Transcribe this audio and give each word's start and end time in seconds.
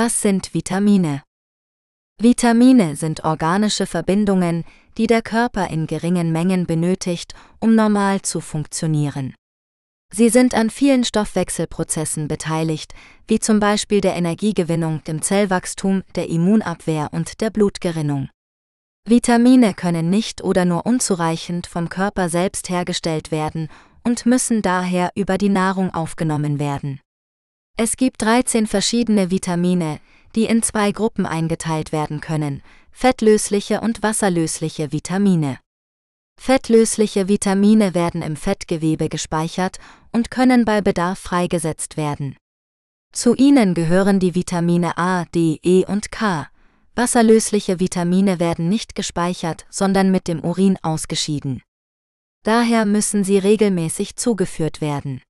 Was 0.00 0.20
sind 0.20 0.54
Vitamine? 0.54 1.24
Vitamine 2.22 2.94
sind 2.94 3.24
organische 3.24 3.84
Verbindungen, 3.84 4.64
die 4.96 5.08
der 5.08 5.22
Körper 5.22 5.70
in 5.70 5.88
geringen 5.88 6.30
Mengen 6.30 6.66
benötigt, 6.66 7.34
um 7.58 7.74
normal 7.74 8.22
zu 8.22 8.40
funktionieren. 8.40 9.34
Sie 10.14 10.28
sind 10.28 10.54
an 10.54 10.70
vielen 10.70 11.02
Stoffwechselprozessen 11.02 12.28
beteiligt, 12.28 12.94
wie 13.26 13.40
zum 13.40 13.58
Beispiel 13.58 14.00
der 14.00 14.14
Energiegewinnung, 14.14 15.02
dem 15.02 15.20
Zellwachstum, 15.20 16.04
der 16.14 16.28
Immunabwehr 16.28 17.08
und 17.10 17.40
der 17.40 17.50
Blutgerinnung. 17.50 18.28
Vitamine 19.04 19.74
können 19.74 20.10
nicht 20.10 20.44
oder 20.44 20.64
nur 20.64 20.86
unzureichend 20.86 21.66
vom 21.66 21.88
Körper 21.88 22.28
selbst 22.28 22.68
hergestellt 22.68 23.32
werden 23.32 23.68
und 24.04 24.26
müssen 24.26 24.62
daher 24.62 25.10
über 25.16 25.38
die 25.38 25.48
Nahrung 25.48 25.92
aufgenommen 25.92 26.60
werden. 26.60 27.00
Es 27.80 27.96
gibt 27.96 28.22
13 28.22 28.66
verschiedene 28.66 29.30
Vitamine, 29.30 30.00
die 30.34 30.46
in 30.46 30.64
zwei 30.64 30.90
Gruppen 30.90 31.26
eingeteilt 31.26 31.92
werden 31.92 32.20
können, 32.20 32.60
fettlösliche 32.90 33.80
und 33.80 34.02
wasserlösliche 34.02 34.90
Vitamine. 34.90 35.60
Fettlösliche 36.40 37.28
Vitamine 37.28 37.94
werden 37.94 38.22
im 38.22 38.34
Fettgewebe 38.34 39.08
gespeichert 39.08 39.78
und 40.10 40.28
können 40.32 40.64
bei 40.64 40.80
Bedarf 40.80 41.20
freigesetzt 41.20 41.96
werden. 41.96 42.36
Zu 43.12 43.36
ihnen 43.36 43.74
gehören 43.74 44.18
die 44.18 44.34
Vitamine 44.34 44.98
A, 44.98 45.26
D, 45.26 45.60
E 45.62 45.86
und 45.86 46.10
K. 46.10 46.48
Wasserlösliche 46.96 47.78
Vitamine 47.78 48.40
werden 48.40 48.68
nicht 48.68 48.96
gespeichert, 48.96 49.66
sondern 49.70 50.10
mit 50.10 50.26
dem 50.26 50.40
Urin 50.40 50.78
ausgeschieden. 50.82 51.62
Daher 52.42 52.86
müssen 52.86 53.22
sie 53.22 53.38
regelmäßig 53.38 54.16
zugeführt 54.16 54.80
werden. 54.80 55.22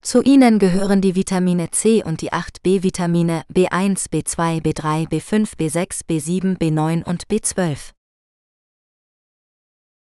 Zu 0.00 0.22
ihnen 0.22 0.58
gehören 0.58 1.00
die 1.00 1.14
Vitamine 1.16 1.70
C 1.70 2.02
und 2.04 2.22
die 2.22 2.32
8 2.32 2.62
B-Vitamine 2.62 3.42
B1, 3.52 4.10
B2, 4.10 4.62
B3, 4.62 5.08
B5, 5.08 5.56
B6, 5.56 6.06
B7, 6.06 6.56
B9 6.56 7.04
und 7.04 7.26
B12. 7.26 7.92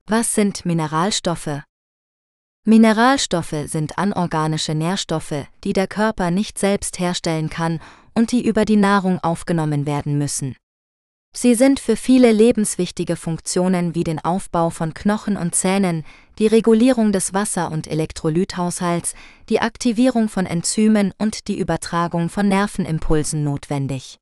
Was 0.07 0.33
sind 0.33 0.65
Mineralstoffe? 0.65 1.63
Mineralstoffe 2.65 3.65
sind 3.65 3.97
anorganische 3.97 4.73
Nährstoffe, 4.73 5.47
die 5.65 5.73
der 5.73 5.87
Körper 5.87 6.31
nicht 6.31 6.57
selbst 6.57 6.97
herstellen 6.97 7.49
kann 7.49 7.81
und 8.13 8.31
die 8.31 8.45
über 8.45 8.63
die 8.63 8.77
Nahrung 8.77 9.19
aufgenommen 9.19 9.85
werden 9.85 10.17
müssen. 10.17 10.55
Sie 11.35 11.55
sind 11.55 11.79
für 11.79 11.95
viele 11.95 12.31
lebenswichtige 12.31 13.15
Funktionen 13.15 13.95
wie 13.95 14.03
den 14.03 14.23
Aufbau 14.23 14.69
von 14.69 14.93
Knochen 14.93 15.35
und 15.35 15.55
Zähnen, 15.55 16.05
die 16.37 16.45
Regulierung 16.45 17.11
des 17.11 17.33
Wasser- 17.33 17.71
und 17.71 17.87
Elektrolythaushalts, 17.87 19.15
die 19.49 19.59
Aktivierung 19.59 20.29
von 20.29 20.45
Enzymen 20.45 21.11
und 21.17 21.47
die 21.47 21.57
Übertragung 21.57 22.29
von 22.29 22.47
Nervenimpulsen 22.47 23.43
notwendig. 23.43 24.19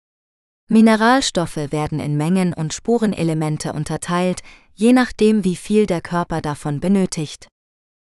Mineralstoffe 0.70 1.58
werden 1.58 2.00
in 2.00 2.16
Mengen 2.16 2.54
und 2.54 2.74
Spurenelemente 2.74 3.74
unterteilt, 3.74 4.40
je 4.74 4.94
nachdem 4.94 5.44
wie 5.44 5.58
viel 5.58 5.86
der 5.86 6.00
Körper 6.00 6.40
davon 6.40 6.80
benötigt. 6.80 7.50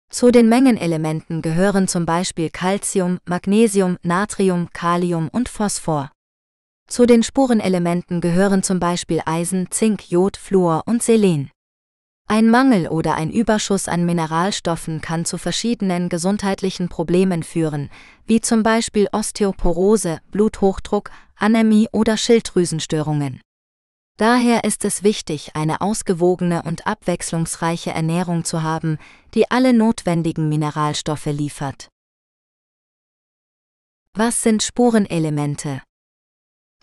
Zu 0.10 0.32
den 0.32 0.48
Mengenelementen 0.48 1.42
gehören 1.42 1.90
zum 1.90 2.06
Beispiel 2.06 2.50
Calcium, 2.50 3.18
Magnesium, 3.26 3.98
Natrium, 4.04 4.70
Kalium 4.72 5.28
und 5.28 5.50
Phosphor. 5.50 6.12
Zu 6.88 7.06
den 7.06 7.24
Spurenelementen 7.24 8.22
gehören 8.22 8.64
zum 8.64 8.80
Beispiel 8.80 9.22
Eisen, 9.26 9.72
Zink, 9.72 10.10
Jod, 10.12 10.38
Fluor 10.38 10.84
und 10.86 11.02
Selen. 11.02 11.50
Ein 12.28 12.50
Mangel 12.50 12.88
oder 12.88 13.16
ein 13.16 13.32
Überschuss 13.32 13.88
an 13.88 14.06
Mineralstoffen 14.06 15.02
kann 15.02 15.26
zu 15.26 15.38
verschiedenen 15.38 16.10
gesundheitlichen 16.10 16.90
Problemen 16.90 17.44
führen, 17.44 17.90
wie 18.26 18.42
zum 18.42 18.64
Beispiel 18.64 19.08
Osteoporose, 19.12 20.20
Bluthochdruck, 20.32 21.12
Anämie 21.36 21.88
oder 21.92 22.18
Schilddrüsenstörungen. 22.18 23.42
Daher 24.18 24.64
ist 24.64 24.86
es 24.86 25.04
wichtig, 25.04 25.52
eine 25.56 25.82
ausgewogene 25.82 26.64
und 26.64 26.88
abwechslungsreiche 26.88 27.92
Ernährung 27.92 28.46
zu 28.46 28.64
haben, 28.64 28.98
die 29.34 29.52
alle 29.52 29.74
notwendigen 29.74 30.50
Mineralstoffe 30.50 31.26
liefert. 31.26 31.90
Was 34.14 34.42
sind 34.42 34.64
Spurenelemente? 34.64 35.82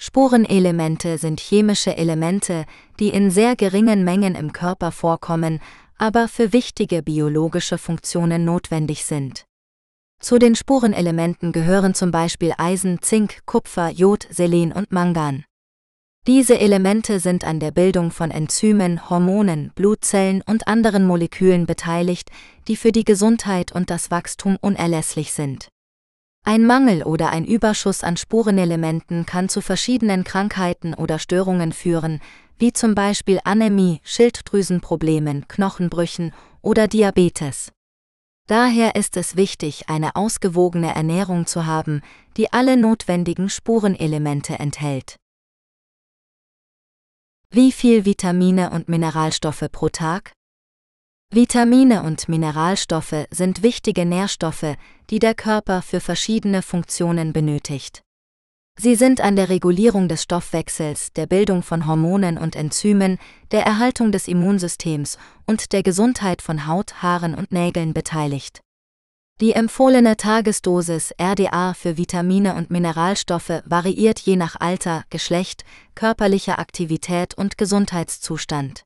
Spurenelemente 0.05 1.17
sind 1.17 1.39
chemische 1.39 1.97
Elemente, 1.97 2.65
die 2.99 3.11
in 3.11 3.31
sehr 3.31 3.55
geringen 3.55 4.03
Mengen 4.03 4.35
im 4.35 4.53
Körper 4.53 4.91
vorkommen, 4.91 5.61
aber 5.97 6.27
für 6.27 6.53
wichtige 6.53 7.05
biologische 7.05 7.79
Funktionen 7.79 8.45
notwendig 8.45 9.05
sind. 9.05 9.45
Zu 10.19 10.41
den 10.41 10.57
Spurenelementen 10.57 11.53
gehören 11.53 11.95
zum 11.95 12.11
Beispiel 12.11 12.53
Eisen, 12.59 13.01
Zink, 13.01 13.47
Kupfer, 13.47 13.91
Jod, 13.91 14.27
Selen 14.29 14.73
und 14.73 14.91
Mangan. 14.91 15.45
Diese 16.27 16.59
Elemente 16.59 17.21
sind 17.21 17.45
an 17.45 17.61
der 17.61 17.71
Bildung 17.71 18.11
von 18.11 18.33
Enzymen, 18.33 19.09
Hormonen, 19.09 19.71
Blutzellen 19.77 20.43
und 20.45 20.67
anderen 20.67 21.07
Molekülen 21.07 21.65
beteiligt, 21.65 22.29
die 22.67 22.75
für 22.75 22.91
die 22.91 23.05
Gesundheit 23.05 23.71
und 23.71 23.89
das 23.89 24.11
Wachstum 24.11 24.59
unerlässlich 24.61 25.33
sind. 25.33 25.69
Ein 26.45 26.67
Mangel 26.67 27.05
oder 27.05 27.31
ein 27.31 27.45
Überschuss 27.45 28.03
an 28.03 28.17
Spurenelementen 28.17 29.27
kann 29.27 29.49
zu 29.49 29.61
verschiedenen 29.61 30.25
Krankheiten 30.25 30.93
oder 30.93 31.21
Störungen 31.21 31.73
führen, 31.73 32.21
wie 32.59 32.73
zum 32.73 32.97
Beispiel 32.97 33.39
Anämie, 33.45 34.01
Schilddrüsenproblemen, 34.03 35.47
Knochenbrüchen 35.47 36.35
oder 36.61 36.89
Diabetes. 36.89 37.71
Daher 38.49 38.97
ist 38.97 39.17
es 39.17 39.37
wichtig, 39.37 39.89
eine 39.89 40.17
ausgewogene 40.17 40.93
Ernährung 40.93 41.47
zu 41.47 41.65
haben, 41.65 42.03
die 42.37 42.53
alle 42.53 42.77
notwendigen 42.77 43.49
Spurenelemente 43.49 44.59
enthält. 44.59 45.17
Wie 47.51 47.71
viel 47.71 48.05
Vitamine 48.05 48.71
und 48.71 48.89
Mineralstoffe 48.89 49.69
pro 49.71 49.91
Tag? 49.91 50.33
Vitamine 51.35 52.03
und 52.03 52.29
Mineralstoffe 52.29 53.27
sind 53.31 53.63
wichtige 53.63 54.05
Nährstoffe, 54.05 54.77
die 55.09 55.19
der 55.19 55.35
Körper 55.35 55.81
für 55.81 56.01
verschiedene 56.01 56.61
Funktionen 56.61 57.33
benötigt. 57.33 58.03
Sie 58.79 58.97
sind 58.97 59.23
an 59.23 59.35
der 59.35 59.49
Regulierung 59.49 60.09
des 60.09 60.25
Stoffwechsels, 60.25 61.15
der 61.15 61.27
Bildung 61.27 61.63
von 61.63 61.87
Hormonen 61.87 62.37
und 62.37 62.55
Enzymen, 62.55 63.19
der 63.51 63.65
Erhaltung 63.65 64.13
des 64.13 64.29
Immunsystems 64.29 65.17
und 65.47 65.73
der 65.73 65.83
Gesundheit 65.83 66.43
von 66.43 66.67
Haut, 66.67 67.03
Haaren 67.03 67.35
und 67.35 67.51
Nägeln 67.51 67.95
beteiligt. 67.95 68.61
Die 69.41 69.53
empfohlene 69.53 70.19
Tagesdosis 70.19 71.15
RDA 71.19 71.73
für 71.73 71.97
Vitamine 71.97 72.57
und 72.57 72.71
Mineralstoffe 72.71 73.63
variiert 73.65 74.21
je 74.21 74.37
nach 74.37 74.57
Alter, 74.61 75.05
Geschlecht, 75.09 75.65
körperlicher 75.95 76.59
Aktivität 76.59 77.33
und 77.33 77.57
Gesundheitszustand. 77.57 78.85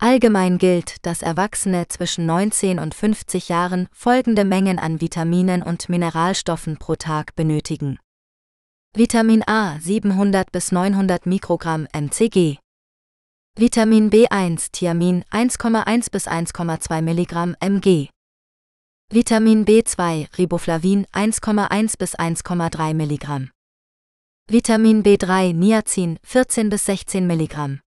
Allgemein 0.00 0.58
gilt, 0.58 1.04
dass 1.04 1.22
Erwachsene 1.22 1.88
zwischen 1.88 2.24
19 2.24 2.78
und 2.78 2.94
50 2.94 3.48
Jahren 3.48 3.88
folgende 3.92 4.44
Mengen 4.44 4.78
an 4.78 5.00
Vitaminen 5.00 5.60
und 5.60 5.88
Mineralstoffen 5.88 6.76
pro 6.76 6.94
Tag 6.94 7.34
benötigen. 7.34 7.98
Vitamin 8.94 9.42
A 9.46 9.78
700 9.80 10.52
bis 10.52 10.70
900 10.70 11.26
Mikrogramm 11.26 11.88
mcg. 11.92 12.58
Vitamin 13.56 14.08
B1 14.08 14.70
Thiamin 14.70 15.24
1,1 15.32 16.12
bis 16.12 16.28
1,2 16.28 17.02
Milligramm 17.02 17.56
mg. 17.60 18.08
Vitamin 19.10 19.64
B2 19.64 20.28
Riboflavin 20.38 21.06
1,1 21.06 21.98
bis 21.98 22.16
1,3 22.16 22.94
Milligramm. 22.94 23.50
Vitamin 24.46 25.02
B3 25.02 25.52
Niacin 25.54 26.20
14 26.22 26.70
bis 26.70 26.84
16 26.84 27.26
Milligramm. 27.26 27.80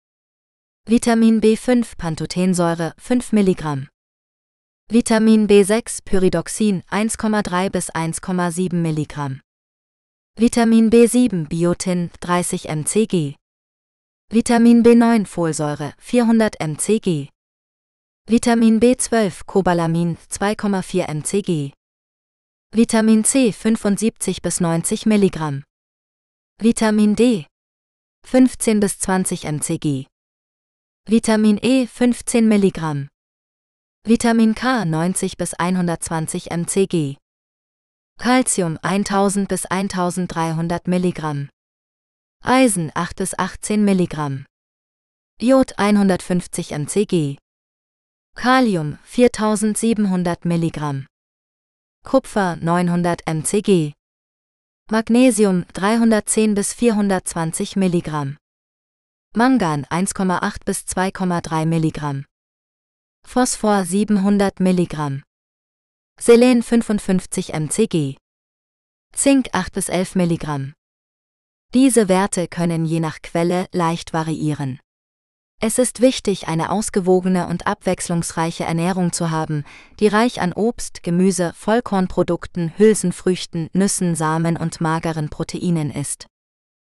Vitamin 0.91 1.43
B5 1.43 1.99
Pantothensäure 1.99 2.95
5 2.97 3.33
mg. 3.33 3.89
Vitamin 4.91 5.47
B6 5.47 6.03
Pyridoxin 6.03 6.83
1,3 6.91 7.69
bis 7.69 7.91
1,7 7.91 8.73
mg. 8.73 9.43
Vitamin 10.39 10.89
B7 10.89 11.47
Biotin 11.47 12.09
30 12.21 12.71
mcg. 12.71 13.37
Vitamin 14.31 14.83
B9 14.83 15.27
Folsäure 15.27 15.93
400 15.99 16.59
mcg. 16.59 17.29
Vitamin 18.27 18.81
B12 18.81 19.45
Cobalamin 19.45 20.17
2,4 20.31 21.07
mcg. 21.07 21.75
Vitamin 22.73 23.25
C 23.25 23.53
75 23.53 24.41
bis 24.41 24.61
90 24.63 25.05
mg. 25.05 25.65
Vitamin 26.63 27.15
D 27.15 27.47
15 28.25 28.81
bis 28.81 28.99
20 29.01 29.45
mcg. 29.45 30.09
Vitamin 31.11 31.59
E 31.63 31.87
15 31.87 32.47
mg. 32.47 33.09
Vitamin 34.05 34.55
K 34.55 34.85
90 34.85 35.39
bis 35.39 35.55
120 35.55 36.51
mcg. 36.51 37.17
Calcium 38.19 38.79
1000 38.83 39.49
bis 39.49 39.65
1300 39.65 40.87
mg. 40.87 41.49
Eisen 42.45 42.93
8 42.95 43.17
bis 43.17 43.33
18 43.39 43.87
mg. 43.87 44.45
Jod 45.41 45.79
150 45.79 46.73
mcg. 46.73 47.39
Kalium 48.37 48.99
4700 49.05 50.45
mg. 50.45 51.07
Kupfer 52.05 52.57
900 52.57 53.23
mcg. 53.27 53.95
Magnesium 54.91 55.65
310 55.73 56.55
bis 56.55 56.75
420 56.75 57.77
Milligramm. 57.77 58.37
Mangan 59.37 59.85
1,8 59.85 60.65
bis 60.65 60.81
2,3 60.87 61.67
Milligramm. 61.67 62.25
Phosphor 63.27 63.85
700 63.85 64.59
Milligramm. 64.59 65.23
Selen 66.19 66.63
55 66.63 67.53
mcg. 67.53 68.17
Zink 69.13 69.49
8 69.53 69.73
bis 69.75 69.91
11 69.91 70.15
Milligramm. 70.15 70.73
Diese 71.75 72.09
Werte 72.09 72.49
können 72.49 72.87
je 72.87 73.01
nach 73.01 73.21
Quelle 73.21 73.69
leicht 73.71 74.15
variieren. 74.15 74.81
Es 75.61 75.79
ist 75.79 76.01
wichtig, 76.01 76.49
eine 76.49 76.71
ausgewogene 76.71 77.49
und 77.49 77.67
abwechslungsreiche 77.67 78.65
Ernährung 78.65 79.13
zu 79.13 79.31
haben, 79.31 79.65
die 80.01 80.09
reich 80.09 80.41
an 80.41 80.55
Obst, 80.55 81.03
Gemüse, 81.03 81.53
Vollkornprodukten, 81.55 82.73
Hülsenfrüchten, 82.79 83.69
Nüssen, 83.75 84.15
Samen 84.15 84.57
und 84.57 84.81
mageren 84.81 85.29
Proteinen 85.29 85.91
ist. 85.91 86.29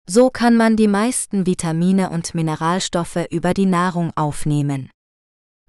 So 0.10 0.30
kann 0.30 0.58
man 0.58 0.76
die 0.76 0.90
meisten 0.90 1.46
Vitamine 1.46 2.10
und 2.10 2.36
Mineralstoffe 2.36 3.26
über 3.32 3.54
die 3.54 3.66
Nahrung 3.66 4.12
aufnehmen. 4.16 4.90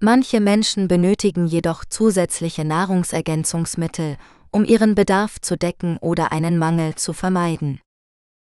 Manche 0.01 0.41
Menschen 0.41 0.89
benötigen 0.89 1.47
jedoch 1.47 1.85
zusätzliche 1.85 2.65
Nahrungsergänzungsmittel, 2.65 4.17
um 4.51 4.65
ihren 4.65 4.93
Bedarf 4.93 5.39
zu 5.39 5.57
decken 5.57 5.97
oder 5.97 6.33
einen 6.33 6.57
Mangel 6.57 6.95
zu 6.95 7.13
vermeiden. 7.13 7.79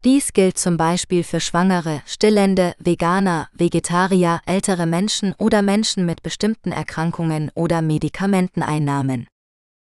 Dies 0.04 0.34
gilt 0.34 0.58
zum 0.58 0.76
Beispiel 0.78 1.24
für 1.24 1.40
Schwangere, 1.40 2.02
Stillende, 2.06 2.74
Veganer, 2.80 3.50
Vegetarier, 3.54 4.42
ältere 4.46 4.86
Menschen 4.86 5.34
oder 5.38 5.62
Menschen 5.62 6.06
mit 6.06 6.24
bestimmten 6.24 6.72
Erkrankungen 6.72 7.52
oder 7.54 7.82
Medikamenteneinnahmen. 7.82 9.28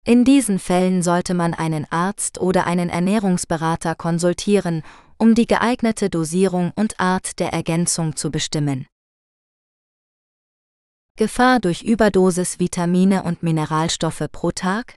In 0.06 0.24
diesen 0.24 0.58
Fällen 0.58 1.02
sollte 1.02 1.34
man 1.34 1.52
einen 1.52 1.86
Arzt 1.90 2.40
oder 2.40 2.66
einen 2.66 2.88
Ernährungsberater 2.88 3.94
konsultieren, 3.94 4.82
um 5.20 5.34
die 5.34 5.46
geeignete 5.46 6.08
Dosierung 6.08 6.72
und 6.76 6.98
Art 6.98 7.38
der 7.38 7.52
Ergänzung 7.52 8.16
zu 8.16 8.30
bestimmen. 8.30 8.86
Gefahr 11.18 11.60
durch 11.60 11.82
Überdosis 11.82 12.58
Vitamine 12.58 13.22
und 13.24 13.42
Mineralstoffe 13.42 14.26
pro 14.32 14.50
Tag? 14.50 14.94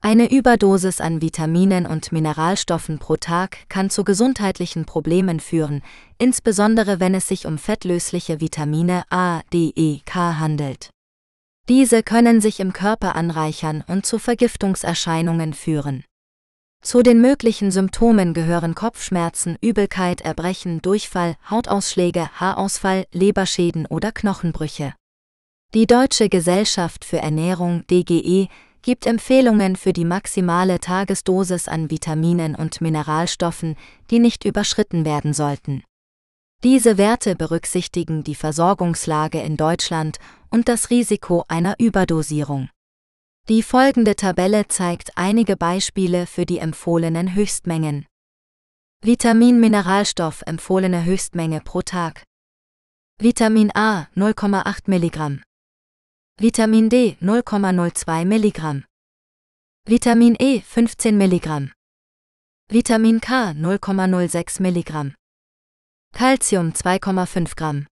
Eine 0.00 0.30
Überdosis 0.30 1.02
an 1.02 1.20
Vitaminen 1.20 1.84
und 1.84 2.10
Mineralstoffen 2.12 2.98
pro 2.98 3.16
Tag 3.16 3.68
kann 3.68 3.90
zu 3.90 4.02
gesundheitlichen 4.02 4.86
Problemen 4.86 5.40
führen, 5.40 5.82
insbesondere 6.16 6.98
wenn 6.98 7.14
es 7.14 7.28
sich 7.28 7.44
um 7.44 7.58
fettlösliche 7.58 8.40
Vitamine 8.40 9.04
A, 9.10 9.42
D, 9.52 9.72
E, 9.76 10.00
K 10.06 10.38
handelt. 10.38 10.88
Diese 11.68 12.02
können 12.02 12.40
sich 12.40 12.60
im 12.60 12.72
Körper 12.72 13.14
anreichern 13.14 13.84
und 13.86 14.06
zu 14.06 14.18
Vergiftungserscheinungen 14.18 15.52
führen. 15.52 16.04
Zu 16.80 17.02
den 17.02 17.20
möglichen 17.20 17.70
Symptomen 17.70 18.34
gehören 18.34 18.74
Kopfschmerzen, 18.74 19.56
Übelkeit, 19.60 20.20
Erbrechen, 20.20 20.80
Durchfall, 20.80 21.36
Hautausschläge, 21.50 22.30
Haarausfall, 22.40 23.04
Leberschäden 23.12 23.86
oder 23.86 24.12
Knochenbrüche. 24.12 24.94
Die 25.74 25.86
Deutsche 25.86 26.28
Gesellschaft 26.28 27.04
für 27.04 27.18
Ernährung 27.18 27.84
DGE 27.88 28.48
gibt 28.80 29.06
Empfehlungen 29.06 29.76
für 29.76 29.92
die 29.92 30.06
maximale 30.06 30.80
Tagesdosis 30.80 31.68
an 31.68 31.90
Vitaminen 31.90 32.54
und 32.54 32.80
Mineralstoffen, 32.80 33.76
die 34.10 34.18
nicht 34.18 34.44
überschritten 34.44 35.04
werden 35.04 35.34
sollten. 35.34 35.82
Diese 36.64 36.96
Werte 36.96 37.36
berücksichtigen 37.36 38.24
die 38.24 38.34
Versorgungslage 38.34 39.40
in 39.42 39.56
Deutschland 39.56 40.18
und 40.50 40.68
das 40.68 40.90
Risiko 40.90 41.44
einer 41.48 41.74
Überdosierung. 41.78 42.70
Die 43.48 43.62
folgende 43.62 44.14
Tabelle 44.14 44.68
zeigt 44.68 45.16
einige 45.16 45.56
Beispiele 45.56 46.26
für 46.26 46.44
die 46.44 46.58
empfohlenen 46.58 47.34
Höchstmengen. 47.34 48.04
Vitamin-Mineralstoff 49.02 50.42
empfohlene 50.44 51.06
Höchstmenge 51.06 51.62
pro 51.62 51.80
Tag. 51.80 52.24
Vitamin 53.18 53.70
A 53.74 54.06
0,8 54.14 54.90
mg. 54.90 55.42
Vitamin 56.38 56.90
D 56.90 57.16
0,02 57.22 58.26
mg. 58.26 58.84
Vitamin 59.86 60.36
E 60.38 60.60
15 60.60 61.16
mg. 61.16 61.72
Vitamin 62.68 63.18
K 63.22 63.52
0,06 63.52 64.60
mg. 64.60 65.14
Calcium 66.12 66.72
2,5 66.72 67.56
g. 67.56 67.86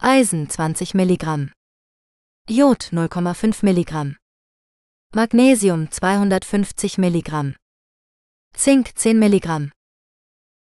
Eisen 0.00 0.48
20 0.48 0.94
mg. 0.94 1.52
Jod 2.48 2.84
0,5 2.92 3.62
mg. 3.62 4.16
Magnesium 5.16 5.92
250 5.92 6.98
mg. 6.98 7.54
Zink 8.52 8.98
10 8.98 9.16
mg. 9.22 9.70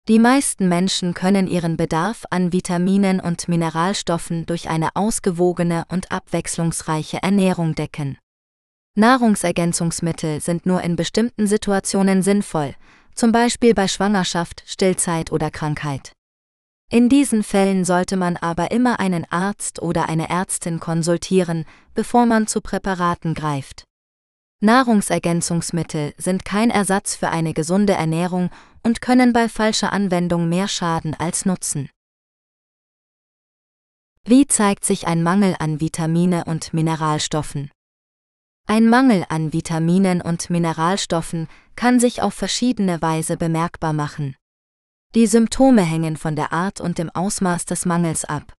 Die 0.08 0.18
meisten 0.18 0.68
Menschen 0.68 1.14
können 1.14 1.46
ihren 1.46 1.78
Bedarf 1.78 2.24
an 2.28 2.52
Vitaminen 2.52 3.18
und 3.18 3.48
Mineralstoffen 3.48 4.44
durch 4.44 4.68
eine 4.68 4.94
ausgewogene 4.94 5.86
und 5.88 6.12
abwechslungsreiche 6.12 7.22
Ernährung 7.22 7.74
decken. 7.74 8.18
Nahrungsergänzungsmittel 8.94 10.42
sind 10.42 10.66
nur 10.66 10.82
in 10.82 10.96
bestimmten 10.96 11.46
Situationen 11.46 12.20
sinnvoll, 12.20 12.74
zum 13.14 13.32
Beispiel 13.32 13.72
bei 13.72 13.88
Schwangerschaft, 13.88 14.64
Stillzeit 14.66 15.32
oder 15.32 15.50
Krankheit. 15.50 16.12
In 16.90 17.08
diesen 17.08 17.42
Fällen 17.42 17.86
sollte 17.86 18.18
man 18.18 18.36
aber 18.36 18.70
immer 18.70 19.00
einen 19.00 19.24
Arzt 19.30 19.80
oder 19.80 20.10
eine 20.10 20.28
Ärztin 20.28 20.78
konsultieren, 20.78 21.64
bevor 21.94 22.26
man 22.26 22.46
zu 22.46 22.60
Präparaten 22.60 23.32
greift. 23.32 23.86
Nahrungsergänzungsmittel 24.62 26.14
sind 26.18 26.44
kein 26.44 26.70
Ersatz 26.70 27.16
für 27.16 27.30
eine 27.30 27.52
gesunde 27.52 27.94
Ernährung 27.94 28.48
und 28.84 29.00
können 29.00 29.32
bei 29.32 29.48
falscher 29.48 29.92
Anwendung 29.92 30.48
mehr 30.48 30.68
schaden 30.68 31.14
als 31.14 31.44
nutzen. 31.44 31.90
Wie 34.24 34.46
zeigt 34.46 34.84
sich 34.84 35.08
ein 35.08 35.24
Mangel 35.24 35.56
an 35.58 35.80
Vitamine 35.80 36.44
und 36.44 36.72
Mineralstoffen? 36.72 37.72
Ein 38.68 38.88
Mangel 38.88 39.26
an 39.28 39.52
Vitaminen 39.52 40.22
und 40.22 40.48
Mineralstoffen 40.48 41.48
kann 41.74 41.98
sich 41.98 42.22
auf 42.22 42.32
verschiedene 42.32 43.02
Weise 43.02 43.36
bemerkbar 43.36 43.92
machen. 43.92 44.36
Die 45.16 45.26
Symptome 45.26 45.82
hängen 45.82 46.16
von 46.16 46.36
der 46.36 46.52
Art 46.52 46.80
und 46.80 46.98
dem 46.98 47.10
Ausmaß 47.10 47.64
des 47.64 47.84
Mangels 47.84 48.24
ab. 48.24 48.54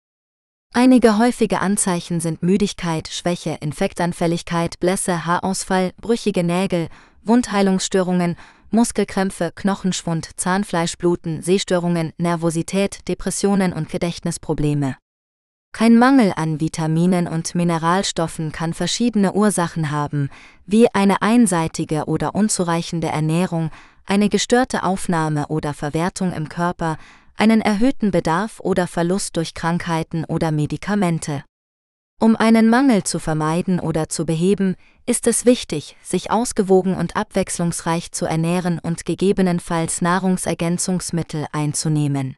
Einige 0.76 1.20
häufige 1.20 1.60
Anzeichen 1.60 2.20
sind 2.20 2.42
Müdigkeit, 2.42 3.08
Schwäche, 3.08 3.58
Infektanfälligkeit, 3.62 4.80
Blässe, 4.80 5.24
Haarausfall, 5.28 5.92
brüchige 6.02 6.44
Nägel, 6.44 6.90
Wundheilungsstörungen, 7.22 8.36
Muskelkrämpfe, 8.72 9.52
Knochenschwund, 9.54 10.32
Zahnfleischbluten, 10.36 11.44
Sehstörungen, 11.44 12.12
Nervosität, 12.18 13.08
Depressionen 13.08 13.72
und 13.72 13.90
Gedächtnisprobleme. 13.90 14.98
Kein 15.74 15.96
Mangel 16.00 16.34
an 16.36 16.60
Vitaminen 16.60 17.28
und 17.28 17.54
Mineralstoffen 17.54 18.52
kann 18.52 18.74
verschiedene 18.74 19.34
Ursachen 19.34 19.92
haben, 19.92 20.32
wie 20.66 20.88
eine 20.92 21.22
einseitige 21.22 22.06
oder 22.06 22.34
unzureichende 22.34 23.10
Ernährung, 23.10 23.70
eine 24.08 24.28
gestörte 24.28 24.84
Aufnahme 24.84 25.48
oder 25.50 25.76
Verwertung 25.76 26.34
im 26.34 26.50
Körper, 26.50 26.98
einen 27.36 27.62
erhöhten 27.62 28.12
Bedarf 28.12 28.60
oder 28.60 28.88
Verlust 28.88 29.38
durch 29.38 29.54
Krankheiten 29.54 30.26
oder 30.26 30.52
Medikamente. 30.52 31.44
Um 32.20 32.36
einen 32.36 32.70
Mangel 32.70 33.04
zu 33.04 33.20
vermeiden 33.20 33.80
oder 33.80 34.08
zu 34.08 34.26
beheben, 34.26 34.76
ist 35.06 35.28
es 35.28 35.46
wichtig, 35.46 35.98
sich 36.02 36.32
ausgewogen 36.32 36.96
und 36.96 37.16
abwechslungsreich 37.18 38.12
zu 38.12 38.26
ernähren 38.26 38.80
und 38.80 39.06
gegebenenfalls 39.06 40.02
Nahrungsergänzungsmittel 40.02 41.48
einzunehmen. 41.52 42.38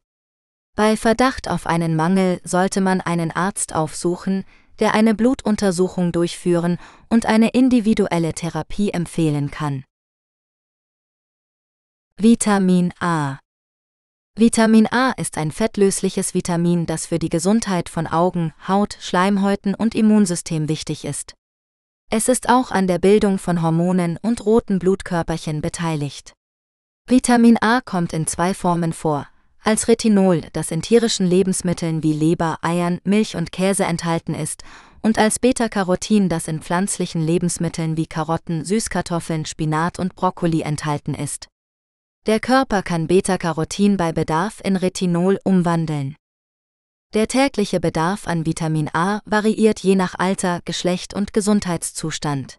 Bei 0.75 0.97
Verdacht 0.97 1.49
auf 1.49 1.67
einen 1.67 1.95
Mangel 1.95 2.41
sollte 2.43 2.81
man 2.81 2.99
einen 2.99 3.31
Arzt 3.31 3.75
aufsuchen, 3.75 4.43
der 4.79 4.93
eine 4.93 5.13
Blutuntersuchung 5.13 6.11
durchführen 6.11 6.77
und 7.09 7.25
eine 7.25 7.49
individuelle 7.49 8.33
Therapie 8.33 8.89
empfehlen 8.89 9.51
kann. 9.51 9.83
Vitamin 12.17 12.91
A 12.99 13.39
Vitamin 14.37 14.85
A 14.91 15.11
ist 15.11 15.37
ein 15.37 15.49
fettlösliches 15.49 16.33
Vitamin, 16.33 16.85
das 16.85 17.05
für 17.05 17.19
die 17.19 17.29
Gesundheit 17.29 17.87
von 17.87 18.05
Augen, 18.05 18.51
Haut, 18.67 18.97
Schleimhäuten 18.99 19.73
und 19.73 19.95
Immunsystem 19.95 20.67
wichtig 20.67 21.05
ist. 21.05 21.35
Es 22.11 22.27
ist 22.27 22.49
auch 22.49 22.69
an 22.69 22.85
der 22.85 22.99
Bildung 22.99 23.37
von 23.37 23.61
Hormonen 23.61 24.19
und 24.21 24.45
roten 24.45 24.77
Blutkörperchen 24.77 25.61
beteiligt. 25.61 26.33
Vitamin 27.07 27.57
A 27.61 27.79
kommt 27.79 28.11
in 28.11 28.27
zwei 28.27 28.53
Formen 28.53 28.91
vor, 28.91 29.25
als 29.63 29.87
Retinol, 29.87 30.41
das 30.51 30.69
in 30.69 30.81
tierischen 30.81 31.27
Lebensmitteln 31.27 32.03
wie 32.03 32.11
Leber, 32.11 32.57
Eiern, 32.61 32.99
Milch 33.05 33.37
und 33.37 33.53
Käse 33.53 33.85
enthalten 33.85 34.33
ist, 34.33 34.65
und 35.01 35.17
als 35.17 35.39
Beta-Carotin, 35.39 36.27
das 36.27 36.49
in 36.49 36.59
pflanzlichen 36.59 37.25
Lebensmitteln 37.25 37.95
wie 37.95 38.05
Karotten, 38.05 38.65
Süßkartoffeln, 38.65 39.45
Spinat 39.45 39.97
und 39.97 40.13
Brokkoli 40.13 40.59
enthalten 40.59 41.13
ist. 41.13 41.47
Der 42.27 42.39
Körper 42.39 42.81
kann 42.81 43.05
Beta-Carotin 43.05 43.97
bei 43.97 44.11
Bedarf 44.11 44.59
in 44.63 44.77
Retinol 44.77 45.37
umwandeln. 45.43 46.15
Der 47.13 47.27
tägliche 47.27 47.79
Bedarf 47.79 48.27
an 48.27 48.47
Vitamin 48.47 48.89
A 48.93 49.21
variiert 49.25 49.81
je 49.81 49.93
nach 49.93 50.15
Alter, 50.17 50.61
Geschlecht 50.65 51.13
und 51.13 51.33
Gesundheitszustand. 51.33 52.57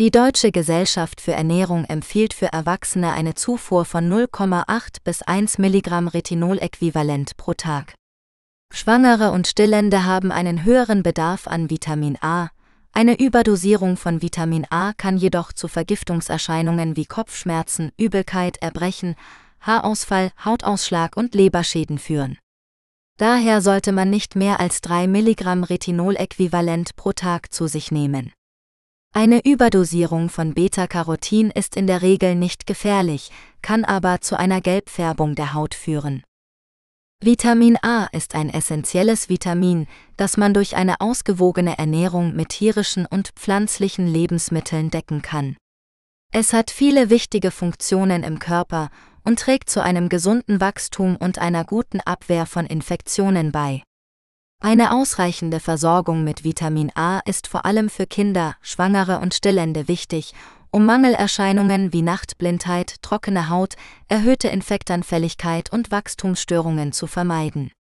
Die 0.00 0.10
Deutsche 0.10 0.50
Gesellschaft 0.50 1.20
für 1.20 1.34
Ernährung 1.34 1.84
empfiehlt 1.84 2.34
für 2.34 2.52
Erwachsene 2.52 3.12
eine 3.12 3.36
Zufuhr 3.36 3.84
von 3.84 4.10
0,8 4.12 4.96
bis 5.04 5.22
1 5.22 5.58
Milligramm 5.58 6.08
Retinol-Äquivalent 6.08 7.36
pro 7.36 7.54
Tag. 7.54 7.94
Schwangere 8.74 9.30
und 9.30 9.46
Stillende 9.46 10.04
haben 10.04 10.32
einen 10.32 10.64
höheren 10.64 11.04
Bedarf 11.04 11.46
an 11.46 11.70
Vitamin 11.70 12.18
A, 12.22 12.48
eine 12.92 13.18
Überdosierung 13.18 13.96
von 13.96 14.20
Vitamin 14.20 14.66
A 14.70 14.92
kann 14.92 15.16
jedoch 15.16 15.52
zu 15.52 15.68
Vergiftungserscheinungen 15.68 16.96
wie 16.96 17.06
Kopfschmerzen, 17.06 17.92
Übelkeit, 17.96 18.56
Erbrechen, 18.58 19.14
Haarausfall, 19.60 20.32
Hautausschlag 20.44 21.16
und 21.16 21.34
Leberschäden 21.34 21.98
führen. 21.98 22.38
Daher 23.16 23.60
sollte 23.60 23.92
man 23.92 24.10
nicht 24.10 24.34
mehr 24.34 24.60
als 24.60 24.80
3 24.80 25.06
Milligramm 25.06 25.62
Retinol-Äquivalent 25.62 26.96
pro 26.96 27.12
Tag 27.12 27.52
zu 27.52 27.66
sich 27.66 27.92
nehmen. 27.92 28.32
Eine 29.12 29.44
Überdosierung 29.44 30.28
von 30.28 30.54
Beta-Carotin 30.54 31.50
ist 31.50 31.76
in 31.76 31.86
der 31.86 32.00
Regel 32.00 32.34
nicht 32.34 32.66
gefährlich, 32.66 33.30
kann 33.60 33.84
aber 33.84 34.20
zu 34.20 34.38
einer 34.38 34.60
Gelbfärbung 34.60 35.34
der 35.34 35.52
Haut 35.52 35.74
führen. 35.74 36.22
Vitamin 37.22 37.76
A 37.82 38.06
ist 38.12 38.34
ein 38.34 38.48
essentielles 38.48 39.28
Vitamin, 39.28 39.86
das 40.16 40.38
man 40.38 40.54
durch 40.54 40.74
eine 40.76 41.02
ausgewogene 41.02 41.76
Ernährung 41.76 42.34
mit 42.34 42.48
tierischen 42.48 43.04
und 43.04 43.32
pflanzlichen 43.36 44.06
Lebensmitteln 44.06 44.88
decken 44.88 45.20
kann. 45.20 45.58
Es 46.32 46.54
hat 46.54 46.70
viele 46.70 47.10
wichtige 47.10 47.50
Funktionen 47.50 48.22
im 48.22 48.38
Körper 48.38 48.88
und 49.22 49.38
trägt 49.38 49.68
zu 49.68 49.82
einem 49.82 50.08
gesunden 50.08 50.62
Wachstum 50.62 51.16
und 51.16 51.38
einer 51.38 51.64
guten 51.64 52.00
Abwehr 52.00 52.46
von 52.46 52.64
Infektionen 52.64 53.52
bei. 53.52 53.82
Eine 54.62 54.90
ausreichende 54.90 55.60
Versorgung 55.60 56.24
mit 56.24 56.42
Vitamin 56.42 56.90
A 56.94 57.18
ist 57.26 57.48
vor 57.48 57.66
allem 57.66 57.90
für 57.90 58.06
Kinder, 58.06 58.56
Schwangere 58.62 59.18
und 59.18 59.34
Stillende 59.34 59.88
wichtig 59.88 60.32
um 60.70 60.86
Mangelerscheinungen 60.86 61.92
wie 61.92 62.02
Nachtblindheit, 62.02 62.96
trockene 63.02 63.48
Haut, 63.48 63.76
erhöhte 64.08 64.48
Infektanfälligkeit 64.48 65.72
und 65.72 65.90
Wachstumsstörungen 65.90 66.92
zu 66.92 67.06
vermeiden. 67.06 67.72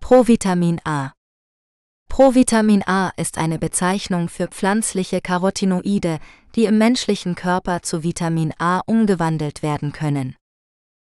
Provitamin 0.00 0.80
A 0.84 1.12
Provitamin 2.08 2.82
A 2.86 3.10
ist 3.16 3.38
eine 3.38 3.58
Bezeichnung 3.58 4.28
für 4.28 4.48
pflanzliche 4.48 5.20
Carotinoide, 5.20 6.18
die 6.54 6.64
im 6.64 6.78
menschlichen 6.78 7.34
Körper 7.34 7.82
zu 7.82 8.02
Vitamin 8.02 8.52
A 8.58 8.80
umgewandelt 8.86 9.62
werden 9.62 9.92
können. 9.92 10.34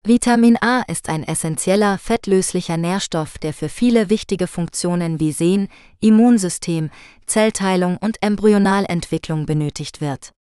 Vitamin 0.07 0.57
A 0.63 0.81
ist 0.89 1.11
ein 1.11 1.25
essentieller 1.25 1.99
fettlöslicher 1.99 2.79
Nährstoff, 2.79 3.37
der 3.37 3.53
für 3.53 3.69
viele 3.69 4.09
wichtige 4.09 4.47
Funktionen 4.47 5.21
wie 5.21 5.31
Sehn, 5.31 5.69
Immunsystem, 6.01 6.91
Zellteilung 7.27 7.99
und 7.99 8.17
Embryonalentwicklung 8.23 9.45
benötigt 9.45 10.01
wird. 10.01 10.33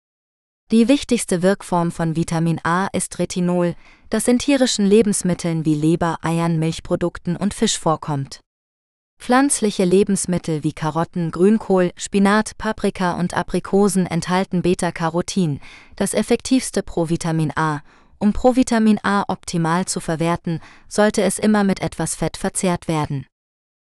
Die 0.71 0.89
wichtigste 0.89 1.43
Wirkform 1.43 1.93
von 1.93 2.17
Vitamin 2.17 2.59
A 2.65 2.87
ist 2.95 3.19
Retinol, 3.19 3.75
das 4.09 4.29
in 4.29 4.39
tierischen 4.39 4.87
Lebensmitteln 4.87 5.67
wie 5.67 5.75
Leber, 5.75 6.17
Eiern, 6.23 6.59
Milchprodukten 6.59 7.37
und 7.37 7.53
Fisch 7.53 7.79
vorkommt. 7.79 8.41
Pflanzliche 9.21 9.85
Lebensmittel 9.85 10.65
wie 10.65 10.73
Karotten, 10.73 11.31
Grünkohl, 11.31 11.93
Spinat, 11.97 12.57
Paprika 12.57 13.13
und 13.21 13.35
Aprikosen 13.35 14.07
enthalten 14.07 14.63
Beta-Carotin, 14.63 15.61
das 15.97 16.15
effektivste 16.15 16.83
Provitamin 16.83 17.53
A, 17.55 17.83
um 18.21 18.33
Provitamin 18.33 19.01
A 19.03 19.25
optimal 19.27 19.87
zu 19.87 19.99
verwerten, 19.99 20.61
sollte 20.89 21.23
es 21.23 21.41
immer 21.41 21.65
mit 21.65 21.81
etwas 21.81 22.15
Fett 22.15 22.37
verzehrt 22.37 22.87
werden. 22.87 23.27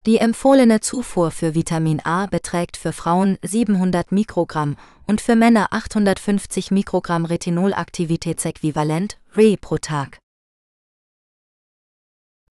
Die 0.06 0.18
empfohlene 0.18 0.80
Zufuhr 0.80 1.30
für 1.30 1.54
Vitamin 1.54 2.00
A 2.04 2.25
beträgt 2.25 2.78
für 2.78 2.94
Frauen 2.94 3.38
700 3.44 4.12
Mikrogramm 4.12 4.78
und 5.06 5.22
für 5.22 5.36
Männer 5.36 5.68
850 5.72 6.72
Mikrogramm 6.72 7.25
Retinolaktivitätsäquivalent 7.25 9.20
Re 9.36 9.58
pro 9.58 9.78
Tag. 9.78 10.18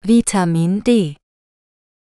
Vitamin 0.03 0.85
D 0.85 1.17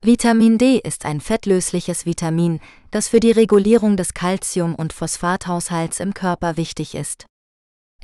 Vitamin 0.02 0.58
D 0.58 0.80
ist 0.80 1.06
ein 1.06 1.20
fettlösliches 1.20 2.06
Vitamin, 2.06 2.60
das 2.92 3.08
für 3.08 3.20
die 3.20 3.32
Regulierung 3.32 3.98
des 3.98 4.14
Calcium- 4.14 4.76
und 4.76 4.94
Phosphathaushalts 4.94 6.00
im 6.00 6.14
Körper 6.14 6.58
wichtig 6.58 6.96
ist. 6.96 7.26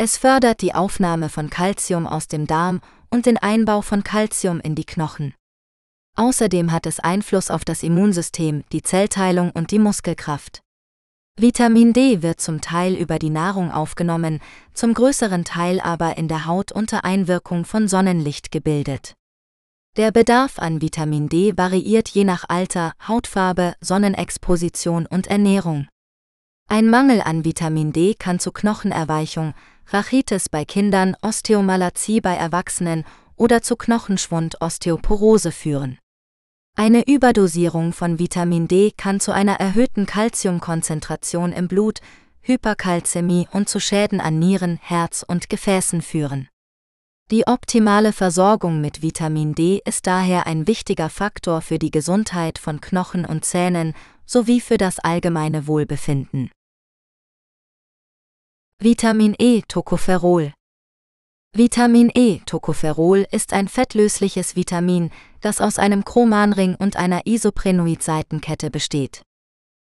Es 0.04 0.18
fördert 0.18 0.64
die 0.64 0.74
Aufnahme 0.74 1.30
von 1.30 1.52
Calcium 1.52 2.08
aus 2.08 2.28
dem 2.28 2.48
Darm 2.48 2.82
und 3.12 3.28
den 3.28 3.38
Einbau 3.38 3.84
von 3.84 4.04
Calcium 4.04 4.60
in 4.60 4.74
die 4.74 4.84
Knochen. 4.84 5.36
Außerdem 6.18 6.72
hat 6.72 6.88
es 6.88 7.00
Einfluss 7.00 7.52
auf 7.52 7.64
das 7.64 7.84
Immunsystem, 7.84 8.64
die 8.72 8.82
Zellteilung 8.82 9.52
und 9.52 9.70
die 9.70 9.78
Muskelkraft. 9.78 10.64
Vitamin 11.40 11.94
D 11.94 12.24
wird 12.24 12.42
zum 12.42 12.62
Teil 12.62 12.96
über 12.96 13.20
die 13.20 13.30
Nahrung 13.30 13.72
aufgenommen, 13.72 14.40
zum 14.74 14.96
größeren 14.96 15.44
Teil 15.44 15.80
aber 15.80 16.18
in 16.18 16.28
der 16.28 16.48
Haut 16.48 16.72
unter 16.72 17.06
Einwirkung 17.06 17.64
von 17.64 17.88
Sonnenlicht 17.88 18.52
gebildet. 18.52 19.14
Der 19.98 20.10
Bedarf 20.10 20.58
an 20.58 20.82
Vitamin 20.82 21.30
D 21.30 21.56
variiert 21.58 22.10
je 22.10 22.24
nach 22.24 22.46
Alter, 22.48 22.94
Hautfarbe, 23.08 23.76
Sonnenexposition 23.82 25.06
und 25.06 25.28
Ernährung. 25.28 25.88
Ein 26.68 26.90
Mangel 26.90 27.22
an 27.22 27.46
Vitamin 27.46 27.92
D 27.92 28.16
kann 28.16 28.40
zu 28.40 28.52
Knochenerweichung, 28.52 29.54
Rachitis 29.88 30.50
bei 30.50 30.66
Kindern, 30.66 31.16
Osteomalazie 31.22 32.22
bei 32.22 32.36
Erwachsenen 32.36 33.04
oder 33.36 33.62
zu 33.62 33.76
Knochenschwund 33.76 34.62
Osteoporose 34.62 35.52
führen. 35.52 35.98
Eine 36.78 37.08
Überdosierung 37.08 37.92
von 37.92 38.18
Vitamin 38.18 38.68
D 38.68 38.92
kann 38.96 39.20
zu 39.20 39.34
einer 39.34 39.60
erhöhten 39.60 40.06
Calciumkonzentration 40.06 41.52
im 41.52 41.68
Blut, 41.68 42.00
Hyperkalzämie 42.42 43.48
und 43.52 43.68
zu 43.70 43.80
Schäden 43.80 44.22
an 44.22 44.40
Nieren, 44.40 44.80
Herz 44.82 45.24
und 45.28 45.50
Gefäßen 45.50 46.02
führen. 46.02 46.48
Die 47.30 47.48
optimale 47.48 48.14
Versorgung 48.14 48.82
mit 48.82 49.02
Vitamin 49.02 49.54
D 49.54 49.82
ist 49.86 50.08
daher 50.08 50.48
ein 50.48 50.68
wichtiger 50.68 51.10
Faktor 51.10 51.62
für 51.62 51.80
die 51.80 51.92
Gesundheit 51.92 52.58
von 52.58 52.82
Knochen 52.82 53.26
und 53.26 53.46
Zähnen 53.46 53.94
sowie 54.26 54.60
für 54.60 54.78
das 54.78 55.00
allgemeine 55.00 55.68
Wohlbefinden. 55.68 56.52
Vitamin 58.84 59.36
E 59.38 59.62
Tocopherol 59.68 60.54
Vitamin 61.56 62.10
E 62.16 62.40
Tocopherol 62.48 63.28
ist 63.30 63.54
ein 63.54 63.68
fettlösliches 63.68 64.56
Vitamin, 64.56 65.12
das 65.40 65.62
aus 65.62 65.78
einem 65.78 66.04
Chromanring 66.04 66.74
und 66.80 66.96
einer 66.96 67.28
Isoprenoid-Seitenkette 67.28 68.72
besteht. 68.72 69.22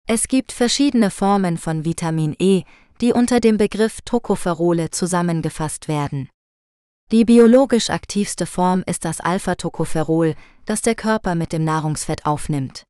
Es 0.06 0.28
gibt 0.28 0.52
verschiedene 0.52 1.10
Formen 1.10 1.58
von 1.58 1.84
Vitamin 1.84 2.36
E, 2.38 2.62
die 3.00 3.12
unter 3.12 3.40
dem 3.40 3.56
Begriff 3.56 4.02
Tocopherole 4.02 4.90
zusammengefasst 4.90 5.88
werden. 5.88 6.28
Die 7.10 7.24
biologisch 7.24 7.90
aktivste 7.90 8.46
Form 8.46 8.84
ist 8.86 9.04
das 9.04 9.18
Alpha-Tocopherol, 9.20 10.36
das 10.64 10.82
der 10.82 10.94
Körper 10.94 11.34
mit 11.34 11.52
dem 11.52 11.64
Nahrungsfett 11.64 12.24
aufnimmt. 12.24 12.84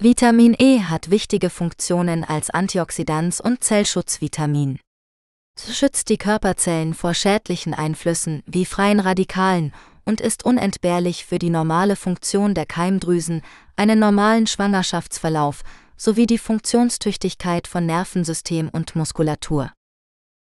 Vitamin 0.00 0.54
E 0.56 0.82
hat 0.82 1.10
wichtige 1.10 1.50
Funktionen 1.50 2.22
als 2.22 2.50
Antioxidans 2.50 3.40
und 3.40 3.64
Zellschutzvitamin 3.64 4.78
schützt 5.60 6.08
die 6.08 6.18
Körperzellen 6.18 6.94
vor 6.94 7.14
schädlichen 7.14 7.74
Einflüssen 7.74 8.42
wie 8.46 8.64
freien 8.64 9.00
Radikalen 9.00 9.72
und 10.04 10.20
ist 10.20 10.44
unentbehrlich 10.44 11.26
für 11.26 11.38
die 11.38 11.50
normale 11.50 11.96
Funktion 11.96 12.54
der 12.54 12.66
Keimdrüsen, 12.66 13.42
einen 13.76 13.98
normalen 13.98 14.46
Schwangerschaftsverlauf 14.46 15.62
sowie 15.96 16.26
die 16.26 16.38
Funktionstüchtigkeit 16.38 17.66
von 17.66 17.86
Nervensystem 17.86 18.68
und 18.68 18.94
Muskulatur. 18.96 19.72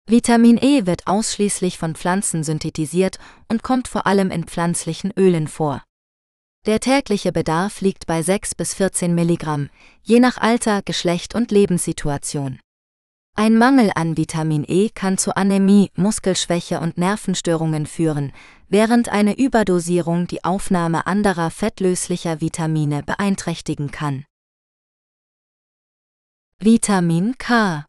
Vitamin 0.07 0.59
E 0.59 0.85
wird 0.85 1.07
ausschließlich 1.07 1.79
von 1.79 1.95
Pflanzen 1.95 2.45
synthetisiert 2.45 3.19
und 3.49 3.63
kommt 3.63 3.89
vor 3.89 4.07
allem 4.07 4.31
in 4.31 4.45
pflanzlichen 4.45 5.13
Ölen 5.17 5.49
vor. 5.49 5.83
Der 6.67 6.81
tägliche 6.81 7.33
Bedarf 7.33 7.81
liegt 7.81 8.07
bei 8.07 8.23
6 8.23 8.55
bis 8.55 8.75
14 8.75 9.15
Milligramm, 9.15 9.71
je 10.03 10.21
nach 10.21 10.39
Alter, 10.39 10.83
Geschlecht 10.83 11.35
und 11.35 11.51
Lebenssituation. 11.51 12.59
Ein 13.37 13.59
Mangel 13.59 13.91
an 13.97 14.17
Vitamin 14.17 14.65
E 14.69 14.91
kann 14.91 15.19
zu 15.19 15.37
Anämie, 15.37 15.91
Muskelschwäche 15.97 16.79
und 16.79 16.99
Nervenstörungen 16.99 17.87
führen, 17.87 18.33
während 18.69 19.09
eine 19.09 19.37
Überdosierung 19.37 20.29
die 20.29 20.45
Aufnahme 20.45 21.09
anderer 21.09 21.51
fettlöslicher 21.51 22.41
Vitamine 22.41 23.03
beeinträchtigen 23.03 23.91
kann. 23.91 24.25
Vitamin 26.61 27.37
K 27.37 27.85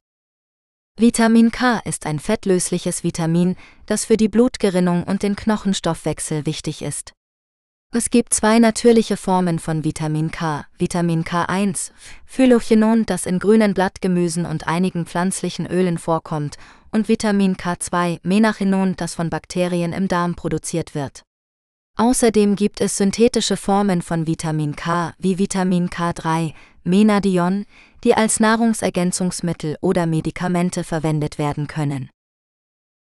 Vitamin 0.98 1.52
K 1.52 1.78
ist 1.86 2.08
ein 2.08 2.18
fettlösliches 2.18 3.04
Vitamin, 3.04 3.56
das 3.86 4.04
für 4.04 4.18
die 4.18 4.30
Blutgerinnung 4.30 5.04
und 5.04 5.22
den 5.22 5.36
Knochenstoffwechsel 5.36 6.48
wichtig 6.48 6.82
ist. 6.82 7.14
Es 7.98 8.10
gibt 8.10 8.34
zwei 8.34 8.60
natürliche 8.60 9.16
Formen 9.16 9.58
von 9.58 9.86
Vitamin 9.86 10.30
K. 10.30 10.66
Vitamin 10.78 11.24
K1, 11.24 11.92
Phylochinon, 12.26 13.06
das 13.06 13.26
in 13.26 13.40
grünen 13.40 13.74
Blattgemüsen 13.74 14.46
und 14.46 14.68
einigen 14.68 15.06
pflanzlichen 15.06 15.66
Ölen 15.66 15.98
vorkommt, 15.98 16.58
und 16.92 17.08
Vitamin 17.08 17.56
K2, 17.56 18.20
Menachinon, 18.22 18.98
das 18.98 19.16
von 19.16 19.30
Bakterien 19.30 19.94
im 19.94 20.10
Darm 20.10 20.36
produziert 20.36 20.94
wird. 20.94 21.24
Außerdem 21.96 22.58
gibt 22.58 22.82
es 22.82 22.98
synthetische 22.98 23.56
Formen 23.56 24.02
von 24.02 24.28
Vitamin 24.28 24.76
K 24.76 25.14
wie 25.18 25.38
Vitamin 25.38 25.90
K3, 25.90 26.54
Menadion, 26.84 27.66
die 28.04 28.14
als 28.14 28.42
Nahrungsergänzungsmittel 28.42 29.78
oder 29.80 30.06
Medikamente 30.06 30.84
verwendet 30.84 31.38
werden 31.38 31.68
können. 31.68 32.10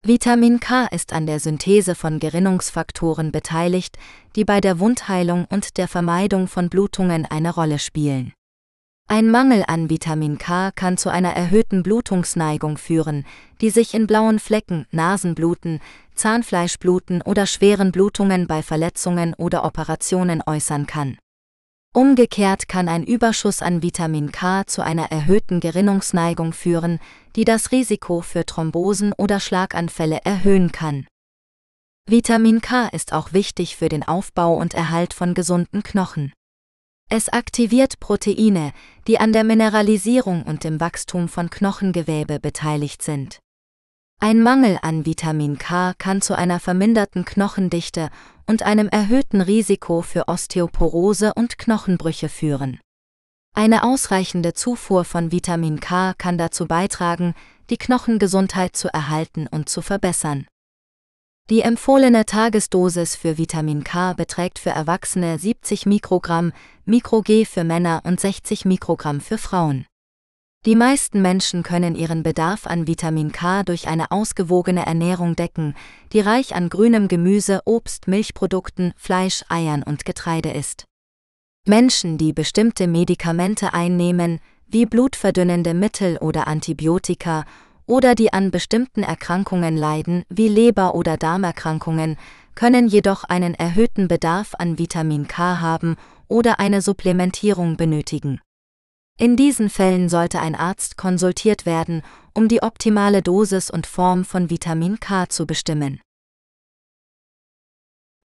Vitamin 0.07 0.61
K 0.61 0.85
ist 0.89 1.15
an 1.15 1.25
der 1.25 1.41
Synthese 1.41 1.95
von 1.95 2.19
Gerinnungsfaktoren 2.19 3.33
beteiligt, 3.33 3.97
die 4.37 4.45
bei 4.45 4.61
der 4.61 4.79
Wundheilung 4.79 5.47
und 5.49 5.79
der 5.79 5.89
Vermeidung 5.89 6.47
von 6.47 6.69
Blutungen 6.69 7.25
eine 7.25 7.55
Rolle 7.55 7.79
spielen. 7.79 8.35
Ein 9.09 9.31
Mangel 9.31 9.65
an 9.67 9.89
Vitamin 9.89 10.37
K 10.37 10.73
kann 10.73 10.99
zu 10.99 11.09
einer 11.09 11.31
erhöhten 11.31 11.83
Blutungsneigung 11.83 12.77
führen, 12.77 13.25
die 13.63 13.71
sich 13.71 13.95
in 13.95 14.07
blauen 14.07 14.41
Flecken, 14.41 14.85
Nasenbluten, 14.91 15.81
Zahnfleischbluten 16.15 17.23
oder 17.23 17.47
schweren 17.47 17.91
Blutungen 17.91 18.47
bei 18.47 18.63
Verletzungen 18.63 19.33
oder 19.33 19.65
Operationen 19.65 20.43
äußern 20.45 20.87
kann. 20.87 21.17
Umgekehrt 21.97 22.67
kann 22.69 22.89
ein 22.89 23.05
Überschuss 23.05 23.63
an 23.63 23.81
Vitamin 23.81 24.33
K 24.33 24.67
zu 24.67 24.83
einer 24.83 25.13
erhöhten 25.13 25.61
Gerinnungsneigung 25.61 26.53
führen, 26.53 26.99
die 27.37 27.45
das 27.45 27.71
Risiko 27.71 28.21
für 28.21 28.45
Thrombosen 28.45 29.13
oder 29.13 29.39
Schlaganfälle 29.39 30.19
erhöhen 30.25 30.73
kann. 30.73 31.07
Vitamin 32.11 32.61
K 32.61 32.89
ist 32.89 33.13
auch 33.13 33.33
wichtig 33.33 33.77
für 33.77 33.89
den 33.89 34.03
Aufbau 34.03 34.57
und 34.57 34.75
Erhalt 34.75 35.15
von 35.15 35.35
gesunden 35.35 35.85
Knochen. 35.85 36.33
Es 37.09 37.29
aktiviert 37.29 38.01
Proteine, 38.01 38.73
die 39.07 39.21
an 39.21 39.33
der 39.33 39.45
Mineralisierung 39.45 40.43
und 40.43 40.65
dem 40.65 40.81
Wachstum 40.81 41.29
von 41.29 41.49
Knochengewebe 41.49 42.41
beteiligt 42.41 43.03
sind. 43.03 43.39
Ein 44.21 44.43
Mangel 44.43 44.79
an 44.81 45.05
Vitamin 45.05 45.59
K 45.59 45.93
kann 45.99 46.23
zu 46.23 46.35
einer 46.35 46.59
verminderten 46.59 47.25
Knochendichte 47.25 48.09
und 48.47 48.63
einem 48.63 48.89
erhöhten 48.89 49.41
Risiko 49.41 50.01
für 50.01 50.29
Osteoporose 50.29 51.35
und 51.35 51.59
Knochenbrüche 51.59 52.29
führen. 52.29 52.81
Eine 53.55 53.85
ausreichende 53.85 54.55
Zufuhr 54.55 55.05
von 55.05 55.31
Vitamin 55.31 55.79
K 55.79 56.15
kann 56.19 56.39
dazu 56.39 56.67
beitragen, 56.67 57.35
die 57.71 57.77
Knochengesundheit 57.77 58.75
zu 58.77 58.89
erhalten 58.89 59.47
und 59.47 59.69
zu 59.69 59.83
verbessern. 59.83 60.47
Die 61.51 61.61
empfohlene 61.61 62.25
Tagesdosis 62.25 63.17
für 63.17 63.37
Vitamin 63.37 63.85
K 63.85 64.15
beträgt 64.15 64.59
für 64.59 64.71
Erwachsene 64.71 65.39
70 65.39 65.85
Mikrogramm, 65.85 66.53
Mikro-G 66.87 67.45
für 67.45 67.65
Männer 67.65 68.01
und 68.05 68.19
60 68.19 68.65
Mikrogramm 68.65 69.21
für 69.21 69.37
Frauen. 69.37 69.85
Die 70.67 70.77
meisten 70.77 71.21
Menschen 71.21 71.63
können 71.63 71.95
ihren 71.95 72.23
Bedarf 72.23 72.67
an 72.67 72.87
Vitamin 72.87 73.33
K 73.33 73.65
durch 73.65 73.87
eine 73.87 74.11
ausgewogene 74.11 74.87
Ernährung 74.87 75.37
decken, 75.37 75.75
die 76.15 76.21
reich 76.21 76.55
an 76.55 76.71
grünem 76.71 77.07
Gemüse, 77.07 77.61
Obst, 77.67 78.09
Milchprodukten, 78.09 78.95
Fleisch, 78.97 79.45
Eiern 79.51 79.83
und 79.83 80.07
Getreide 80.07 80.51
ist. 80.53 80.87
Menschen, 81.67 82.17
die 82.17 82.33
bestimmte 82.33 82.87
Medikamente 82.87 83.75
einnehmen, 83.75 84.41
wie 84.67 84.87
blutverdünnende 84.87 85.75
Mittel 85.75 86.17
oder 86.17 86.47
Antibiotika, 86.47 87.45
oder 87.87 88.15
die 88.15 88.33
an 88.33 88.51
bestimmten 88.51 89.03
Erkrankungen 89.03 89.77
leiden, 89.77 90.25
wie 90.31 90.49
Leber- 90.49 90.95
oder 90.95 91.19
Darmerkrankungen, 91.19 92.17
können 92.55 92.89
jedoch 92.89 93.25
einen 93.25 93.53
erhöhten 93.53 94.09
Bedarf 94.09 94.55
an 94.59 94.79
Vitamin 94.79 95.29
K 95.29 95.61
haben 95.61 95.97
oder 96.27 96.59
eine 96.59 96.81
Supplementierung 96.81 97.77
benötigen. 97.77 98.41
In 99.17 99.37
diesen 99.37 99.71
Fällen 99.71 100.09
sollte 100.09 100.41
ein 100.41 100.57
Arzt 100.57 100.97
konsultiert 100.97 101.67
werden, 101.67 102.03
um 102.35 102.49
die 102.49 102.63
optimale 102.63 103.23
Dosis 103.23 103.71
und 103.71 103.87
Form 103.87 104.25
von 104.25 104.51
Vitamin 104.51 104.99
K 104.99 105.29
zu 105.29 105.47
bestimmen. 105.47 106.01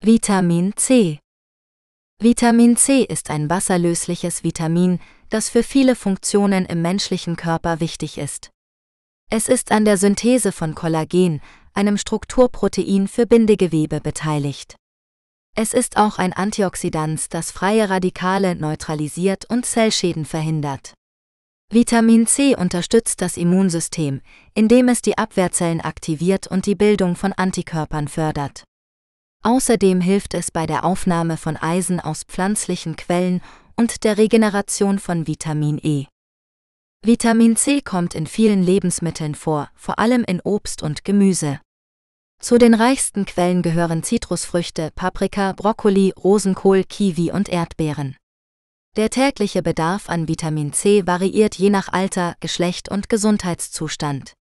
Vitamin 0.00 0.76
C 0.76 1.18
Vitamin 2.22 2.76
C 2.76 3.02
ist 3.02 3.30
ein 3.30 3.50
wasserlösliches 3.50 4.44
Vitamin, 4.44 5.00
das 5.28 5.48
für 5.48 5.64
viele 5.64 5.96
Funktionen 5.96 6.64
im 6.64 6.82
menschlichen 6.82 7.34
Körper 7.34 7.80
wichtig 7.80 8.16
ist. 8.16 8.50
Es 9.28 9.48
ist 9.48 9.72
an 9.72 9.84
der 9.84 9.96
Synthese 9.98 10.52
von 10.52 10.76
Kollagen, 10.76 11.42
einem 11.74 11.98
Strukturprotein 11.98 13.08
für 13.08 13.26
Bindegewebe, 13.26 14.00
beteiligt. 14.00 14.76
Es 15.58 15.72
ist 15.72 15.96
auch 15.96 16.18
ein 16.18 16.34
Antioxidant, 16.34 17.32
das 17.32 17.50
freie 17.50 17.88
Radikale 17.88 18.56
neutralisiert 18.56 19.46
und 19.48 19.64
Zellschäden 19.64 20.26
verhindert. 20.26 20.92
Vitamin 21.72 22.26
C 22.26 22.54
unterstützt 22.54 23.22
das 23.22 23.38
Immunsystem, 23.38 24.20
indem 24.52 24.88
es 24.88 25.00
die 25.00 25.16
Abwehrzellen 25.16 25.80
aktiviert 25.80 26.46
und 26.46 26.66
die 26.66 26.74
Bildung 26.74 27.16
von 27.16 27.32
Antikörpern 27.32 28.06
fördert. 28.06 28.64
Außerdem 29.42 30.02
hilft 30.02 30.34
es 30.34 30.50
bei 30.50 30.66
der 30.66 30.84
Aufnahme 30.84 31.38
von 31.38 31.56
Eisen 31.56 32.00
aus 32.00 32.24
pflanzlichen 32.24 32.96
Quellen 32.96 33.40
und 33.76 34.04
der 34.04 34.18
Regeneration 34.18 34.98
von 34.98 35.26
Vitamin 35.26 35.80
E. 35.82 36.04
Vitamin 37.02 37.56
C 37.56 37.80
kommt 37.80 38.14
in 38.14 38.26
vielen 38.26 38.62
Lebensmitteln 38.62 39.34
vor, 39.34 39.70
vor 39.74 39.98
allem 39.98 40.22
in 40.24 40.42
Obst 40.42 40.82
und 40.82 41.04
Gemüse. 41.04 41.60
Zu 42.38 42.58
den 42.58 42.74
reichsten 42.74 43.24
Quellen 43.24 43.62
gehören 43.62 44.02
Zitrusfrüchte, 44.02 44.90
Paprika, 44.94 45.52
Brokkoli, 45.52 46.12
Rosenkohl, 46.16 46.84
Kiwi 46.84 47.32
und 47.32 47.48
Erdbeeren. 47.48 48.16
Der 48.96 49.10
tägliche 49.10 49.62
Bedarf 49.62 50.08
an 50.08 50.28
Vitamin 50.28 50.72
C 50.72 51.06
variiert 51.06 51.56
je 51.56 51.70
nach 51.70 51.92
Alter, 51.92 52.34
Geschlecht 52.40 52.88
und 52.88 53.08
Gesundheitszustand. 53.08 54.34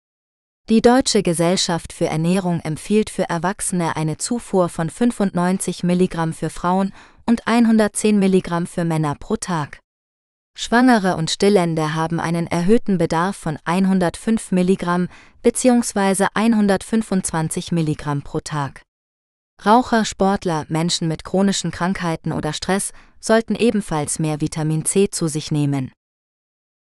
Die 0.71 0.81
Deutsche 0.81 1.23
Gesellschaft 1.23 1.93
für 1.93 2.07
Ernährung 2.07 2.61
empfiehlt 2.61 3.11
für 3.11 3.29
Erwachsene 3.29 3.97
eine 3.97 4.17
Zufuhr 4.17 4.69
von 4.69 4.89
95 4.91 5.83
Milligramm 5.83 6.33
für 6.33 6.51
Frauen 6.51 6.93
und 7.27 7.47
110 7.47 8.19
Milligramm 8.19 8.67
für 8.67 8.85
Männer 8.85 9.15
pro 9.15 9.37
Tag. 9.37 9.84
Schwangere 10.57 11.17
und 11.17 11.31
Stillende 11.31 11.95
haben 11.95 12.21
einen 12.21 12.47
erhöhten 12.47 12.97
Bedarf 12.97 13.37
von 13.37 13.59
105 13.65 14.53
Milligramm 14.53 15.09
bzw. 15.43 16.29
125 16.33 17.73
Milligramm 17.73 18.23
pro 18.23 18.41
Tag. 18.41 18.83
Raucher, 19.65 20.05
Sportler, 20.05 20.65
Menschen 20.69 21.09
mit 21.09 21.25
chronischen 21.25 21.71
Krankheiten 21.71 22.33
oder 22.33 22.53
Stress 22.53 22.93
sollten 23.21 23.55
ebenfalls 23.55 24.19
mehr 24.19 24.41
Vitamin 24.41 24.85
C 24.85 25.11
zu 25.11 25.27
sich 25.29 25.51
nehmen. 25.51 25.93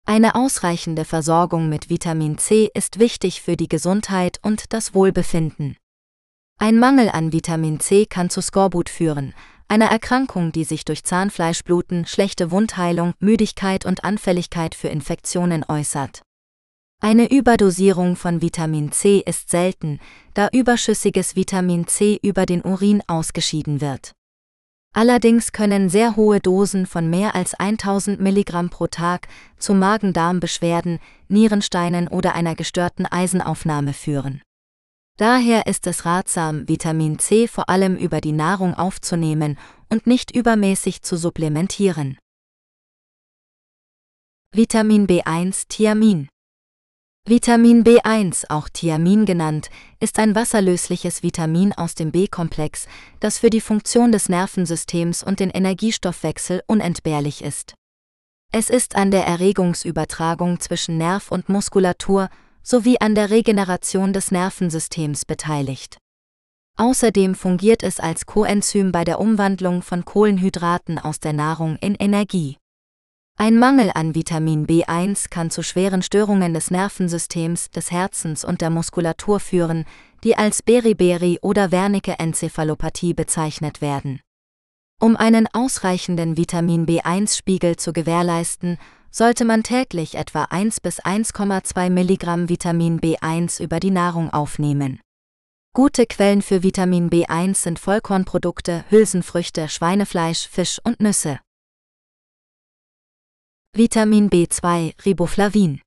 Eine 0.05 0.33
ausreichende 0.33 1.05
Versorgung 1.05 1.69
mit 1.69 1.89
Vitamin 1.89 2.37
C 2.37 2.69
ist 2.73 2.99
wichtig 2.99 3.41
für 3.41 3.55
die 3.55 3.67
Gesundheit 3.67 4.39
und 4.41 4.73
das 4.73 4.95
Wohlbefinden. 4.95 5.77
Ein 6.57 6.79
Mangel 6.79 7.09
an 7.09 7.31
Vitamin 7.31 7.79
C 7.79 8.05
kann 8.05 8.29
zu 8.29 8.41
Skorbut 8.41 8.89
führen, 8.89 9.33
einer 9.69 9.85
Erkrankung, 9.85 10.51
die 10.51 10.63
sich 10.63 10.83
durch 10.83 11.03
Zahnfleischbluten, 11.03 12.05
schlechte 12.05 12.51
Wundheilung, 12.51 13.13
Müdigkeit 13.19 13.85
und 13.85 14.03
Anfälligkeit 14.03 14.75
für 14.75 14.89
Infektionen 14.89 15.63
äußert. 15.67 16.23
Eine 17.01 17.31
Überdosierung 17.31 18.17
von 18.17 18.41
Vitamin 18.41 18.91
C 18.91 19.23
ist 19.25 19.49
selten, 19.49 19.99
da 20.33 20.49
überschüssiges 20.51 21.35
Vitamin 21.35 21.87
C 21.87 22.19
über 22.21 22.45
den 22.45 22.61
Urin 22.61 23.01
ausgeschieden 23.07 23.79
wird. 23.79 24.11
Allerdings 24.93 25.51
können 25.51 25.87
sehr 25.87 26.15
hohe 26.15 26.39
Dosen 26.39 26.87
von 26.87 27.09
mehr 27.09 27.35
als 27.35 27.53
1000 27.53 28.19
Milligramm 28.19 28.69
pro 28.69 28.87
Tag 28.87 29.27
zu 29.57 29.73
Magen-Darm-Beschwerden, 29.75 30.99
Nierensteinen 31.27 32.07
oder 32.07 32.33
einer 32.33 32.55
gestörten 32.55 33.05
Eisenaufnahme 33.05 33.93
führen. 33.93 34.41
Daher 35.19 35.67
ist 35.67 35.85
es 35.85 36.05
ratsam, 36.05 36.65
Vitamin 36.69 37.19
C 37.19 37.49
vor 37.49 37.67
allem 37.67 37.97
über 37.97 38.21
die 38.21 38.31
Nahrung 38.31 38.73
aufzunehmen 38.73 39.59
und 39.89 40.07
nicht 40.07 40.33
übermäßig 40.33 41.01
zu 41.01 41.17
supplementieren. 41.17 42.17
Vitamin 44.55 45.07
B1 45.07 45.65
Thiamin 45.67 46.29
Vitamin 47.27 47.83
B1, 47.83 48.45
auch 48.47 48.69
Thiamin 48.69 49.25
genannt, 49.25 49.69
ist 49.99 50.19
ein 50.19 50.35
wasserlösliches 50.35 51.21
Vitamin 51.21 51.73
aus 51.73 51.95
dem 51.95 52.11
B-Komplex, 52.11 52.87
das 53.19 53.39
für 53.39 53.49
die 53.49 53.59
Funktion 53.59 54.13
des 54.13 54.29
Nervensystems 54.29 55.21
und 55.21 55.41
den 55.41 55.49
Energiestoffwechsel 55.49 56.63
unentbehrlich 56.65 57.43
ist. 57.43 57.73
Es 58.53 58.69
ist 58.69 58.95
an 58.95 59.11
der 59.11 59.27
Erregungsübertragung 59.27 60.61
zwischen 60.61 60.97
Nerv 60.97 61.29
und 61.29 61.49
Muskulatur 61.49 62.29
sowie 62.63 62.97
an 62.99 63.15
der 63.15 63.29
Regeneration 63.29 64.13
des 64.13 64.31
Nervensystems 64.31 65.25
beteiligt. 65.25 65.97
Außerdem 66.77 67.35
fungiert 67.35 67.83
es 67.83 67.99
als 67.99 68.25
Coenzym 68.25 68.91
bei 68.91 69.03
der 69.03 69.19
Umwandlung 69.19 69.81
von 69.81 70.05
Kohlenhydraten 70.05 70.97
aus 70.97 71.19
der 71.19 71.33
Nahrung 71.33 71.75
in 71.81 71.95
Energie. 71.95 72.57
Ein 73.37 73.57
Mangel 73.57 73.91
an 73.93 74.15
Vitamin 74.15 74.67
B1 74.67 75.29
kann 75.29 75.49
zu 75.49 75.63
schweren 75.63 76.01
Störungen 76.01 76.53
des 76.53 76.71
Nervensystems, 76.71 77.69
des 77.69 77.89
Herzens 77.89 78.43
und 78.43 78.61
der 78.61 78.69
Muskulatur 78.69 79.39
führen, 79.39 79.85
die 80.23 80.37
als 80.37 80.61
Beriberi- 80.61 81.39
oder 81.41 81.71
Wernicke-Enzephalopathie 81.71 83.13
bezeichnet 83.13 83.81
werden. 83.81 84.19
Um 85.01 85.15
einen 85.15 85.47
ausreichenden 85.53 86.35
Vitamin 86.35 86.85
B1-Spiegel 86.85 87.77
zu 87.77 87.93
gewährleisten, 87.93 88.77
sollte 89.11 89.45
man 89.45 89.63
täglich 89.63 90.15
etwa 90.15 90.43
1 90.45 90.81
bis 90.81 91.01
1,2 91.01 91.89
Milligramm 91.89 92.49
Vitamin 92.49 92.99
B1 92.99 93.61
über 93.61 93.79
die 93.79 93.91
Nahrung 93.91 94.31
aufnehmen. 94.31 94.99
Gute 95.73 96.05
Quellen 96.05 96.41
für 96.41 96.63
Vitamin 96.63 97.09
B1 97.09 97.55
sind 97.55 97.79
Vollkornprodukte, 97.79 98.85
Hülsenfrüchte, 98.89 99.69
Schweinefleisch, 99.69 100.47
Fisch 100.47 100.79
und 100.83 100.99
Nüsse. 100.99 101.39
Vitamin 103.73 104.29
B2 104.29 104.93
Riboflavin 105.05 105.81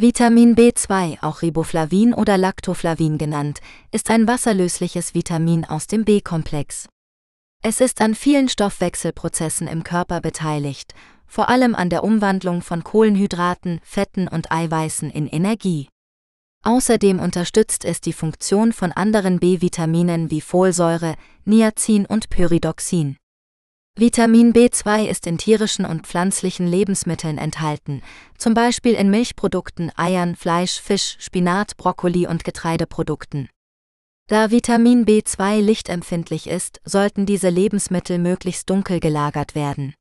Vitamin 0.00 0.54
B2, 0.54 1.22
auch 1.22 1.42
Riboflavin 1.42 2.14
oder 2.14 2.38
Lactoflavin 2.38 3.18
genannt, 3.18 3.60
ist 3.90 4.10
ein 4.10 4.28
wasserlösliches 4.28 5.12
Vitamin 5.12 5.64
aus 5.64 5.86
dem 5.86 6.04
B-Komplex. 6.04 6.88
Es 7.62 7.80
ist 7.80 8.00
an 8.00 8.14
vielen 8.14 8.48
Stoffwechselprozessen 8.48 9.66
im 9.66 9.82
Körper 9.82 10.20
beteiligt, 10.20 10.94
vor 11.28 11.48
allem 11.48 11.74
an 11.74 11.90
der 11.90 12.02
Umwandlung 12.02 12.62
von 12.62 12.82
Kohlenhydraten, 12.82 13.80
Fetten 13.84 14.26
und 14.26 14.50
Eiweißen 14.50 15.10
in 15.10 15.28
Energie. 15.28 15.88
Außerdem 16.64 17.20
unterstützt 17.20 17.84
es 17.84 18.00
die 18.00 18.12
Funktion 18.12 18.72
von 18.72 18.90
anderen 18.90 19.38
B-Vitaminen 19.38 20.30
wie 20.30 20.40
Folsäure, 20.40 21.14
Niacin 21.44 22.04
und 22.04 22.30
Pyridoxin. 22.30 23.16
Vitamin 23.96 24.52
B2 24.52 25.06
ist 25.06 25.26
in 25.26 25.38
tierischen 25.38 25.84
und 25.84 26.06
pflanzlichen 26.06 26.68
Lebensmitteln 26.68 27.36
enthalten, 27.36 28.02
zum 28.36 28.54
Beispiel 28.54 28.94
in 28.94 29.10
Milchprodukten, 29.10 29.90
Eiern, 29.96 30.36
Fleisch, 30.36 30.80
Fisch, 30.80 31.16
Spinat, 31.18 31.76
Brokkoli 31.76 32.26
und 32.26 32.44
Getreideprodukten. 32.44 33.48
Da 34.28 34.50
Vitamin 34.50 35.04
B2 35.04 35.60
lichtempfindlich 35.60 36.48
ist, 36.48 36.80
sollten 36.84 37.26
diese 37.26 37.48
Lebensmittel 37.48 38.18
möglichst 38.18 38.70
dunkel 38.70 39.00
gelagert 39.00 39.54
werden. 39.54 39.94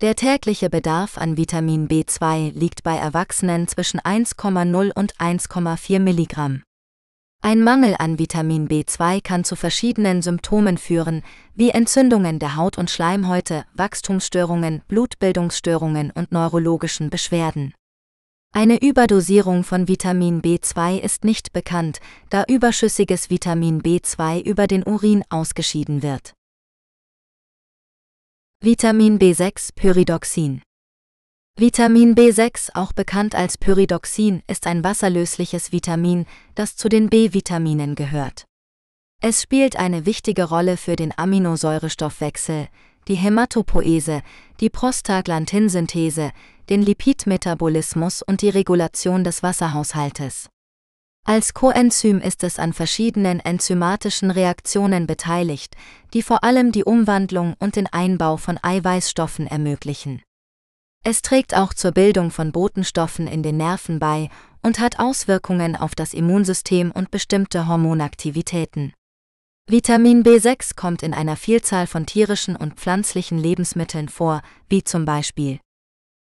Der 0.00 0.16
tägliche 0.16 0.68
Bedarf 0.68 1.16
an 1.16 1.36
Vitamin 1.36 1.86
B2 1.86 2.52
liegt 2.58 2.82
bei 2.82 2.96
Erwachsenen 2.96 3.68
zwischen 3.68 4.00
1,0 4.00 4.90
und 4.92 5.14
1,4 5.16 6.00
Milligramm. 6.00 6.62
Ein 7.44 7.64
Mangel 7.64 7.96
an 7.98 8.20
Vitamin 8.20 8.68
B2 8.68 9.20
kann 9.20 9.42
zu 9.42 9.56
verschiedenen 9.56 10.22
Symptomen 10.22 10.78
führen, 10.78 11.22
wie 11.54 11.70
Entzündungen 11.70 12.38
der 12.38 12.54
Haut 12.54 12.78
und 12.78 12.88
Schleimhäute, 12.88 13.64
Wachstumsstörungen, 13.74 14.82
Blutbildungsstörungen 14.86 16.12
und 16.12 16.30
neurologischen 16.30 17.10
Beschwerden. 17.10 17.74
Eine 18.54 18.82
Überdosierung 18.82 19.64
von 19.64 19.88
Vitamin 19.88 20.42
B2 20.42 20.98
ist 20.98 21.24
nicht 21.24 21.52
bekannt, 21.52 22.00
da 22.28 22.44
überschüssiges 22.46 23.30
Vitamin 23.30 23.82
B2 23.82 24.42
über 24.42 24.66
den 24.66 24.84
Urin 24.84 25.24
ausgeschieden 25.30 26.02
wird. 26.02 26.34
Vitamin 28.64 29.18
B6 29.18 29.70
Pyridoxin 29.74 30.62
Vitamin 31.58 32.14
B6, 32.14 32.70
auch 32.74 32.92
bekannt 32.92 33.34
als 33.34 33.58
Pyridoxin, 33.58 34.44
ist 34.46 34.68
ein 34.68 34.84
wasserlösliches 34.84 35.72
Vitamin, 35.72 36.26
das 36.54 36.76
zu 36.76 36.88
den 36.88 37.10
B-Vitaminen 37.10 37.96
gehört. 37.96 38.44
Es 39.20 39.42
spielt 39.42 39.74
eine 39.74 40.06
wichtige 40.06 40.44
Rolle 40.44 40.76
für 40.76 40.94
den 40.94 41.12
Aminosäurestoffwechsel, 41.18 42.68
die 43.08 43.16
Hämatopoese, 43.16 44.22
die 44.60 44.70
Prostaglandinsynthese, 44.70 46.30
den 46.70 46.82
Lipidmetabolismus 46.82 48.22
und 48.22 48.42
die 48.42 48.50
Regulation 48.50 49.24
des 49.24 49.42
Wasserhaushaltes. 49.42 50.51
Als 51.24 51.54
Coenzym 51.54 52.20
ist 52.20 52.42
es 52.42 52.58
an 52.58 52.72
verschiedenen 52.72 53.38
enzymatischen 53.38 54.30
Reaktionen 54.30 55.06
beteiligt, 55.06 55.76
die 56.14 56.22
vor 56.22 56.42
allem 56.42 56.72
die 56.72 56.84
Umwandlung 56.84 57.54
und 57.60 57.76
den 57.76 57.86
Einbau 57.86 58.36
von 58.36 58.58
Eiweißstoffen 58.60 59.46
ermöglichen. 59.46 60.22
Es 61.04 61.22
trägt 61.22 61.56
auch 61.56 61.74
zur 61.74 61.92
Bildung 61.92 62.30
von 62.30 62.52
Botenstoffen 62.52 63.28
in 63.28 63.42
den 63.42 63.56
Nerven 63.56 63.98
bei 63.98 64.30
und 64.62 64.80
hat 64.80 64.98
Auswirkungen 64.98 65.76
auf 65.76 65.94
das 65.94 66.12
Immunsystem 66.12 66.90
und 66.90 67.10
bestimmte 67.10 67.66
Hormonaktivitäten. 67.66 68.92
Vitamin 69.68 70.24
B6 70.24 70.74
kommt 70.74 71.02
in 71.02 71.14
einer 71.14 71.36
Vielzahl 71.36 71.86
von 71.86 72.04
tierischen 72.04 72.56
und 72.56 72.74
pflanzlichen 72.74 73.38
Lebensmitteln 73.38 74.08
vor, 74.08 74.42
wie 74.68 74.82
zum 74.82 75.04
Beispiel 75.04 75.60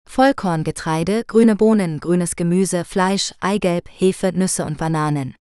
Vollkorngetreide, 0.09 1.25
grüne 1.27 1.57
Bohnen, 1.57 1.99
grünes 1.99 2.37
Gemüse, 2.37 2.85
Fleisch, 2.85 3.33
Eigelb, 3.41 3.89
Hefe, 3.89 4.33
Nüsse 4.35 4.65
und 4.67 4.77
Bananen. 4.77 5.35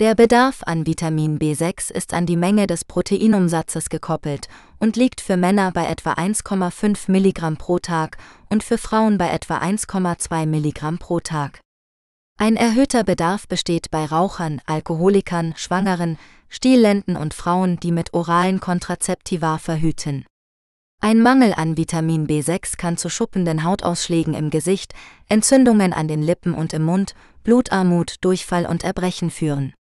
Der 0.00 0.16
Bedarf 0.16 0.64
an 0.64 0.86
Vitamin 0.88 1.38
B6 1.38 1.92
ist 1.92 2.14
an 2.14 2.26
die 2.26 2.36
Menge 2.36 2.66
des 2.66 2.84
Proteinumsatzes 2.84 3.90
gekoppelt 3.90 4.48
und 4.80 4.96
liegt 4.96 5.20
für 5.20 5.36
Männer 5.36 5.70
bei 5.70 5.86
etwa 5.86 6.14
1,5 6.14 7.08
Milligramm 7.08 7.56
pro 7.56 7.78
Tag 7.78 8.18
und 8.50 8.64
für 8.64 8.76
Frauen 8.76 9.18
bei 9.18 9.30
etwa 9.30 9.58
1,2 9.58 10.46
Milligramm 10.46 10.98
pro 10.98 11.20
Tag. 11.20 11.60
Ein 12.36 12.56
erhöhter 12.56 13.04
Bedarf 13.04 13.46
besteht 13.46 13.92
bei 13.92 14.04
Rauchern, 14.04 14.60
Alkoholikern, 14.66 15.54
Schwangeren, 15.56 16.18
Stillenden 16.48 17.16
und 17.16 17.32
Frauen, 17.32 17.78
die 17.78 17.92
mit 17.92 18.12
oralen 18.12 18.58
Kontrazeptiva 18.58 19.58
verhüten. 19.58 20.24
Ein 21.04 21.20
Mangel 21.20 21.52
an 21.52 21.76
Vitamin 21.76 22.26
B6 22.26 22.78
kann 22.78 22.96
zu 22.96 23.10
schuppenden 23.10 23.62
Hautausschlägen 23.62 24.32
im 24.32 24.48
Gesicht, 24.48 24.94
Entzündungen 25.28 25.92
an 25.92 26.08
den 26.08 26.22
Lippen 26.22 26.54
und 26.54 26.72
im 26.72 26.82
Mund, 26.82 27.14
Blutarmut, 27.42 28.14
Durchfall 28.22 28.64
und 28.64 28.84
Erbrechen 28.84 29.30
führen. 29.30 29.74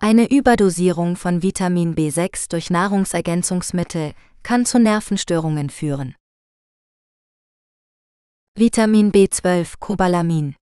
Eine 0.00 0.30
Überdosierung 0.30 1.16
von 1.16 1.42
Vitamin 1.42 1.94
B6 1.94 2.48
durch 2.48 2.70
Nahrungsergänzungsmittel 2.70 4.14
kann 4.42 4.64
zu 4.64 4.78
Nervenstörungen 4.78 5.68
führen. 5.68 6.14
Vitamin 8.56 9.12
B12 9.12 9.74
Cobalamin 9.78 10.56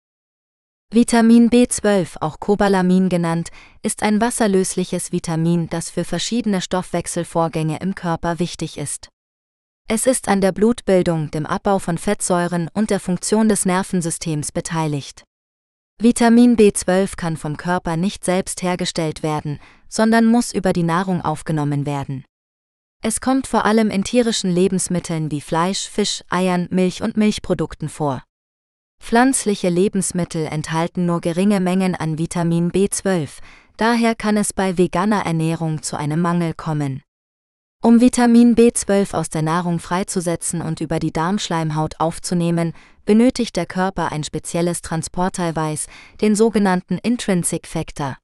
Vitamin 0.92 1.52
B12, 1.52 2.18
auch 2.20 2.40
Cobalamin 2.40 3.10
genannt, 3.10 3.52
ist 3.84 4.02
ein 4.02 4.20
wasserlösliches 4.20 5.12
Vitamin, 5.12 5.70
das 5.70 5.92
für 5.92 6.04
verschiedene 6.04 6.62
Stoffwechselvorgänge 6.62 7.78
im 7.80 7.94
Körper 7.94 8.40
wichtig 8.40 8.80
ist. 8.80 9.13
Es 9.96 10.08
ist 10.08 10.28
an 10.28 10.42
der 10.42 10.52
Blutbildung, 10.52 11.30
dem 11.30 11.46
Abbau 11.46 11.78
von 11.78 12.00
Fettsäuren 12.00 12.68
und 12.74 12.90
der 12.90 13.00
Funktion 13.00 13.48
des 13.48 13.64
Nervensystems 13.68 14.52
beteiligt. 14.52 15.24
Vitamin 16.02 16.58
B12 16.58 17.16
kann 17.16 17.38
vom 17.38 17.58
Körper 17.58 17.96
nicht 17.96 18.26
selbst 18.26 18.64
hergestellt 18.64 19.22
werden, 19.22 19.60
sondern 19.88 20.26
muss 20.26 20.52
über 20.52 20.74
die 20.74 20.82
Nahrung 20.82 21.22
aufgenommen 21.22 21.86
werden. 21.86 22.26
Es 23.04 23.22
kommt 23.22 23.46
vor 23.46 23.66
allem 23.66 23.92
in 23.92 24.04
tierischen 24.04 24.50
Lebensmitteln 24.50 25.30
wie 25.30 25.42
Fleisch, 25.42 25.88
Fisch, 25.88 26.24
Eiern, 26.28 26.68
Milch 26.72 27.04
und 27.04 27.16
Milchprodukten 27.16 27.88
vor. 27.88 28.24
Pflanzliche 29.00 29.70
Lebensmittel 29.70 30.48
enthalten 30.48 31.06
nur 31.06 31.22
geringe 31.22 31.60
Mengen 31.60 31.94
an 31.94 32.18
Vitamin 32.18 32.72
B12, 32.72 33.30
daher 33.78 34.16
kann 34.16 34.38
es 34.38 34.54
bei 34.54 34.80
veganer 34.80 35.24
Ernährung 35.24 35.84
zu 35.84 35.98
einem 35.98 36.20
Mangel 36.20 36.56
kommen. 36.56 37.04
Um 37.86 38.00
Vitamin 38.00 38.56
B12 38.56 39.14
aus 39.14 39.30
der 39.30 39.42
Nahrung 39.42 39.78
freizusetzen 39.78 40.62
und 40.62 40.80
über 40.80 41.00
die 41.00 41.12
Darmschleimhaut 41.12 41.96
aufzunehmen, 42.00 42.72
benötigt 43.04 43.58
der 43.58 43.66
Körper 43.66 44.14
ein 44.14 44.24
spezielles 44.24 44.82
Transporteiweiß, 44.82 45.88
den 46.22 46.34
sogenannten 46.38 46.98
Intrinsic 46.98 47.68
Factor. 47.68 48.16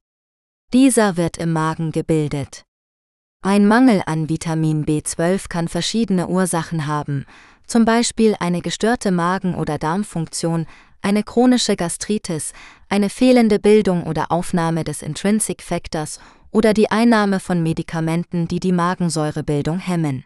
Dieser 0.72 1.18
wird 1.18 1.36
im 1.36 1.52
Magen 1.52 1.92
gebildet. 1.92 2.62
Ein 3.42 3.68
Mangel 3.68 4.02
an 4.06 4.30
Vitamin 4.30 4.86
B12 4.86 5.50
kann 5.50 5.68
verschiedene 5.68 6.28
Ursachen 6.28 6.86
haben, 6.86 7.26
zum 7.66 7.84
Beispiel 7.84 8.36
eine 8.40 8.62
gestörte 8.62 9.10
Magen- 9.10 9.56
oder 9.56 9.76
Darmfunktion, 9.76 10.64
eine 11.02 11.22
chronische 11.22 11.76
Gastritis, 11.76 12.54
eine 12.88 13.10
fehlende 13.10 13.58
Bildung 13.58 14.04
oder 14.04 14.32
Aufnahme 14.32 14.84
des 14.84 15.02
Intrinsic 15.02 15.60
Factors 15.60 16.18
oder 16.50 16.74
die 16.74 16.90
Einnahme 16.90 17.40
von 17.40 17.62
Medikamenten, 17.62 18.48
die 18.48 18.60
die 18.60 18.72
Magensäurebildung 18.72 19.78
hemmen. 19.78 20.24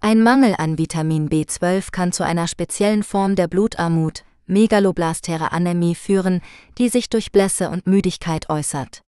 Ein 0.00 0.22
Mangel 0.22 0.54
an 0.58 0.78
Vitamin 0.78 1.28
B12 1.28 1.90
kann 1.90 2.12
zu 2.12 2.24
einer 2.24 2.48
speziellen 2.48 3.02
Form 3.02 3.34
der 3.34 3.48
Blutarmut, 3.48 4.24
Megaloblastere 4.46 5.52
Anämie 5.52 5.94
führen, 5.94 6.40
die 6.78 6.88
sich 6.88 7.08
durch 7.08 7.32
Blässe 7.32 7.70
und 7.70 7.86
Müdigkeit 7.86 8.48
äußert. 8.48 9.02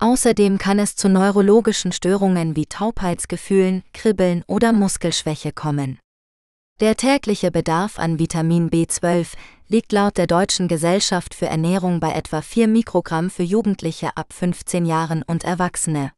Außerdem 0.00 0.58
kann 0.58 0.78
es 0.78 0.96
zu 0.96 1.08
neurologischen 1.08 1.92
Störungen 1.92 2.56
wie 2.56 2.66
Taubheitsgefühlen, 2.66 3.82
Kribbeln 3.92 4.42
oder 4.46 4.72
Muskelschwäche 4.72 5.52
kommen. 5.52 5.98
Der 6.78 6.94
tägliche 6.94 7.50
Bedarf 7.50 7.98
an 7.98 8.18
Vitamin 8.18 8.68
B12 8.68 9.28
liegt 9.66 9.92
laut 9.92 10.18
der 10.18 10.26
Deutschen 10.26 10.68
Gesellschaft 10.68 11.34
für 11.34 11.46
Ernährung 11.46 12.00
bei 12.00 12.12
etwa 12.12 12.42
4 12.42 12.68
Mikrogramm 12.68 13.30
für 13.30 13.44
Jugendliche 13.44 14.14
ab 14.14 14.34
15 14.34 14.84
Jahren 14.84 15.22
und 15.22 15.42
Erwachsene. 15.42 16.12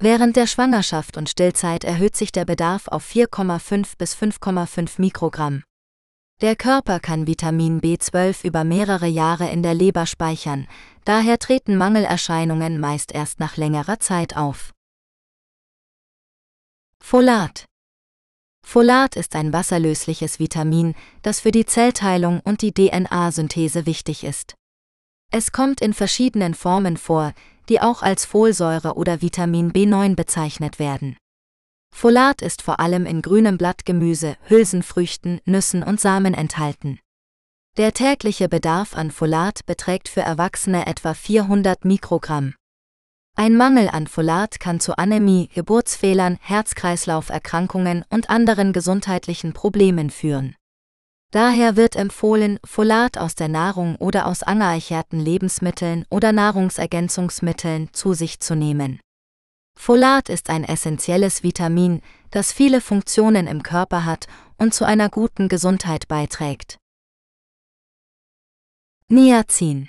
Während 0.00 0.34
der 0.34 0.48
Schwangerschaft 0.48 1.16
und 1.16 1.28
Stillzeit 1.28 1.84
erhöht 1.84 2.16
sich 2.16 2.32
der 2.32 2.44
Bedarf 2.44 2.88
auf 2.88 3.08
4,5 3.08 3.96
bis 3.96 4.16
5,5 4.16 5.00
Mikrogramm. 5.00 5.62
Der 6.40 6.56
Körper 6.56 6.98
kann 6.98 7.28
Vitamin 7.28 7.80
B12 7.80 8.44
über 8.44 8.64
mehrere 8.64 9.06
Jahre 9.06 9.48
in 9.50 9.62
der 9.62 9.74
Leber 9.74 10.06
speichern, 10.06 10.66
daher 11.04 11.38
treten 11.38 11.76
Mangelerscheinungen 11.76 12.80
meist 12.80 13.12
erst 13.12 13.38
nach 13.38 13.56
längerer 13.56 14.00
Zeit 14.00 14.36
auf. 14.36 14.72
Folat 17.00 17.66
Folat 18.68 19.14
ist 19.14 19.36
ein 19.36 19.52
wasserlösliches 19.52 20.40
Vitamin, 20.40 20.96
das 21.22 21.38
für 21.38 21.52
die 21.52 21.66
Zellteilung 21.66 22.40
und 22.40 22.62
die 22.62 22.72
DNA-Synthese 22.74 23.86
wichtig 23.86 24.24
ist. 24.24 24.56
Es 25.30 25.52
kommt 25.52 25.80
in 25.80 25.94
verschiedenen 25.94 26.52
Formen 26.52 26.96
vor, 26.96 27.32
die 27.68 27.80
auch 27.80 28.02
als 28.02 28.24
Folsäure 28.24 28.94
oder 28.96 29.22
Vitamin 29.22 29.70
B9 29.70 30.16
bezeichnet 30.16 30.80
werden. 30.80 31.16
Folat 31.94 32.42
ist 32.42 32.60
vor 32.60 32.80
allem 32.80 33.06
in 33.06 33.22
grünem 33.22 33.56
Blattgemüse, 33.56 34.36
Hülsenfrüchten, 34.48 35.40
Nüssen 35.44 35.84
und 35.84 36.00
Samen 36.00 36.34
enthalten. 36.34 36.98
Der 37.76 37.92
tägliche 37.92 38.48
Bedarf 38.48 38.96
an 38.96 39.12
Folat 39.12 39.64
beträgt 39.66 40.08
für 40.08 40.22
Erwachsene 40.22 40.88
etwa 40.88 41.14
400 41.14 41.84
Mikrogramm. 41.84 42.54
Ein 43.38 43.54
Mangel 43.54 43.90
an 43.90 44.06
Folat 44.06 44.60
kann 44.60 44.80
zu 44.80 44.96
Anämie, 44.96 45.50
Geburtsfehlern, 45.54 46.38
Herz-Kreislauf-Erkrankungen 46.40 48.02
und 48.08 48.30
anderen 48.30 48.72
gesundheitlichen 48.72 49.52
Problemen 49.52 50.08
führen. 50.08 50.56
Daher 51.32 51.76
wird 51.76 51.96
empfohlen, 51.96 52.58
Folat 52.64 53.18
aus 53.18 53.34
der 53.34 53.48
Nahrung 53.48 53.96
oder 53.96 54.26
aus 54.26 54.42
angereicherten 54.42 55.20
Lebensmitteln 55.20 56.06
oder 56.08 56.32
Nahrungsergänzungsmitteln 56.32 57.90
zu 57.92 58.14
sich 58.14 58.40
zu 58.40 58.56
nehmen. 58.56 59.00
Folat 59.78 60.30
ist 60.30 60.48
ein 60.48 60.64
essentielles 60.64 61.42
Vitamin, 61.42 62.00
das 62.30 62.52
viele 62.52 62.80
Funktionen 62.80 63.46
im 63.46 63.62
Körper 63.62 64.06
hat 64.06 64.28
und 64.56 64.72
zu 64.72 64.86
einer 64.86 65.10
guten 65.10 65.48
Gesundheit 65.48 66.08
beiträgt. 66.08 66.78
Niacin 69.08 69.88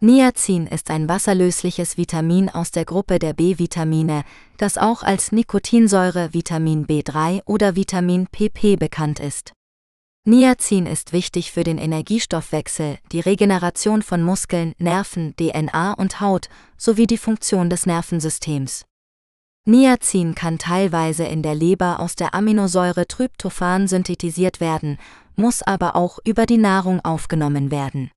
Niacin 0.00 0.68
ist 0.68 0.90
ein 0.90 1.08
wasserlösliches 1.08 1.96
Vitamin 1.96 2.48
aus 2.48 2.70
der 2.70 2.84
Gruppe 2.84 3.18
der 3.18 3.32
B-Vitamine, 3.32 4.22
das 4.56 4.78
auch 4.78 5.02
als 5.02 5.32
Nikotinsäure 5.32 6.32
Vitamin 6.32 6.86
B3 6.86 7.42
oder 7.46 7.74
Vitamin 7.74 8.28
PP 8.28 8.76
bekannt 8.76 9.18
ist. 9.18 9.54
Niacin 10.24 10.86
ist 10.86 11.12
wichtig 11.12 11.50
für 11.50 11.64
den 11.64 11.78
Energiestoffwechsel, 11.78 12.98
die 13.10 13.18
Regeneration 13.18 14.02
von 14.02 14.22
Muskeln, 14.22 14.72
Nerven, 14.78 15.34
DNA 15.34 15.94
und 15.94 16.20
Haut 16.20 16.48
sowie 16.76 17.08
die 17.08 17.18
Funktion 17.18 17.68
des 17.68 17.84
Nervensystems. 17.84 18.84
Niacin 19.64 20.36
kann 20.36 20.58
teilweise 20.58 21.24
in 21.24 21.42
der 21.42 21.56
Leber 21.56 21.98
aus 21.98 22.14
der 22.14 22.34
Aminosäure 22.34 23.08
Tryptophan 23.08 23.88
synthetisiert 23.88 24.60
werden, 24.60 24.96
muss 25.34 25.62
aber 25.62 25.96
auch 25.96 26.20
über 26.24 26.46
die 26.46 26.58
Nahrung 26.58 27.04
aufgenommen 27.04 27.72
werden. 27.72 28.12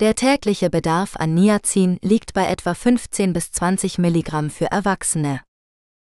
Der 0.00 0.14
tägliche 0.14 0.70
Bedarf 0.70 1.16
an 1.16 1.34
Niacin 1.34 1.98
liegt 2.02 2.32
bei 2.32 2.46
etwa 2.46 2.74
15 2.74 3.32
bis 3.32 3.50
20 3.50 3.98
Milligramm 3.98 4.48
für 4.48 4.66
Erwachsene. 4.66 5.40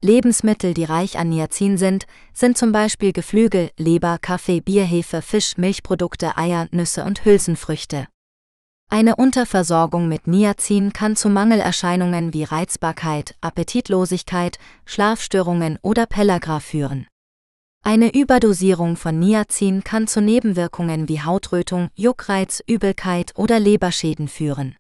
Lebensmittel, 0.03 0.75
die 0.75 0.83
reich 0.83 1.17
an 1.17 1.29
Niacin 1.29 1.79
sind, 1.79 2.07
sind 2.33 2.59
zum 2.59 2.73
Beispiel 2.73 3.13
Geflügel, 3.13 3.71
Leber, 3.77 4.19
Kaffee, 4.21 4.61
Bierhefe, 4.61 5.23
Fisch, 5.23 5.57
Milchprodukte, 5.59 6.37
Eier, 6.37 6.67
Nüsse 6.73 7.05
und 7.05 7.25
Hülsenfrüchte. 7.25 8.09
Eine 8.91 9.15
Unterversorgung 9.15 10.09
mit 10.09 10.27
Niacin 10.27 10.93
kann 10.93 11.15
zu 11.15 11.29
Mangelerscheinungen 11.29 12.35
wie 12.35 12.43
Reizbarkeit, 12.43 13.37
Appetitlosigkeit, 13.41 14.59
Schlafstörungen 14.87 15.79
oder 15.83 16.07
Pellagra 16.07 16.59
führen. 16.59 17.07
Eine 17.83 18.15
Überdosierung 18.15 18.97
von 18.97 19.19
Niacin 19.19 19.83
kann 19.83 20.07
zu 20.07 20.21
Nebenwirkungen 20.21 21.09
wie 21.09 21.23
Hautrötung, 21.23 21.89
Juckreiz, 21.95 22.63
Übelkeit 22.67 23.33
oder 23.37 23.59
Leberschäden 23.59 24.29
führen. 24.29 24.77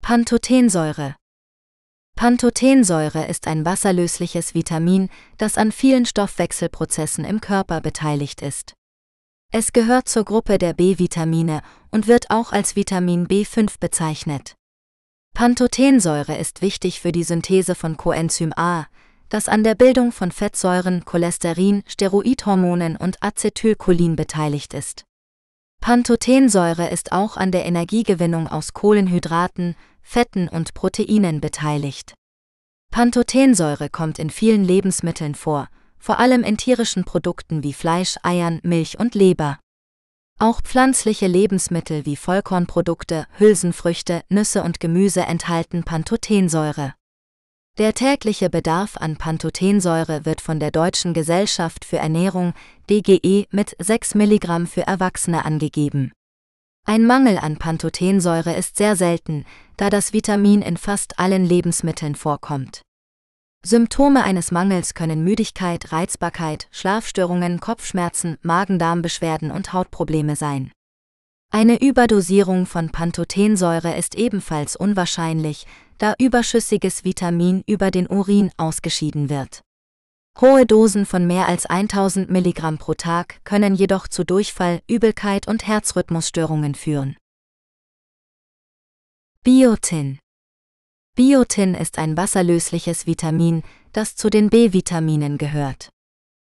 Pantothensäure 0.00 1.16
Pantothensäure 2.16 3.26
ist 3.26 3.46
ein 3.46 3.64
wasserlösliches 3.64 4.54
Vitamin, 4.54 5.08
das 5.36 5.56
an 5.56 5.70
vielen 5.70 6.04
Stoffwechselprozessen 6.04 7.24
im 7.24 7.40
Körper 7.40 7.80
beteiligt 7.80 8.42
ist. 8.42 8.74
Es 9.52 9.72
gehört 9.72 10.08
zur 10.08 10.24
Gruppe 10.24 10.58
der 10.58 10.72
B-Vitamine 10.72 11.62
und 11.90 12.06
wird 12.06 12.30
auch 12.30 12.52
als 12.52 12.74
Vitamin 12.74 13.28
B5 13.28 13.78
bezeichnet. 13.78 14.56
Pantothensäure 15.34 16.36
ist 16.36 16.60
wichtig 16.60 17.00
für 17.00 17.12
die 17.12 17.22
Synthese 17.22 17.74
von 17.74 17.96
Coenzym 17.96 18.52
A, 18.56 18.86
das 19.28 19.48
an 19.48 19.64
der 19.64 19.74
Bildung 19.74 20.12
von 20.12 20.32
Fettsäuren, 20.32 21.04
Cholesterin, 21.04 21.82
Steroidhormonen 21.86 22.96
und 22.96 23.22
Acetylcholin 23.22 24.16
beteiligt 24.16 24.74
ist. 24.74 25.04
Pantothensäure 25.80 26.88
ist 26.88 27.12
auch 27.12 27.36
an 27.36 27.52
der 27.52 27.64
Energiegewinnung 27.64 28.48
aus 28.48 28.72
Kohlenhydraten, 28.72 29.76
Fetten 30.02 30.48
und 30.48 30.74
Proteinen 30.74 31.40
beteiligt. 31.40 32.14
Pantothensäure 32.90 33.90
kommt 33.90 34.18
in 34.18 34.30
vielen 34.30 34.64
Lebensmitteln 34.64 35.34
vor, 35.34 35.68
vor 35.98 36.18
allem 36.18 36.42
in 36.42 36.56
tierischen 36.56 37.04
Produkten 37.04 37.62
wie 37.62 37.72
Fleisch, 37.72 38.16
Eiern, 38.22 38.60
Milch 38.62 38.98
und 38.98 39.14
Leber. 39.14 39.58
Auch 40.40 40.62
pflanzliche 40.62 41.26
Lebensmittel 41.26 42.06
wie 42.06 42.16
Vollkornprodukte, 42.16 43.26
Hülsenfrüchte, 43.38 44.22
Nüsse 44.28 44.62
und 44.62 44.80
Gemüse 44.80 45.22
enthalten 45.22 45.82
Pantothensäure. 45.84 46.94
Der 47.78 47.94
tägliche 47.94 48.50
Bedarf 48.50 48.96
an 48.96 49.16
Pantothensäure 49.18 50.24
wird 50.24 50.40
von 50.40 50.58
der 50.58 50.72
Deutschen 50.72 51.14
Gesellschaft 51.14 51.84
für 51.84 51.98
Ernährung 51.98 52.52
DGE 52.90 53.46
mit 53.52 53.76
6 53.78 54.16
mg 54.16 54.66
für 54.66 54.84
Erwachsene 54.84 55.44
angegeben. 55.44 56.10
Ein 56.84 57.06
Mangel 57.06 57.38
an 57.38 57.56
Pantothensäure 57.56 58.52
ist 58.56 58.78
sehr 58.78 58.96
selten, 58.96 59.44
da 59.76 59.90
das 59.90 60.12
Vitamin 60.12 60.60
in 60.60 60.76
fast 60.76 61.20
allen 61.20 61.44
Lebensmitteln 61.44 62.16
vorkommt. 62.16 62.82
Symptome 63.64 64.24
eines 64.24 64.50
Mangels 64.50 64.94
können 64.94 65.22
Müdigkeit, 65.22 65.92
Reizbarkeit, 65.92 66.66
Schlafstörungen, 66.72 67.60
Kopfschmerzen, 67.60 68.38
Magen-Darm-Beschwerden 68.42 69.52
und 69.52 69.72
Hautprobleme 69.72 70.34
sein. 70.34 70.72
Eine 71.50 71.80
Überdosierung 71.80 72.66
von 72.66 72.90
Pantothensäure 72.90 73.96
ist 73.96 74.16
ebenfalls 74.16 74.74
unwahrscheinlich, 74.74 75.64
da 75.98 76.14
überschüssiges 76.18 77.04
Vitamin 77.04 77.62
über 77.66 77.90
den 77.90 78.06
Urin 78.06 78.50
ausgeschieden 78.56 79.28
wird. 79.28 79.62
Hohe 80.40 80.66
Dosen 80.66 81.04
von 81.04 81.26
mehr 81.26 81.48
als 81.48 81.66
1000 81.66 82.30
Milligramm 82.30 82.78
pro 82.78 82.94
Tag 82.94 83.44
können 83.44 83.74
jedoch 83.74 84.06
zu 84.06 84.24
Durchfall, 84.24 84.80
Übelkeit 84.88 85.48
und 85.48 85.66
Herzrhythmusstörungen 85.66 86.76
führen. 86.76 87.16
Biotin 89.42 90.20
Biotin 91.16 91.74
ist 91.74 91.98
ein 91.98 92.16
wasserlösliches 92.16 93.06
Vitamin, 93.06 93.64
das 93.92 94.14
zu 94.14 94.30
den 94.30 94.50
B-Vitaminen 94.50 95.38
gehört. 95.38 95.90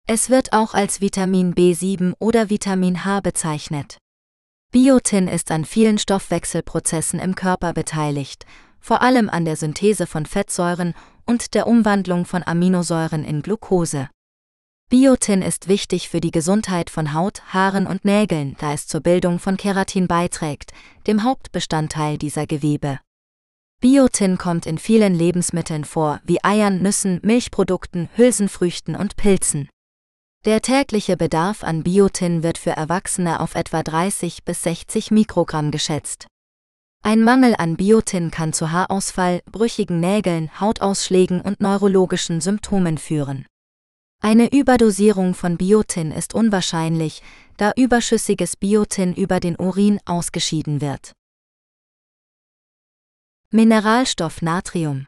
Es 0.05 0.29
wird 0.29 0.51
auch 0.51 0.73
als 0.73 0.99
Vitamin 0.99 1.53
B7 1.53 2.13
oder 2.19 2.49
Vitamin 2.49 3.05
H 3.05 3.21
bezeichnet. 3.21 3.99
Biotin 4.71 5.27
ist 5.27 5.51
an 5.51 5.63
vielen 5.63 5.97
Stoffwechselprozessen 5.97 7.19
im 7.19 7.35
Körper 7.35 7.73
beteiligt, 7.73 8.45
vor 8.79 9.01
allem 9.01 9.29
an 9.29 9.45
der 9.45 9.55
Synthese 9.55 10.07
von 10.07 10.25
Fettsäuren 10.25 10.93
und 11.25 11.53
der 11.53 11.67
Umwandlung 11.67 12.25
von 12.25 12.43
Aminosäuren 12.43 13.23
in 13.23 13.41
Glucose. 13.41 14.09
Biotin 14.89 15.43
ist 15.43 15.67
wichtig 15.67 16.09
für 16.09 16.19
die 16.19 16.31
Gesundheit 16.31 16.89
von 16.89 17.13
Haut, 17.13 17.43
Haaren 17.53 17.85
und 17.85 18.05
Nägeln, 18.05 18.55
da 18.59 18.73
es 18.73 18.87
zur 18.87 19.01
Bildung 19.01 19.37
von 19.37 19.55
Keratin 19.55 20.07
beiträgt, 20.07 20.71
dem 21.05 21.23
Hauptbestandteil 21.23 22.17
dieser 22.17 22.47
Gewebe. 22.47 22.99
Biotin 23.81 24.39
kommt 24.39 24.65
in 24.65 24.79
vielen 24.79 25.13
Lebensmitteln 25.13 25.85
vor, 25.85 26.19
wie 26.23 26.43
Eiern, 26.43 26.81
Nüssen, 26.81 27.19
Milchprodukten, 27.23 28.09
Hülsenfrüchten 28.15 28.95
und 28.95 29.15
Pilzen. 29.15 29.69
Der 30.45 30.61
tägliche 30.61 31.17
Bedarf 31.17 31.63
an 31.63 31.83
Biotin 31.83 32.41
wird 32.41 32.57
für 32.57 32.71
Erwachsene 32.71 33.41
auf 33.41 33.53
etwa 33.53 33.83
30 33.83 34.43
bis 34.43 34.63
60 34.63 35.11
Mikrogramm 35.11 35.69
geschätzt. 35.69 36.27
Ein 37.01 37.23
Mangel 37.23 37.55
an 37.57 37.77
Biotin 37.77 38.29
kann 38.29 38.53
zu 38.53 38.71
Haarausfall, 38.71 39.41
brüchigen 39.51 39.99
Nägeln, 39.99 40.59
Hautausschlägen 40.59 41.41
und 41.41 41.61
neurologischen 41.61 42.41
Symptomen 42.41 42.97
führen. 42.97 43.45
Eine 44.21 44.51
Überdosierung 44.51 45.33
von 45.33 45.55
Biotin 45.55 46.11
ist 46.11 46.33
unwahrscheinlich, 46.33 47.23
da 47.55 47.71
überschüssiges 47.75 48.57
Biotin 48.57 49.13
über 49.13 49.39
den 49.39 49.55
Urin 49.55 49.99
ausgeschieden 50.05 50.81
wird. 50.81 51.13
Mineralstoff 53.49 54.41
Natrium 54.41 55.07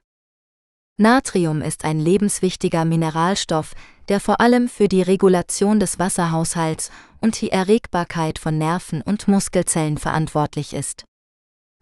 Natrium 0.98 1.62
ist 1.62 1.84
ein 1.84 2.00
lebenswichtiger 2.00 2.86
Mineralstoff, 2.86 3.74
der 4.08 4.20
vor 4.20 4.40
allem 4.40 4.70
für 4.70 4.88
die 4.88 5.02
Regulation 5.02 5.80
des 5.80 6.00
Wasserhaushalts 6.00 6.90
und 7.20 7.42
die 7.42 7.52
Erregbarkeit 7.52 8.40
von 8.40 8.58
Nerven 8.58 9.02
und 9.02 9.28
Muskelzellen 9.28 9.98
verantwortlich 9.98 10.74
ist. 10.74 11.04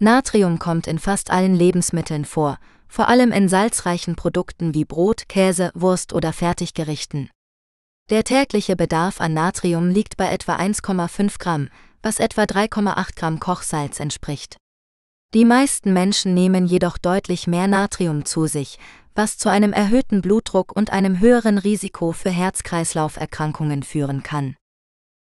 Natrium 0.02 0.60
kommt 0.60 0.88
in 0.88 0.98
fast 0.98 1.30
allen 1.30 1.54
Lebensmitteln 1.54 2.24
vor, 2.24 2.58
vor 2.88 3.10
allem 3.10 3.34
in 3.34 3.50
salzreichen 3.50 4.16
Produkten 4.16 4.74
wie 4.74 4.86
Brot, 4.86 5.28
Käse, 5.28 5.72
Wurst 5.76 6.14
oder 6.14 6.32
Fertiggerichten. 6.32 7.30
Der 8.10 8.24
tägliche 8.24 8.78
Bedarf 8.78 9.20
an 9.20 9.34
Natrium 9.34 9.90
liegt 9.90 10.16
bei 10.16 10.32
etwa 10.32 10.56
1,5 10.56 11.38
Gramm, 11.38 11.70
was 12.02 12.20
etwa 12.20 12.44
3,8 12.44 13.16
Gramm 13.18 13.40
Kochsalz 13.42 14.00
entspricht. 14.00 14.56
Die 15.34 15.46
meisten 15.46 15.92
Menschen 15.92 16.34
nehmen 16.34 16.66
jedoch 16.66 16.98
deutlich 16.98 17.46
mehr 17.46 17.68
Natrium 17.68 18.24
zu 18.24 18.48
sich, 18.48 18.80
was 19.16 19.38
zu 19.38 19.50
einem 19.50 19.74
erhöhten 19.74 20.22
Blutdruck 20.22 20.76
und 20.76 20.92
einem 20.92 21.20
höheren 21.20 21.58
Risiko 21.58 22.14
für 22.14 22.32
Herz-Kreislauf-Erkrankungen 22.32 23.84
führen 23.84 24.24
kann. 24.24 24.56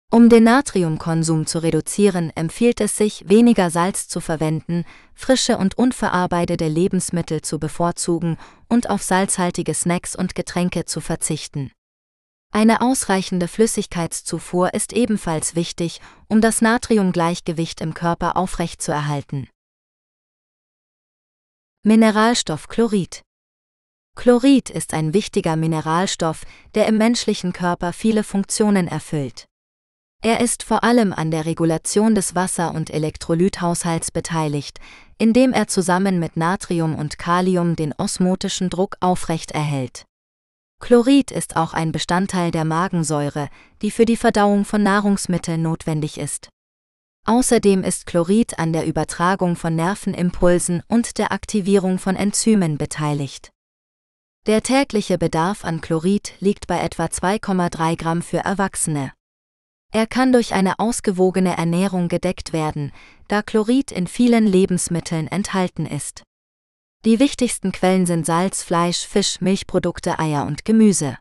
Um 0.09 0.29
den 0.29 0.45
Natriumkonsum 0.45 1.45
zu 1.47 1.61
reduzieren, 1.61 2.31
empfiehlt 2.35 2.79
es 2.79 2.95
sich, 2.95 3.27
weniger 3.27 3.69
Salz 3.69 4.07
zu 4.07 4.21
verwenden, 4.21 4.85
frische 5.13 5.57
und 5.57 5.77
unverarbeitete 5.77 6.67
Lebensmittel 6.69 7.41
zu 7.41 7.59
bevorzugen 7.59 8.37
und 8.69 8.89
auf 8.89 9.03
salzhaltige 9.03 9.73
Snacks 9.73 10.15
und 10.15 10.33
Getränke 10.33 10.85
zu 10.85 11.01
verzichten. 11.01 11.71
Eine 12.53 12.79
ausreichende 12.79 13.49
Flüssigkeitszufuhr 13.49 14.73
ist 14.73 14.93
ebenfalls 14.93 15.55
wichtig, 15.55 15.99
um 16.29 16.39
das 16.39 16.61
Natriumgleichgewicht 16.61 17.81
im 17.81 17.93
Körper 17.93 18.37
aufrechtzuerhalten. 18.37 19.49
Mineralstoff 21.83 22.69
Chlorid 22.69 23.23
Chlorid 24.15 24.69
ist 24.69 24.93
ein 24.93 25.13
wichtiger 25.13 25.57
Mineralstoff, 25.57 26.45
der 26.75 26.87
im 26.87 26.97
menschlichen 26.97 27.51
Körper 27.51 27.91
viele 27.91 28.23
Funktionen 28.23 28.87
erfüllt. 28.87 29.47
Er 30.23 30.39
ist 30.39 30.63
vor 30.63 30.83
allem 30.83 31.13
an 31.13 31.29
der 31.29 31.45
Regulation 31.45 32.15
des 32.15 32.33
Wasser- 32.33 32.73
und 32.73 32.89
Elektrolythaushalts 32.89 34.11
beteiligt, 34.11 34.79
indem 35.17 35.53
er 35.53 35.67
zusammen 35.67 36.19
mit 36.19 36.37
Natrium 36.37 36.95
und 36.95 37.19
Kalium 37.19 37.75
den 37.75 37.93
osmotischen 37.97 38.69
Druck 38.69 38.97
aufrecht 38.99 39.51
erhält. 39.51 40.05
Chlorid 40.79 41.31
ist 41.31 41.55
auch 41.55 41.73
ein 41.73 41.91
Bestandteil 41.91 42.51
der 42.51 42.65
Magensäure, 42.65 43.49
die 43.81 43.91
für 43.91 44.05
die 44.05 44.17
Verdauung 44.17 44.65
von 44.65 44.83
Nahrungsmitteln 44.83 45.61
notwendig 45.61 46.19
ist. 46.19 46.49
Außerdem 47.25 47.83
ist 47.83 48.05
Chlorid 48.05 48.57
an 48.57 48.73
der 48.73 48.87
Übertragung 48.87 49.55
von 49.55 49.75
Nervenimpulsen 49.75 50.81
und 50.87 51.17
der 51.17 51.31
Aktivierung 51.31 51.99
von 51.99 52.15
Enzymen 52.15 52.77
beteiligt. 52.77 53.49
Der 54.45 54.61
tägliche 54.61 55.17
Bedarf 55.17 55.65
an 55.65 55.81
Chlorid 55.81 56.33
liegt 56.39 56.67
bei 56.67 56.79
etwa 56.79 57.05
2,3 57.05 57.97
Gramm 57.97 58.21
für 58.21 58.37
Erwachsene. 58.37 59.11
Er 59.93 60.05
kann 60.05 60.33
durch 60.33 60.53
eine 60.53 60.79
ausgewogene 60.79 61.57
Ernährung 61.57 62.07
gedeckt 62.07 62.53
werden, 62.53 62.91
da 63.27 63.41
Chlorid 63.41 63.91
in 63.91 64.07
vielen 64.07 64.45
Lebensmitteln 64.45 65.27
enthalten 65.27 65.85
ist. 65.85 66.23
Die 67.05 67.19
wichtigsten 67.19 67.71
Quellen 67.71 68.05
sind 68.05 68.25
Salz, 68.25 68.63
Fleisch, 68.63 69.05
Fisch, 69.05 69.39
Milchprodukte, 69.39 70.19
Eier 70.19 70.45
und 70.45 70.65
Gemüse. 70.65 71.17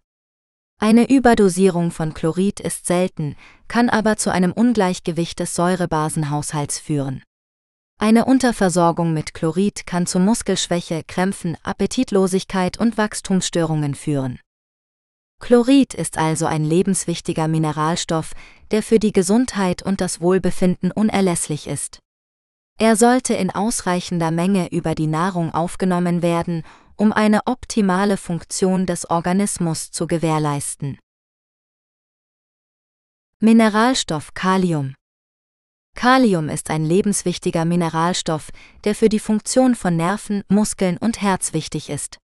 Eine 0.79 1.09
Überdosierung 1.09 1.90
von 1.90 2.12
Chlorid 2.12 2.61
ist 2.61 2.87
selten, 2.87 3.37
kann 3.68 3.88
aber 3.88 4.16
zu 4.16 4.31
einem 4.31 4.52
Ungleichgewicht 4.52 5.38
des 5.38 5.55
Säurebasenhaushalts 5.55 6.79
führen. 6.79 7.22
Eine 7.98 8.26
Unterversorgung 8.26 9.14
mit 9.14 9.33
Chlorid 9.33 9.87
kann 9.87 10.07
zu 10.07 10.18
Muskelschwäche, 10.18 11.02
Krämpfen, 11.07 11.57
Appetitlosigkeit 11.62 12.79
und 12.79 12.98
Wachstumsstörungen 12.98 13.94
führen. 13.94 14.38
Chlorid 15.38 15.94
ist 15.94 16.18
also 16.18 16.46
ein 16.46 16.64
lebenswichtiger 16.64 17.46
Mineralstoff, 17.46 18.33
der 18.70 18.83
für 18.83 18.99
die 18.99 19.12
Gesundheit 19.12 19.83
und 19.83 20.01
das 20.01 20.20
Wohlbefinden 20.20 20.90
unerlässlich 20.90 21.66
ist. 21.66 22.01
Er 22.79 22.96
sollte 22.96 23.35
in 23.35 23.51
ausreichender 23.51 24.31
Menge 24.31 24.70
über 24.70 24.94
die 24.94 25.07
Nahrung 25.07 25.55
aufgenommen 25.55 26.22
werden, 26.22 26.62
um 26.96 27.12
eine 27.12 27.46
optimale 27.46 28.16
Funktion 28.16 28.87
des 28.87 29.09
Organismus 29.09 29.90
zu 29.90 30.07
gewährleisten. 30.07 30.99
Mineralstoff 33.40 34.35
Kalium 34.35 34.94
Kalium 35.94 36.49
ist 36.51 36.70
ein 36.70 36.85
lebenswichtiger 36.85 37.64
Mineralstoff, 37.64 38.51
der 38.85 38.94
für 38.94 39.09
die 39.09 39.18
Funktion 39.18 39.75
von 39.75 39.96
Nerven, 39.96 40.42
Muskeln 40.49 40.99
und 40.99 41.22
Herz 41.22 41.55
wichtig 41.55 41.88
ist. 41.88 42.18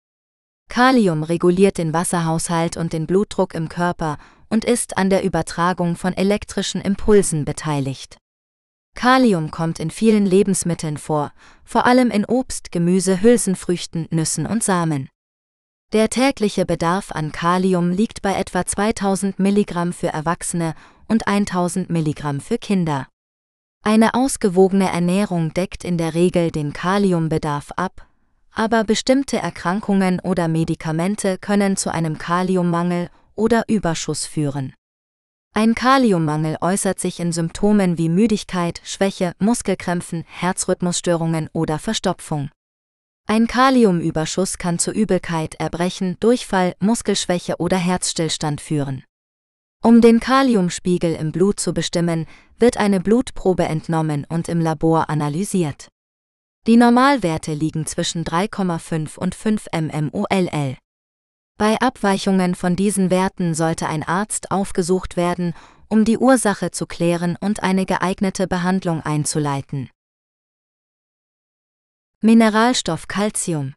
Kalium 0.71 1.23
reguliert 1.23 1.77
den 1.77 1.91
Wasserhaushalt 1.91 2.77
und 2.77 2.93
den 2.93 3.05
Blutdruck 3.05 3.55
im 3.55 3.67
Körper 3.67 4.17
und 4.49 4.63
ist 4.63 4.97
an 4.97 5.09
der 5.09 5.21
Übertragung 5.21 5.97
von 5.97 6.13
elektrischen 6.13 6.79
Impulsen 6.79 7.43
beteiligt. 7.43 8.15
Kalium 8.95 9.51
kommt 9.51 9.81
in 9.81 9.91
vielen 9.91 10.25
Lebensmitteln 10.25 10.95
vor, 10.95 11.33
vor 11.65 11.85
allem 11.85 12.09
in 12.09 12.23
Obst, 12.23 12.71
Gemüse, 12.71 13.21
Hülsenfrüchten, 13.21 14.07
Nüssen 14.11 14.45
und 14.45 14.63
Samen. 14.63 15.09
Der 15.91 16.07
tägliche 16.07 16.65
Bedarf 16.65 17.11
an 17.11 17.33
Kalium 17.33 17.89
liegt 17.89 18.21
bei 18.21 18.33
etwa 18.33 18.65
2000 18.65 19.39
Milligramm 19.39 19.91
für 19.91 20.07
Erwachsene 20.07 20.73
und 21.09 21.27
1000 21.27 21.89
Milligramm 21.89 22.39
für 22.39 22.57
Kinder. 22.57 23.09
Eine 23.83 24.13
ausgewogene 24.13 24.89
Ernährung 24.89 25.53
deckt 25.53 25.83
in 25.83 25.97
der 25.97 26.13
Regel 26.13 26.49
den 26.49 26.71
Kaliumbedarf 26.71 27.73
ab 27.75 28.07
aber 28.53 28.83
bestimmte 28.83 29.37
Erkrankungen 29.37 30.19
oder 30.19 30.47
Medikamente 30.47 31.37
können 31.37 31.77
zu 31.77 31.93
einem 31.93 32.17
Kaliummangel 32.17 33.09
oder 33.35 33.63
Überschuss 33.67 34.25
führen. 34.25 34.73
Ein 35.53 35.75
Kaliummangel 35.75 36.57
äußert 36.61 36.99
sich 36.99 37.19
in 37.19 37.33
Symptomen 37.33 37.97
wie 37.97 38.07
Müdigkeit, 38.07 38.81
Schwäche, 38.85 39.33
Muskelkrämpfen, 39.39 40.23
Herzrhythmusstörungen 40.27 41.49
oder 41.51 41.77
Verstopfung. 41.77 42.49
Ein 43.27 43.47
Kaliumüberschuss 43.47 44.57
kann 44.57 44.79
zu 44.79 44.91
Übelkeit, 44.91 45.55
Erbrechen, 45.55 46.17
Durchfall, 46.19 46.73
Muskelschwäche 46.79 47.57
oder 47.57 47.77
Herzstillstand 47.77 48.61
führen. 48.61 49.03
Um 49.83 49.99
den 49.99 50.19
Kaliumspiegel 50.19 51.15
im 51.15 51.31
Blut 51.31 51.59
zu 51.59 51.73
bestimmen, 51.73 52.27
wird 52.57 52.77
eine 52.77 52.99
Blutprobe 52.99 53.63
entnommen 53.63 54.25
und 54.29 54.47
im 54.47 54.61
Labor 54.61 55.09
analysiert. 55.09 55.89
Die 56.67 56.77
Normalwerte 56.77 57.55
liegen 57.55 57.87
zwischen 57.87 58.23
3,5 58.23 59.17
und 59.17 59.33
5 59.33 59.65
mmOll. 59.73 60.77
Bei 61.57 61.81
Abweichungen 61.81 62.53
von 62.53 62.75
diesen 62.75 63.09
Werten 63.09 63.55
sollte 63.55 63.87
ein 63.87 64.03
Arzt 64.03 64.51
aufgesucht 64.51 65.17
werden, 65.17 65.55
um 65.87 66.05
die 66.05 66.19
Ursache 66.19 66.69
zu 66.69 66.85
klären 66.85 67.35
und 67.41 67.63
eine 67.63 67.87
geeignete 67.87 68.47
Behandlung 68.47 69.01
einzuleiten. 69.01 69.89
Mineralstoff 72.21 73.07
Calcium 73.07 73.73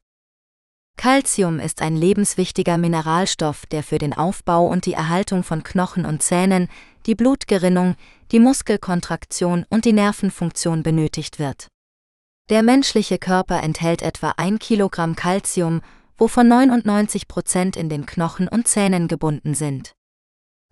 Calcium 0.99 1.61
ist 1.61 1.81
ein 1.81 1.97
lebenswichtiger 1.97 2.77
Mineralstoff, 2.77 3.65
der 3.65 3.83
für 3.83 3.97
den 3.97 4.13
Aufbau 4.13 4.67
und 4.67 4.85
die 4.85 4.93
Erhaltung 4.93 5.43
von 5.43 5.63
Knochen 5.63 6.05
und 6.05 6.23
Zähnen, 6.23 6.69
die 7.07 7.15
Blutgerinnung, 7.15 7.97
die 8.31 8.41
Muskelkontraktion 8.41 9.65
und 9.71 9.87
die 9.87 9.95
Nervenfunktion 9.95 10.83
benötigt 10.83 11.39
wird. 11.39 11.69
Der 12.51 12.63
menschliche 12.63 13.19
Körper 13.19 13.63
enthält 13.63 14.03
etwa 14.03 14.35
1 14.37 14.59
Kilogramm 14.59 15.17
Calcium, 15.17 15.81
wovon 16.19 16.47
99 16.47 17.27
Prozent 17.27 17.75
in 17.75 17.89
den 17.89 18.05
Knochen 18.05 18.49
und 18.49 18.69
Zähnen 18.69 19.09
gebunden 19.09 19.55
sind. 19.55 19.95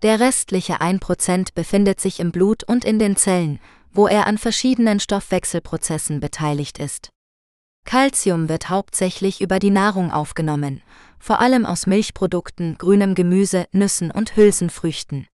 Der 0.03 0.19
restliche 0.19 0.81
1 0.81 0.99
Prozent 0.99 1.55
befindet 1.55 1.99
sich 1.99 2.19
im 2.19 2.31
Blut 2.31 2.63
und 2.63 2.85
in 2.85 2.99
den 2.99 3.15
Zellen, 3.15 3.59
wo 3.91 4.07
er 4.07 4.27
an 4.27 4.37
verschiedenen 4.37 4.99
Stoffwechselprozessen 4.99 6.19
beteiligt 6.19 6.77
ist. 6.77 7.09
Calcium 7.85 8.49
wird 8.49 8.69
hauptsächlich 8.69 9.41
über 9.41 9.57
die 9.57 9.71
Nahrung 9.71 10.11
aufgenommen, 10.11 10.83
vor 11.17 11.41
allem 11.41 11.65
aus 11.65 11.87
Milchprodukten, 11.87 12.77
grünem 12.77 13.15
Gemüse, 13.15 13.65
Nüssen 13.71 14.11
und 14.11 14.35
Hülsenfrüchten. 14.35 15.27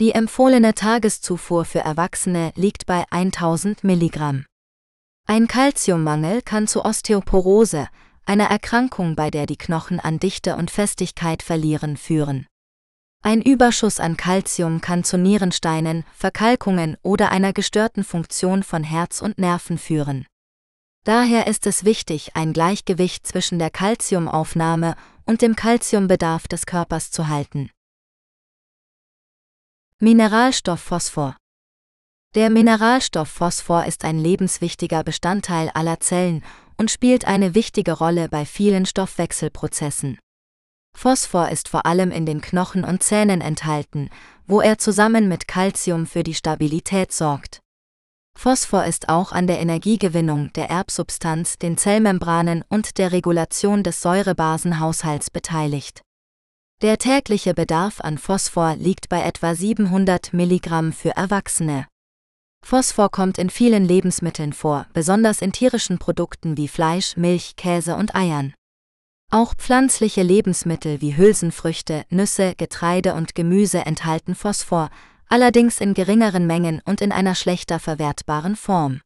Die 0.00 0.12
empfohlene 0.12 0.74
Tageszufuhr 0.74 1.66
für 1.66 1.80
Erwachsene 1.80 2.52
liegt 2.56 2.86
bei 2.86 3.04
1000 3.10 3.84
Milligramm. 3.84 4.46
Ein 5.30 5.46
Calciummangel 5.46 6.40
kann 6.40 6.66
zu 6.66 6.86
Osteoporose, 6.86 7.88
einer 8.24 8.46
Erkrankung, 8.46 9.14
bei 9.14 9.30
der 9.30 9.44
die 9.44 9.58
Knochen 9.58 10.00
an 10.00 10.18
Dichte 10.18 10.56
und 10.56 10.70
Festigkeit 10.70 11.42
verlieren, 11.42 11.98
führen. 11.98 12.46
Ein 13.22 13.42
Überschuss 13.42 14.00
an 14.00 14.16
Calcium 14.16 14.80
kann 14.80 15.04
zu 15.04 15.18
Nierensteinen, 15.18 16.06
Verkalkungen 16.14 16.96
oder 17.02 17.30
einer 17.30 17.52
gestörten 17.52 18.04
Funktion 18.04 18.62
von 18.62 18.82
Herz 18.82 19.20
und 19.20 19.36
Nerven 19.36 19.76
führen. 19.76 20.26
Daher 21.04 21.46
ist 21.46 21.66
es 21.66 21.84
wichtig, 21.84 22.34
ein 22.34 22.54
Gleichgewicht 22.54 23.26
zwischen 23.26 23.58
der 23.58 23.68
Calciumaufnahme 23.68 24.96
und 25.26 25.42
dem 25.42 25.56
Calciumbedarf 25.56 26.48
des 26.48 26.64
Körpers 26.64 27.10
zu 27.10 27.28
halten. 27.28 27.68
Mineralstoff 29.98 30.80
Phosphor 30.80 31.36
der 32.38 32.50
Mineralstoff 32.50 33.28
Phosphor 33.28 33.86
ist 33.86 34.04
ein 34.04 34.16
lebenswichtiger 34.16 35.02
Bestandteil 35.02 35.70
aller 35.74 35.98
Zellen 35.98 36.44
und 36.76 36.88
spielt 36.88 37.24
eine 37.24 37.56
wichtige 37.56 37.92
Rolle 37.92 38.28
bei 38.28 38.44
vielen 38.44 38.86
Stoffwechselprozessen. 38.86 40.18
Phosphor 40.96 41.48
ist 41.48 41.68
vor 41.68 41.84
allem 41.84 42.12
in 42.12 42.26
den 42.26 42.40
Knochen 42.40 42.84
und 42.84 43.02
Zähnen 43.02 43.40
enthalten, 43.40 44.08
wo 44.46 44.60
er 44.60 44.78
zusammen 44.78 45.26
mit 45.26 45.48
Calcium 45.48 46.06
für 46.06 46.22
die 46.22 46.34
Stabilität 46.34 47.12
sorgt. 47.12 47.60
Phosphor 48.36 48.84
ist 48.84 49.08
auch 49.08 49.32
an 49.32 49.48
der 49.48 49.58
Energiegewinnung 49.58 50.52
der 50.52 50.70
Erbsubstanz, 50.70 51.58
den 51.58 51.76
Zellmembranen 51.76 52.62
und 52.68 52.98
der 52.98 53.10
Regulation 53.10 53.82
des 53.82 54.00
Säurebasenhaushalts 54.00 55.30
beteiligt. 55.30 56.02
Der 56.82 56.98
tägliche 56.98 57.54
Bedarf 57.54 58.00
an 58.00 58.16
Phosphor 58.16 58.76
liegt 58.76 59.08
bei 59.08 59.22
etwa 59.22 59.56
700 59.56 60.32
Milligramm 60.32 60.92
für 60.92 61.16
Erwachsene. 61.16 61.88
Phosphor 62.68 63.08
kommt 63.10 63.38
in 63.38 63.48
vielen 63.48 63.86
Lebensmitteln 63.86 64.52
vor, 64.52 64.88
besonders 64.92 65.40
in 65.40 65.52
tierischen 65.52 65.96
Produkten 65.96 66.58
wie 66.58 66.68
Fleisch, 66.68 67.16
Milch, 67.16 67.56
Käse 67.56 67.96
und 67.96 68.14
Eiern. 68.14 68.52
Auch 69.32 69.54
pflanzliche 69.54 70.22
Lebensmittel 70.22 71.00
wie 71.00 71.16
Hülsenfrüchte, 71.16 72.04
Nüsse, 72.10 72.54
Getreide 72.58 73.14
und 73.14 73.34
Gemüse 73.34 73.86
enthalten 73.86 74.34
Phosphor, 74.34 74.90
allerdings 75.30 75.80
in 75.80 75.94
geringeren 75.94 76.46
Mengen 76.46 76.82
und 76.84 77.00
in 77.00 77.10
einer 77.10 77.34
schlechter 77.34 77.78
verwertbaren 77.78 78.54
Form. 78.54 79.00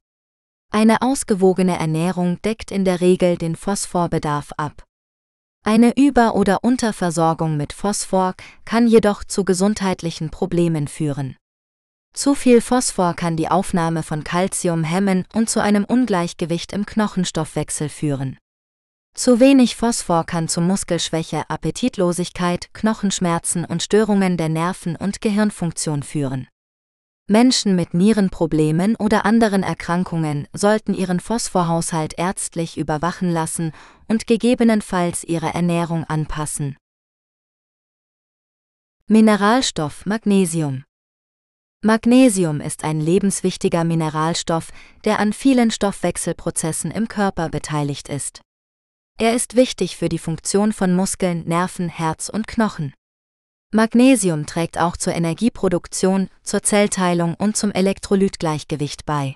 Eine 0.72 1.00
ausgewogene 1.00 1.78
Ernährung 1.78 2.42
deckt 2.42 2.72
in 2.72 2.84
der 2.84 3.00
Regel 3.00 3.36
den 3.36 3.54
Phosphorbedarf 3.54 4.50
ab. 4.56 4.82
Eine 5.64 5.96
Über- 5.96 6.34
oder 6.34 6.64
Unterversorgung 6.64 7.56
mit 7.56 7.72
Phosphor 7.72 8.34
kann 8.64 8.88
jedoch 8.88 9.22
zu 9.22 9.44
gesundheitlichen 9.44 10.30
Problemen 10.30 10.88
führen. 10.88 11.36
Zu 12.14 12.34
viel 12.34 12.60
Phosphor 12.60 13.14
kann 13.14 13.36
die 13.36 13.48
Aufnahme 13.48 14.02
von 14.02 14.22
Calcium 14.22 14.84
hemmen 14.84 15.24
und 15.32 15.48
zu 15.48 15.60
einem 15.62 15.84
Ungleichgewicht 15.84 16.72
im 16.72 16.84
Knochenstoffwechsel 16.84 17.88
führen. 17.88 18.36
Zu 19.14 19.40
wenig 19.40 19.76
Phosphor 19.76 20.24
kann 20.24 20.48
zu 20.48 20.60
Muskelschwäche, 20.60 21.48
Appetitlosigkeit, 21.48 22.68
Knochenschmerzen 22.74 23.64
und 23.64 23.82
Störungen 23.82 24.36
der 24.36 24.48
Nerven- 24.48 24.96
und 24.96 25.20
Gehirnfunktion 25.20 26.02
führen. 26.02 26.48
Menschen 27.28 27.76
mit 27.76 27.94
Nierenproblemen 27.94 28.96
oder 28.96 29.24
anderen 29.24 29.62
Erkrankungen 29.62 30.48
sollten 30.52 30.92
ihren 30.92 31.20
Phosphorhaushalt 31.20 32.18
ärztlich 32.18 32.76
überwachen 32.76 33.30
lassen 33.30 33.72
und 34.06 34.26
gegebenenfalls 34.26 35.24
ihre 35.24 35.54
Ernährung 35.54 36.04
anpassen. 36.04 36.76
Mineralstoff 39.06 40.04
Magnesium 40.04 40.84
Magnesium 41.84 42.60
ist 42.60 42.84
ein 42.84 43.00
lebenswichtiger 43.00 43.82
Mineralstoff, 43.82 44.68
der 45.04 45.18
an 45.18 45.32
vielen 45.32 45.72
Stoffwechselprozessen 45.72 46.92
im 46.92 47.08
Körper 47.08 47.48
beteiligt 47.48 48.08
ist. 48.08 48.40
Er 49.18 49.34
ist 49.34 49.56
wichtig 49.56 49.96
für 49.96 50.08
die 50.08 50.20
Funktion 50.20 50.72
von 50.72 50.94
Muskeln, 50.94 51.42
Nerven, 51.42 51.88
Herz 51.88 52.28
und 52.28 52.46
Knochen. 52.46 52.94
Magnesium 53.72 54.46
trägt 54.46 54.78
auch 54.78 54.96
zur 54.96 55.14
Energieproduktion, 55.14 56.28
zur 56.44 56.62
Zellteilung 56.62 57.34
und 57.34 57.56
zum 57.56 57.72
Elektrolytgleichgewicht 57.72 59.04
bei. 59.04 59.34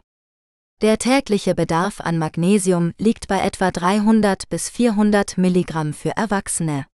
Der 0.83 0.99
tägliche 0.99 1.57
Bedarf 1.57 2.01
an 2.01 2.17
Magnesium 2.17 2.93
liegt 2.97 3.27
bei 3.27 3.41
etwa 3.41 3.73
300 3.73 4.49
bis 4.49 4.71
400 4.71 5.37
Milligramm 5.37 5.93
für 5.93 6.11
Erwachsene. 6.11 6.87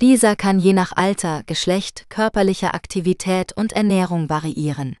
Dieser 0.00 0.34
kann 0.34 0.58
je 0.58 0.72
nach 0.72 0.92
Alter, 0.96 1.42
Geschlecht, 1.44 2.06
körperlicher 2.08 2.74
Aktivität 2.74 3.52
und 3.52 3.74
Ernährung 3.74 4.30
variieren. 4.30 4.96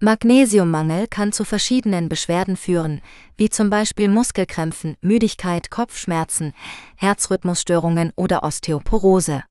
Magnesiummangel 0.00 1.06
kann 1.08 1.32
zu 1.32 1.44
verschiedenen 1.44 2.10
Beschwerden 2.10 2.56
führen, 2.56 3.00
wie 3.38 3.48
zum 3.48 3.70
Beispiel 3.70 4.08
Muskelkrämpfen, 4.08 4.96
Müdigkeit, 5.00 5.70
Kopfschmerzen, 5.70 6.52
Herzrhythmusstörungen 6.96 8.12
oder 8.16 8.42
Osteoporose. 8.42 9.44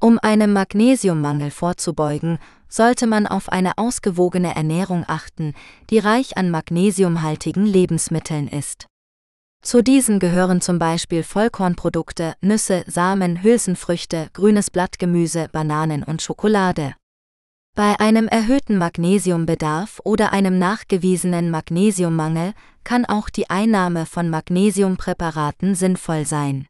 Um 0.00 0.20
einem 0.20 0.52
Magnesiummangel 0.52 1.50
vorzubeugen, 1.50 2.38
sollte 2.68 3.06
man 3.06 3.26
auf 3.26 3.48
eine 3.48 3.76
ausgewogene 3.76 4.54
Ernährung 4.54 5.04
achten, 5.08 5.52
die 5.90 5.98
reich 5.98 6.36
an 6.36 6.50
magnesiumhaltigen 6.50 7.66
Lebensmitteln 7.66 8.46
ist. 8.46 8.86
Zu 9.62 9.82
diesen 9.82 10.18
gehören 10.18 10.60
zum 10.60 10.78
Beispiel 10.78 11.22
Vollkornprodukte, 11.22 12.34
Nüsse, 12.40 12.84
Samen, 12.86 13.42
Hülsenfrüchte, 13.42 14.28
grünes 14.32 14.70
Blattgemüse, 14.70 15.48
Bananen 15.50 16.02
und 16.02 16.22
Schokolade. 16.22 16.94
Bei 17.76 18.00
einem 18.00 18.26
erhöhten 18.26 18.78
Magnesiumbedarf 18.78 20.00
oder 20.02 20.32
einem 20.32 20.58
nachgewiesenen 20.58 21.50
Magnesiummangel 21.50 22.54
kann 22.84 23.04
auch 23.04 23.28
die 23.28 23.50
Einnahme 23.50 24.06
von 24.06 24.30
Magnesiumpräparaten 24.30 25.74
sinnvoll 25.74 26.24
sein. 26.24 26.66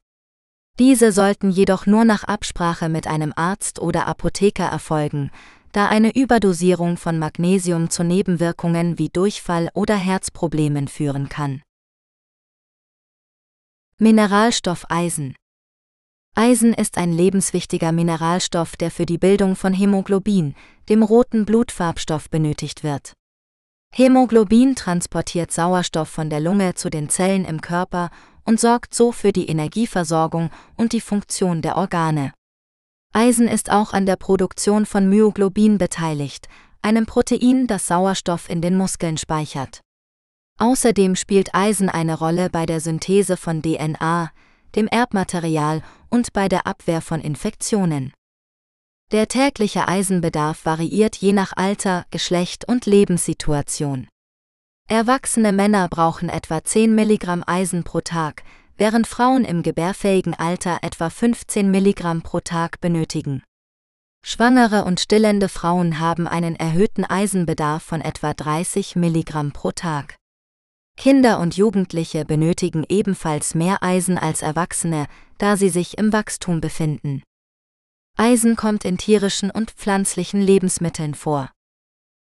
Diese 0.78 1.12
sollten 1.12 1.51
jedoch 1.51 1.87
nur 1.87 2.05
nach 2.05 2.24
Absprache 2.24 2.89
mit 2.89 3.07
einem 3.07 3.32
Arzt 3.37 3.78
oder 3.78 4.07
Apotheker 4.07 4.64
erfolgen, 4.66 5.30
da 5.72 5.87
eine 5.89 6.14
Überdosierung 6.16 6.97
von 6.97 7.18
Magnesium 7.18 7.89
zu 7.89 8.03
Nebenwirkungen 8.03 8.99
wie 8.99 9.09
Durchfall 9.09 9.68
oder 9.74 9.95
Herzproblemen 9.95 10.89
führen 10.89 11.28
kann. 11.28 11.62
Mineralstoff 13.99 14.84
Eisen 14.90 15.34
Eisen 16.34 16.74
ist 16.74 16.99
ein 16.99 17.14
lebenswichtiger 17.14 17.92
Mineralstoff, 17.92 18.76
der 18.76 18.90
für 18.90 19.07
die 19.07 19.16
Bildung 19.16 19.57
von 19.57 19.72
Hämoglobin, 19.72 20.55
dem 20.90 21.03
roten 21.03 21.47
Blutfarbstoff, 21.47 22.28
benötigt 22.28 22.84
wird. 22.84 23.14
Hämoglobin 23.94 24.74
transportiert 24.74 25.51
Sauerstoff 25.51 26.11
von 26.11 26.28
der 26.28 26.40
Lunge 26.40 26.74
zu 26.74 26.90
den 26.90 27.09
Zellen 27.09 27.47
im 27.47 27.62
Körper 27.62 28.11
und 28.44 28.61
sorgt 28.61 28.94
so 28.94 29.12
für 29.12 29.32
die 29.32 29.49
Energieversorgung 29.49 30.51
und 30.76 30.92
die 30.92 31.01
Funktion 31.01 31.62
der 31.62 31.78
Organe. 31.78 32.34
Eisen 33.14 33.49
ist 33.49 33.70
auch 33.70 33.94
an 33.94 34.05
der 34.05 34.16
Produktion 34.16 34.84
von 34.84 35.09
Myoglobin 35.09 35.78
beteiligt, 35.78 36.49
einem 36.82 37.07
Protein, 37.07 37.66
das 37.66 37.86
Sauerstoff 37.86 38.51
in 38.51 38.61
den 38.61 38.76
Muskeln 38.76 39.16
speichert. 39.16 39.80
Außerdem 40.59 41.16
spielt 41.16 41.54
Eisen 41.54 41.90
eine 41.90 42.18
Rolle 42.18 42.48
bei 42.48 42.64
der 42.64 42.80
Synthese 42.80 43.36
von 43.36 43.61
DNA, 43.61 44.30
dem 44.74 44.88
Erbmaterial 44.88 45.82
und 46.09 46.32
bei 46.32 46.48
der 46.48 46.66
Abwehr 46.66 47.02
von 47.02 47.20
Infektionen. 47.20 48.12
Der 49.12 49.28
tägliche 49.28 49.86
Eisenbedarf 49.86 50.64
variiert 50.64 51.16
je 51.16 51.32
nach 51.32 51.52
Alter, 51.57 52.07
Geschlecht 52.11 52.66
und 52.66 52.86
Lebenssituation. 52.86 54.09
Erwachsene 54.88 55.52
Männer 55.52 55.88
brauchen 55.88 56.28
etwa 56.28 56.64
10 56.64 56.94
Milligramm 56.94 57.44
Eisen 57.46 57.84
pro 57.84 58.00
Tag, 58.00 58.42
während 58.76 59.07
Frauen 59.07 59.44
im 59.44 59.62
gebärfähigen 59.62 60.34
Alter 60.34 60.78
etwa 60.82 61.11
15 61.11 61.70
Milligramm 61.70 62.22
pro 62.22 62.40
Tag 62.40 62.80
benötigen. 62.80 63.42
Schwangere 64.24 64.84
und 64.84 65.00
stillende 65.00 65.48
Frauen 65.48 66.00
haben 66.00 66.26
einen 66.26 66.57
erhöhten 66.57 67.04
Eisenbedarf 67.04 67.82
von 67.82 68.00
etwa 68.00 68.34
30 68.34 68.96
Milligramm 68.96 69.52
pro 69.52 69.70
Tag. 69.70 70.16
Kinder 70.97 71.38
und 71.40 71.57
Jugendliche 71.57 72.24
benötigen 72.24 72.84
ebenfalls 72.88 73.55
mehr 73.55 73.82
Eisen 73.82 74.18
als 74.18 74.42
Erwachsene, 74.42 75.07
da 75.38 75.57
sie 75.57 75.68
sich 75.68 75.99
im 75.99 76.12
Wachstum 76.12 76.61
befinden. 76.61 77.22
Eisen 78.16 78.57
kommt 78.57 78.84
in 78.84 78.97
tierischen 78.97 79.51
und 79.51 79.70
pflanzlichen 79.72 80.40
Lebensmitteln 80.40 81.14
vor. 81.14 81.51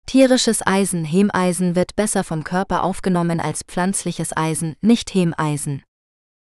Tierisches 0.05 0.65
Eisen, 0.65 1.03
Hemeisen 1.05 1.75
wird 1.75 1.95
besser 1.95 2.23
vom 2.23 2.43
Körper 2.43 2.83
aufgenommen 2.83 3.39
als 3.39 3.63
pflanzliches 3.63 4.35
Eisen, 4.35 4.75
nicht 4.81 5.13
Hemeisen. 5.13 5.83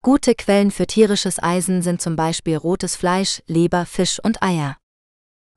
Gute 0.02 0.34
Quellen 0.34 0.70
für 0.70 0.86
tierisches 0.86 1.40
Eisen 1.42 1.82
sind 1.82 2.00
zum 2.00 2.16
Beispiel 2.16 2.56
rotes 2.56 2.96
Fleisch, 2.96 3.42
Leber, 3.46 3.86
Fisch 3.86 4.18
und 4.22 4.42
Eier. 4.42 4.76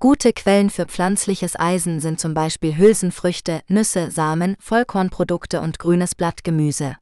Gute 0.02 0.32
Quellen 0.32 0.70
für 0.70 0.86
pflanzliches 0.86 1.60
Eisen 1.60 2.00
sind 2.00 2.22
zum 2.22 2.34
Beispiel 2.34 2.78
Hülsenfrüchte, 2.78 3.64
Nüsse, 3.68 4.12
Samen, 4.12 4.56
Vollkornprodukte 4.62 5.60
und 5.60 5.78
grünes 5.78 6.16
Blattgemüse. 6.16 6.96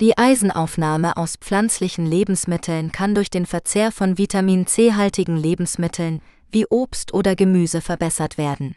Die 0.00 0.18
Eisenaufnahme 0.18 1.16
aus 1.16 1.36
pflanzlichen 1.36 2.04
Lebensmitteln 2.04 2.92
kann 2.92 3.14
durch 3.14 3.30
den 3.30 3.46
Verzehr 3.46 3.90
von 3.90 4.18
Vitamin 4.18 4.66
C-haltigen 4.66 5.38
Lebensmitteln 5.38 6.20
wie 6.50 6.66
Obst 6.66 7.14
oder 7.14 7.36
Gemüse 7.36 7.80
verbessert 7.80 8.36
werden. 8.36 8.76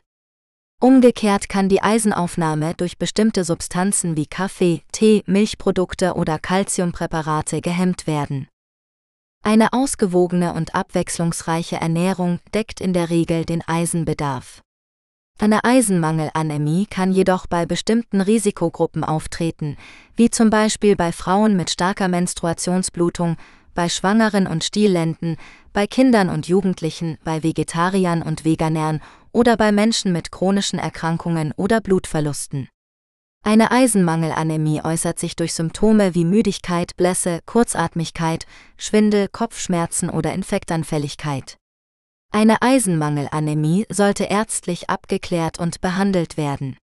Umgekehrt 0.79 1.49
kann 1.49 1.67
die 1.67 1.83
Eisenaufnahme 1.83 2.75
durch 2.75 2.97
bestimmte 2.97 3.43
Substanzen 3.43 4.15
wie 4.15 4.25
Kaffee, 4.25 4.83
Tee, 4.93 5.21
Milchprodukte 5.25 6.13
oder 6.13 6.39
Calciumpräparate 6.39 7.59
gehemmt 7.59 8.07
werden. 8.07 8.47
Eine 9.45 9.73
ausgewogene 9.73 10.53
und 10.53 10.73
abwechslungsreiche 10.73 11.75
Ernährung 11.75 12.39
deckt 12.53 12.79
in 12.79 12.93
der 12.93 13.09
Regel 13.09 13.43
den 13.43 13.61
Eisenbedarf. 13.61 14.61
Eine 15.37 15.65
Eisenmangelanämie 15.65 16.85
kann 16.85 17.11
jedoch 17.11 17.47
bei 17.47 17.65
bestimmten 17.65 18.21
Risikogruppen 18.21 19.03
auftreten, 19.03 19.75
wie 20.15 20.29
zum 20.29 20.49
Beispiel 20.49 20.95
bei 20.95 21.11
Frauen 21.11 21.57
mit 21.57 21.69
starker 21.69 22.07
Menstruationsblutung, 22.07 23.35
bei 23.73 23.89
Schwangeren 23.89 24.47
und 24.47 24.63
Stillenden, 24.63 25.35
bei 25.73 25.87
Kindern 25.87 26.29
und 26.29 26.47
Jugendlichen, 26.47 27.17
bei 27.25 27.43
Vegetariern 27.43 28.21
und 28.21 28.45
Veganern 28.45 29.01
oder 29.33 29.57
bei 29.57 29.73
Menschen 29.73 30.13
mit 30.13 30.31
chronischen 30.31 30.79
Erkrankungen 30.79 31.51
oder 31.57 31.81
Blutverlusten. 31.81 32.69
Eine 33.45 33.71
Eisenmangelanämie 33.71 34.81
äußert 34.85 35.19
sich 35.19 35.35
durch 35.35 35.53
Symptome 35.53 36.15
wie 36.15 36.23
Müdigkeit, 36.23 36.95
Blässe, 36.95 37.41
Kurzatmigkeit, 37.45 38.45
Schwindel, 38.77 39.27
Kopfschmerzen 39.27 40.09
oder 40.09 40.31
Infektanfälligkeit. 40.33 41.57
Eine 42.31 42.61
Eisenmangelanämie 42.61 43.85
sollte 43.89 44.23
ärztlich 44.23 44.89
abgeklärt 44.89 45.59
und 45.59 45.81
behandelt 45.81 46.37
werden. 46.37 46.77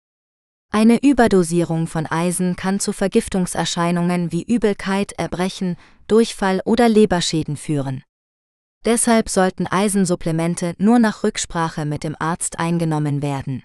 Eine 0.69 1.01
Überdosierung 1.01 1.87
von 1.87 2.05
Eisen 2.05 2.57
kann 2.57 2.81
zu 2.81 2.91
Vergiftungserscheinungen 2.91 4.33
wie 4.33 4.43
Übelkeit, 4.43 5.13
Erbrechen, 5.13 5.77
Durchfall 6.07 6.61
oder 6.65 6.89
Leberschäden 6.89 7.55
führen. 7.55 8.03
Deshalb 8.85 9.29
sollten 9.29 9.65
Eisensupplemente 9.65 10.75
nur 10.77 10.99
nach 10.99 11.23
Rücksprache 11.23 11.85
mit 11.85 12.03
dem 12.03 12.17
Arzt 12.19 12.59
eingenommen 12.59 13.21
werden. 13.21 13.63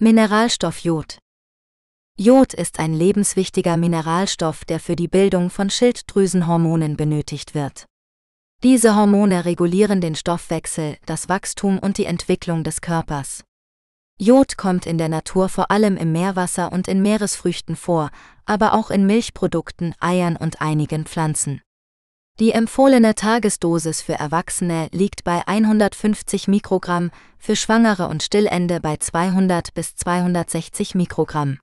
Mineralstoff 0.00 0.84
Jod 0.84 1.18
Jod 2.16 2.54
ist 2.54 2.78
ein 2.78 2.94
lebenswichtiger 2.94 3.76
Mineralstoff, 3.76 4.64
der 4.64 4.78
für 4.78 4.94
die 4.94 5.08
Bildung 5.08 5.50
von 5.50 5.70
Schilddrüsenhormonen 5.70 6.96
benötigt 6.96 7.56
wird. 7.56 7.86
Diese 8.62 8.94
Hormone 8.94 9.44
regulieren 9.44 10.00
den 10.00 10.14
Stoffwechsel, 10.14 10.98
das 11.04 11.28
Wachstum 11.28 11.80
und 11.80 11.98
die 11.98 12.04
Entwicklung 12.04 12.62
des 12.62 12.80
Körpers. 12.80 13.42
Jod 14.20 14.56
kommt 14.56 14.86
in 14.86 14.98
der 14.98 15.08
Natur 15.08 15.48
vor 15.48 15.72
allem 15.72 15.96
im 15.96 16.12
Meerwasser 16.12 16.70
und 16.70 16.86
in 16.86 17.02
Meeresfrüchten 17.02 17.74
vor, 17.74 18.12
aber 18.44 18.74
auch 18.74 18.92
in 18.92 19.04
Milchprodukten, 19.04 19.96
Eiern 19.98 20.36
und 20.36 20.60
einigen 20.60 21.06
Pflanzen. 21.06 21.60
Die 22.40 22.52
empfohlene 22.52 23.16
Tagesdosis 23.16 24.00
für 24.00 24.12
Erwachsene 24.12 24.88
liegt 24.92 25.24
bei 25.24 25.42
150 25.48 26.46
Mikrogramm, 26.46 27.10
für 27.36 27.56
Schwangere 27.56 28.06
und 28.06 28.22
Stillende 28.22 28.78
bei 28.78 28.96
200 28.96 29.74
bis 29.74 29.96
260 29.96 30.94
Mikrogramm. 30.94 31.58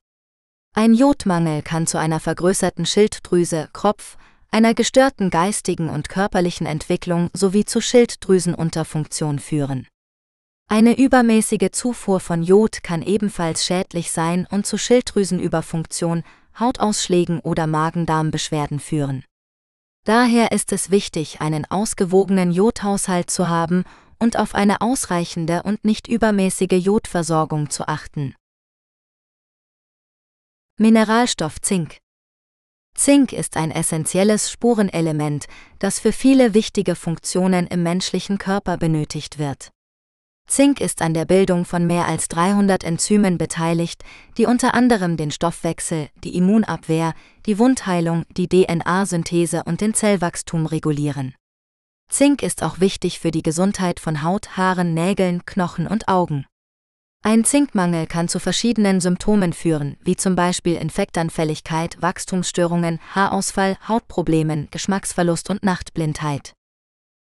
Ein 0.74 0.94
Jodmangel 0.94 1.62
kann 1.62 1.88
zu 1.88 1.98
einer 1.98 2.20
vergrößerten 2.20 2.86
Schilddrüse, 2.86 3.70
Kropf, 3.72 4.18
einer 4.52 4.74
gestörten 4.74 5.30
geistigen 5.30 5.90
und 5.90 6.10
körperlichen 6.10 6.68
Entwicklung 6.68 7.30
sowie 7.32 7.64
zu 7.64 7.80
Schilddrüsenunterfunktion 7.80 9.40
führen. 9.40 9.88
Eine 10.68 10.98
übermäßige 10.98 11.72
Zufuhr 11.72 12.20
von 12.20 12.44
Jod 12.44 12.84
kann 12.84 13.02
ebenfalls 13.02 13.64
schädlich 13.64 14.12
sein 14.12 14.46
und 14.52 14.66
zu 14.66 14.78
Schilddrüsenüberfunktion, 14.78 16.24
Hautausschlägen 16.60 17.40
oder 17.40 17.66
Magen-Darm-Beschwerden 17.66 18.82
führen. 18.82 19.24
Daher 20.06 20.52
ist 20.52 20.72
es 20.72 20.92
wichtig, 20.92 21.42
einen 21.42 21.66
ausgewogenen 21.66 22.52
Jodhaushalt 22.52 23.32
zu 23.32 23.50
haben 23.50 23.86
und 24.20 24.38
auf 24.38 24.54
eine 24.54 24.82
ausreichende 24.82 25.64
und 25.64 25.84
nicht 25.84 26.08
übermäßige 26.08 26.74
Jodversorgung 26.74 27.72
zu 27.72 27.88
achten. 27.88 28.36
Mineralstoff 30.78 31.60
Zink 31.60 31.98
Zink 32.94 33.34
ist 33.34 33.58
ein 33.58 33.72
essentielles 33.72 34.52
Spurenelement, 34.52 35.48
das 35.80 36.00
für 36.00 36.12
viele 36.12 36.54
wichtige 36.54 36.96
Funktionen 36.96 37.66
im 37.66 37.82
menschlichen 37.82 38.38
Körper 38.38 38.78
benötigt 38.78 39.40
wird. 39.40 39.75
Zink 40.48 40.80
ist 40.80 41.02
an 41.02 41.14
der 41.14 41.26
Bildung 41.26 41.66
von 41.66 41.88
mehr 41.88 42.08
als 42.08 42.28
300 42.28 42.84
Enzymen 42.84 43.38
beteiligt, 43.38 44.04
die 44.38 44.46
unter 44.46 44.74
anderem 44.74 45.18
den 45.18 45.32
Stoffwechsel, 45.32 46.10
die 46.24 46.36
Immunabwehr, 46.38 47.14
die 47.46 47.58
Wundheilung, 47.58 48.24
die 48.30 48.48
DNA-Synthese 48.48 49.64
und 49.66 49.82
den 49.82 49.94
Zellwachstum 49.94 50.66
regulieren. 50.66 51.36
Zink 52.10 52.44
ist 52.44 52.62
auch 52.62 52.80
wichtig 52.80 53.20
für 53.20 53.32
die 53.32 53.42
Gesundheit 53.42 54.00
von 54.00 54.22
Haut, 54.22 54.56
Haaren, 54.56 54.94
Nägeln, 54.94 55.46
Knochen 55.46 55.88
und 55.88 56.08
Augen. 56.08 56.46
Ein 57.24 57.44
Zinkmangel 57.44 58.06
kann 58.06 58.28
zu 58.28 58.40
verschiedenen 58.40 59.02
Symptomen 59.02 59.52
führen, 59.52 59.98
wie 60.04 60.16
zum 60.16 60.36
Beispiel 60.36 60.76
Infektanfälligkeit, 60.76 62.00
Wachstumsstörungen, 62.00 63.00
Haarausfall, 63.16 63.78
Hautproblemen, 63.88 64.68
Geschmacksverlust 64.70 65.50
und 65.50 65.64
Nachtblindheit. 65.64 66.54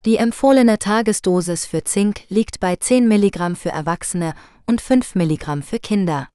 Die 0.06 0.16
empfohlene 0.16 0.78
Tagesdosis 0.78 1.66
für 1.66 1.84
Zink 1.84 2.22
liegt 2.30 2.58
bei 2.58 2.76
10 2.76 3.06
Milligramm 3.06 3.54
für 3.54 3.68
Erwachsene 3.68 4.32
und 4.64 4.80
5 4.80 5.14
Milligramm 5.14 5.62
für 5.62 5.78
Kinder. 5.78 6.28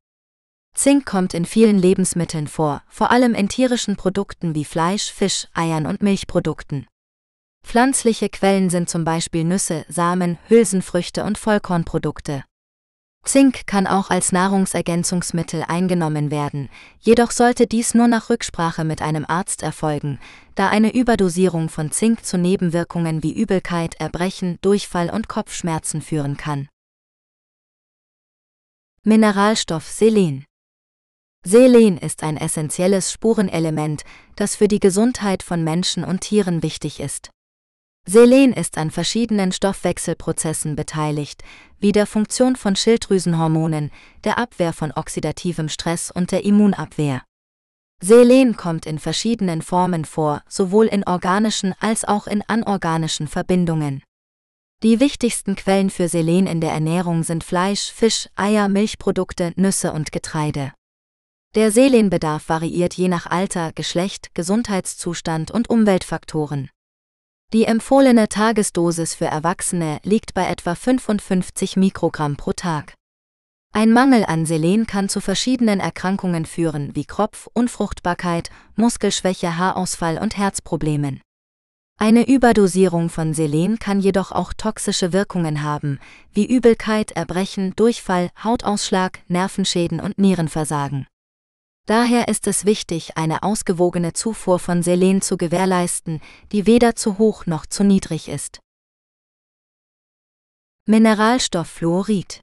Zink 0.76 1.08
kommt 1.08 1.34
in 1.34 1.46
vielen 1.46 1.80
Lebensmitteln 1.80 2.46
vor, 2.48 2.84
vor 2.88 3.10
allem 3.10 3.34
in 3.34 3.50
tierischen 3.50 3.96
Produkten 3.96 4.54
wie 4.54 4.66
Fleisch, 4.66 5.12
Fisch, 5.12 5.48
Eiern 5.56 5.88
und 5.88 6.04
Milchprodukten. 6.04 6.86
Pflanzliche 7.64 8.30
Quellen 8.30 8.70
sind 8.70 8.88
zum 8.88 9.04
Beispiel 9.04 9.44
Nüsse, 9.44 9.84
Samen, 9.90 10.38
Hülsenfrüchte 10.48 11.24
und 11.24 11.40
Vollkornprodukte. 11.40 12.44
Zink 13.26 13.66
kann 13.66 13.88
auch 13.88 14.12
als 14.12 14.32
Nahrungsergänzungsmittel 14.32 15.64
eingenommen 15.68 16.30
werden, 16.30 16.70
jedoch 17.00 17.32
sollte 17.32 17.66
dies 17.66 17.96
nur 17.96 18.08
nach 18.08 18.30
Rücksprache 18.30 18.84
mit 18.84 19.02
einem 19.02 19.26
Arzt 19.28 19.64
erfolgen, 19.64 20.20
da 20.54 20.70
eine 20.70 20.94
Überdosierung 20.94 21.70
von 21.70 21.92
Zink 21.92 22.24
zu 22.24 22.38
Nebenwirkungen 22.38 23.24
wie 23.24 23.34
Übelkeit, 23.34 23.96
Erbrechen, 23.96 24.60
Durchfall 24.62 25.10
und 25.10 25.28
Kopfschmerzen 25.28 26.02
führen 26.02 26.38
kann. 26.38 26.70
Mineralstoff 29.04 29.88
Selen 29.88 30.46
Selen 31.44 32.00
ist 32.00 32.24
ein 32.24 32.38
essentielles 32.38 33.12
Spurenelement, 33.12 34.04
das 34.36 34.56
für 34.56 34.68
die 34.68 34.80
Gesundheit 34.80 35.44
von 35.44 35.64
Menschen 35.64 36.04
und 36.04 36.22
Tieren 36.22 36.64
wichtig 36.64 37.00
ist. 37.00 37.30
Selen 38.08 38.54
ist 38.54 38.78
an 38.78 38.92
verschiedenen 38.92 39.52
Stoffwechselprozessen 39.52 40.76
beteiligt, 40.76 41.44
wie 41.80 41.92
der 41.92 42.06
Funktion 42.06 42.56
von 42.56 42.76
Schilddrüsenhormonen, 42.76 43.92
der 44.24 44.38
Abwehr 44.38 44.74
von 44.74 44.92
oxidativem 44.92 45.70
Stress 45.70 46.12
und 46.12 46.32
der 46.32 46.46
Immunabwehr. 46.46 47.24
Selen 48.02 48.58
kommt 48.58 48.86
in 48.86 49.00
verschiedenen 49.00 49.64
Formen 49.64 50.06
vor, 50.06 50.44
sowohl 50.48 50.86
in 50.86 51.04
organischen 51.04 51.74
als 51.80 52.06
auch 52.06 52.28
in 52.28 52.44
anorganischen 52.48 53.28
Verbindungen. 53.28 54.04
Die 54.84 55.00
wichtigsten 55.00 55.56
Quellen 55.56 55.90
für 55.90 56.08
Selen 56.08 56.46
in 56.46 56.62
der 56.62 56.74
Ernährung 56.74 57.24
sind 57.24 57.44
Fleisch, 57.44 57.92
Fisch, 57.92 58.30
Eier, 58.36 58.70
Milchprodukte, 58.70 59.54
Nüsse 59.56 59.92
und 59.94 60.12
Getreide. 60.12 60.74
Der 61.56 61.72
Selenbedarf 61.72 62.50
variiert 62.50 62.94
je 62.94 63.08
nach 63.08 63.26
Alter, 63.26 63.72
Geschlecht, 63.72 64.36
Gesundheitszustand 64.36 65.50
und 65.50 65.70
Umweltfaktoren. 65.70 66.70
Die 67.54 67.66
empfohlene 67.66 68.28
Tagesdosis 68.28 69.16
für 69.16 69.26
Erwachsene 69.26 70.00
liegt 70.04 70.34
bei 70.34 70.46
etwa 70.48 70.76
55 70.76 71.78
Mikrogramm 71.78 72.36
pro 72.36 72.54
Tag. 72.54 72.96
Ein 73.72 73.92
Mangel 73.92 74.26
an 74.26 74.46
Selen 74.46 74.88
kann 74.88 75.10
zu 75.10 75.20
verschiedenen 75.20 75.80
Erkrankungen 75.80 76.46
führen, 76.46 76.96
wie 76.96 77.06
Kropf, 77.06 77.50
Unfruchtbarkeit, 77.54 78.50
Muskelschwäche, 78.76 79.58
Haarausfall 79.58 80.18
und 80.18 80.38
Herzproblemen. 80.38 81.22
Eine 81.98 82.28
Überdosierung 82.28 83.10
von 83.10 83.34
Selen 83.34 83.80
kann 83.80 84.00
jedoch 84.00 84.32
auch 84.32 84.54
toxische 84.54 85.14
Wirkungen 85.14 85.62
haben, 85.62 86.00
wie 86.34 86.46
Übelkeit, 86.46 87.12
Erbrechen, 87.12 87.74
Durchfall, 87.76 88.32
Hautausschlag, 88.44 89.20
Nervenschäden 89.28 90.02
und 90.02 90.18
Nierenversagen. 90.18 91.08
Daher 91.86 92.28
ist 92.28 92.48
es 92.48 92.66
wichtig, 92.66 93.16
eine 93.16 93.44
ausgewogene 93.44 94.14
Zufuhr 94.14 94.58
von 94.58 94.82
Selen 94.82 95.22
zu 95.22 95.38
gewährleisten, 95.38 96.20
die 96.52 96.66
weder 96.66 96.96
zu 96.96 97.20
hoch 97.20 97.46
noch 97.46 97.68
zu 97.68 97.84
niedrig 97.84 98.28
ist. 98.28 98.60
Mineralstoff 100.88 101.68
Fluorid 101.68 102.42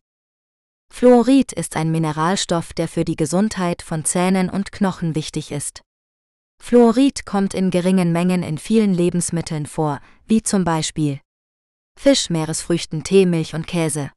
Fluorid 0.93 1.53
ist 1.53 1.77
ein 1.77 1.91
Mineralstoff, 1.91 2.73
der 2.73 2.87
für 2.87 3.05
die 3.05 3.17
Gesundheit 3.17 3.83
von 3.83 4.05
Zähnen 4.05 4.51
und 4.51 4.73
Knochen 4.73 5.15
wichtig 5.15 5.51
ist. 5.51 5.81
Fluorid 6.63 7.27
kommt 7.27 7.55
in 7.55 7.71
geringen 7.71 8.13
Mengen 8.13 8.45
in 8.45 8.59
vielen 8.59 8.95
Lebensmitteln 8.95 9.67
vor, 9.67 10.01
wie 10.27 10.43
zum 10.43 10.65
Beispiel 10.65 11.21
Fisch, 11.99 12.31
Meeresfrüchten, 12.31 13.03
Tee, 13.03 13.27
Milch 13.27 13.55
und 13.55 13.67
Käse. 13.67 14.13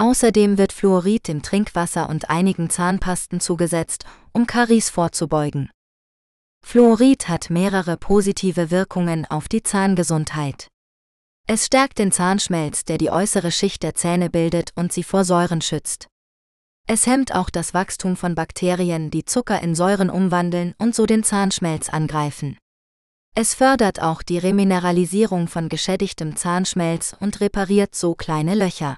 Außerdem 0.00 0.56
wird 0.56 0.72
Fluorid 0.72 1.28
dem 1.28 1.42
Trinkwasser 1.42 2.08
und 2.08 2.30
einigen 2.30 2.70
Zahnpasten 2.70 3.38
zugesetzt, 3.38 4.06
um 4.32 4.46
Karies 4.46 4.88
vorzubeugen. 4.88 5.70
Fluorid 6.64 7.28
hat 7.28 7.50
mehrere 7.50 7.98
positive 7.98 8.70
Wirkungen 8.70 9.26
auf 9.26 9.46
die 9.46 9.62
Zahngesundheit. 9.62 10.68
Es 11.46 11.66
stärkt 11.66 11.98
den 11.98 12.12
Zahnschmelz, 12.12 12.86
der 12.86 12.96
die 12.96 13.10
äußere 13.10 13.52
Schicht 13.52 13.82
der 13.82 13.94
Zähne 13.94 14.30
bildet 14.30 14.70
und 14.74 14.90
sie 14.90 15.02
vor 15.02 15.26
Säuren 15.26 15.60
schützt. 15.60 16.06
Es 16.88 17.06
hemmt 17.06 17.34
auch 17.34 17.50
das 17.50 17.74
Wachstum 17.74 18.16
von 18.16 18.34
Bakterien, 18.34 19.10
die 19.10 19.26
Zucker 19.26 19.60
in 19.60 19.74
Säuren 19.74 20.08
umwandeln 20.08 20.74
und 20.78 20.94
so 20.94 21.04
den 21.04 21.24
Zahnschmelz 21.24 21.90
angreifen. 21.90 22.56
Es 23.34 23.52
fördert 23.52 24.00
auch 24.00 24.22
die 24.22 24.38
Remineralisierung 24.38 25.46
von 25.46 25.68
geschädigtem 25.68 26.36
Zahnschmelz 26.36 27.14
und 27.20 27.42
repariert 27.42 27.94
so 27.94 28.14
kleine 28.14 28.54
Löcher. 28.54 28.96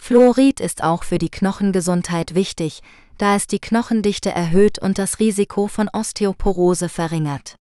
Fluorid 0.00 0.60
ist 0.60 0.84
auch 0.84 1.02
für 1.02 1.18
die 1.18 1.30
Knochengesundheit 1.30 2.34
wichtig, 2.34 2.80
da 3.18 3.34
es 3.34 3.46
die 3.46 3.58
Knochendichte 3.58 4.30
erhöht 4.30 4.78
und 4.78 4.98
das 4.98 5.18
Risiko 5.18 5.66
von 5.66 5.88
Osteoporose 5.88 6.88
verringert. 6.88 7.56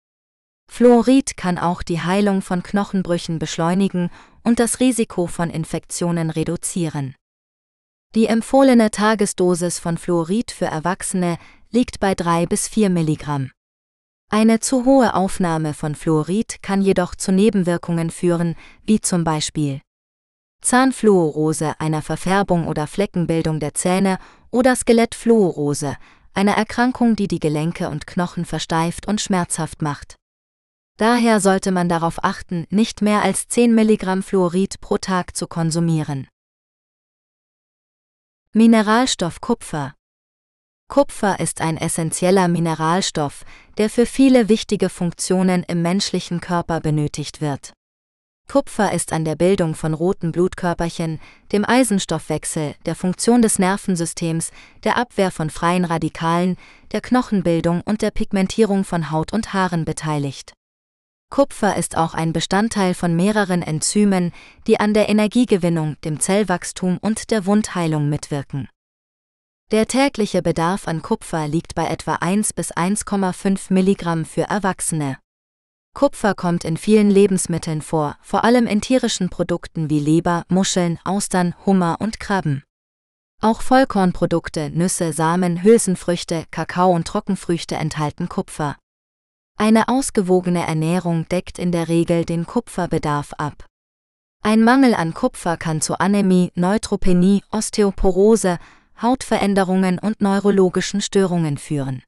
Fluorid 0.70 1.36
kann 1.36 1.58
auch 1.58 1.82
die 1.82 2.00
Heilung 2.00 2.42
von 2.42 2.62
Knochenbrüchen 2.62 3.38
beschleunigen 3.38 4.10
und 4.42 4.58
das 4.58 4.80
Risiko 4.80 5.26
von 5.26 5.50
Infektionen 5.50 6.30
reduzieren. 6.30 7.14
Die 8.14 8.26
empfohlene 8.26 8.90
Tagesdosis 8.90 9.78
von 9.78 9.96
Fluorid 9.96 10.50
für 10.50 10.66
Erwachsene 10.66 11.38
liegt 11.70 12.00
bei 12.00 12.14
3 12.14 12.46
bis 12.46 12.68
4 12.68 12.90
Milligramm. 12.90 13.50
Eine 14.30 14.60
zu 14.60 14.84
hohe 14.84 15.14
Aufnahme 15.14 15.74
von 15.74 15.94
Fluorid 15.94 16.62
kann 16.62 16.82
jedoch 16.82 17.14
zu 17.14 17.32
Nebenwirkungen 17.32 18.10
führen, 18.10 18.56
wie 18.84 19.00
zum 19.00 19.24
Beispiel 19.24 19.80
Zahnfluorose, 20.62 21.74
einer 21.78 22.02
Verfärbung 22.02 22.68
oder 22.68 22.86
Fleckenbildung 22.86 23.60
der 23.60 23.74
Zähne 23.74 24.18
oder 24.50 24.74
Skelettfluorose, 24.76 25.96
einer 26.34 26.52
Erkrankung, 26.52 27.16
die 27.16 27.28
die 27.28 27.40
Gelenke 27.40 27.88
und 27.90 28.06
Knochen 28.06 28.44
versteift 28.44 29.06
und 29.06 29.20
schmerzhaft 29.20 29.82
macht. 29.82 30.16
Daher 30.98 31.40
sollte 31.40 31.72
man 31.72 31.88
darauf 31.88 32.22
achten, 32.22 32.66
nicht 32.70 33.02
mehr 33.02 33.22
als 33.22 33.48
10 33.48 33.74
Milligramm 33.74 34.22
Fluorid 34.22 34.80
pro 34.80 34.98
Tag 34.98 35.36
zu 35.36 35.46
konsumieren. 35.46 36.28
Mineralstoff 38.52 39.40
Kupfer 39.40 39.94
Kupfer 40.88 41.40
ist 41.40 41.62
ein 41.62 41.78
essentieller 41.78 42.48
Mineralstoff, 42.48 43.44
der 43.78 43.88
für 43.88 44.04
viele 44.04 44.50
wichtige 44.50 44.90
Funktionen 44.90 45.62
im 45.62 45.80
menschlichen 45.80 46.40
Körper 46.42 46.80
benötigt 46.80 47.40
wird. 47.40 47.72
Kupfer 48.48 48.92
ist 48.92 49.14
an 49.14 49.24
der 49.24 49.34
Bildung 49.34 49.74
von 49.74 49.94
roten 49.94 50.30
Blutkörperchen, 50.30 51.20
dem 51.52 51.64
Eisenstoffwechsel, 51.64 52.74
der 52.84 52.94
Funktion 52.94 53.40
des 53.40 53.58
Nervensystems, 53.58 54.50
der 54.84 54.98
Abwehr 54.98 55.30
von 55.30 55.48
freien 55.48 55.86
Radikalen, 55.86 56.56
der 56.92 57.00
Knochenbildung 57.00 57.80
und 57.80 58.02
der 58.02 58.10
Pigmentierung 58.10 58.84
von 58.84 59.10
Haut 59.10 59.32
und 59.32 59.54
Haaren 59.54 59.86
beteiligt. 59.86 60.52
Kupfer 61.30 61.76
ist 61.76 61.96
auch 61.96 62.12
ein 62.12 62.34
Bestandteil 62.34 62.92
von 62.92 63.16
mehreren 63.16 63.62
Enzymen, 63.62 64.32
die 64.66 64.78
an 64.78 64.92
der 64.92 65.08
Energiegewinnung, 65.08 65.96
dem 66.04 66.20
Zellwachstum 66.20 66.98
und 67.00 67.30
der 67.30 67.46
Wundheilung 67.46 68.10
mitwirken. 68.10 68.68
Der 69.70 69.86
tägliche 69.86 70.42
Bedarf 70.42 70.86
an 70.86 71.00
Kupfer 71.00 71.48
liegt 71.48 71.74
bei 71.74 71.86
etwa 71.86 72.16
1 72.16 72.52
bis 72.52 72.70
1,5 72.74 73.72
Milligramm 73.72 74.26
für 74.26 74.42
Erwachsene. 74.42 75.16
Kupfer 75.94 76.34
kommt 76.34 76.64
in 76.64 76.76
vielen 76.76 77.10
Lebensmitteln 77.10 77.82
vor, 77.82 78.16
vor 78.22 78.44
allem 78.44 78.66
in 78.66 78.80
tierischen 78.80 79.28
Produkten 79.28 79.90
wie 79.90 80.00
Leber, 80.00 80.44
Muscheln, 80.48 80.98
Austern, 81.04 81.54
Hummer 81.66 81.98
und 82.00 82.18
Krabben. 82.18 82.64
Auch 83.40 83.60
Vollkornprodukte, 83.60 84.70
Nüsse, 84.70 85.12
Samen, 85.12 85.62
Hülsenfrüchte, 85.62 86.44
Kakao 86.50 86.92
und 86.92 87.06
Trockenfrüchte 87.06 87.76
enthalten 87.76 88.28
Kupfer. 88.28 88.76
Eine 89.58 89.88
ausgewogene 89.88 90.66
Ernährung 90.66 91.28
deckt 91.28 91.58
in 91.58 91.72
der 91.72 91.88
Regel 91.88 92.24
den 92.24 92.46
Kupferbedarf 92.46 93.34
ab. 93.34 93.66
Ein 94.42 94.64
Mangel 94.64 94.94
an 94.94 95.14
Kupfer 95.14 95.56
kann 95.56 95.80
zu 95.80 96.00
Anämie, 96.00 96.50
Neutropenie, 96.54 97.42
Osteoporose, 97.50 98.58
Hautveränderungen 99.00 99.98
und 99.98 100.20
neurologischen 100.20 101.00
Störungen 101.00 101.58
führen. 101.58 102.02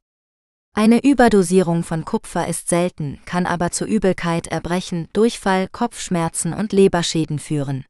Eine 0.77 1.05
Überdosierung 1.05 1.85
von 1.85 2.05
Kupfer 2.05 2.49
ist 2.49 2.69
selten, 2.69 3.21
kann 3.27 3.47
aber 3.47 3.71
zu 3.71 3.85
Übelkeit, 3.85 4.49
Erbrechen, 4.49 5.09
Durchfall, 5.13 5.69
Kopfschmerzen 5.69 6.53
und 6.53 6.73
Leberschäden 6.73 7.39
führen. 7.39 7.85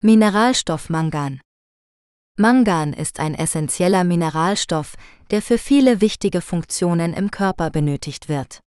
Mineralstoff 0.00 0.90
Mangan 0.90 1.40
Mangan 2.36 2.92
ist 2.92 3.20
ein 3.20 3.36
essentieller 3.36 4.02
Mineralstoff, 4.02 4.96
der 5.30 5.42
für 5.42 5.58
viele 5.58 6.00
wichtige 6.00 6.40
Funktionen 6.40 7.14
im 7.14 7.30
Körper 7.30 7.70
benötigt 7.70 8.28
wird. 8.28 8.58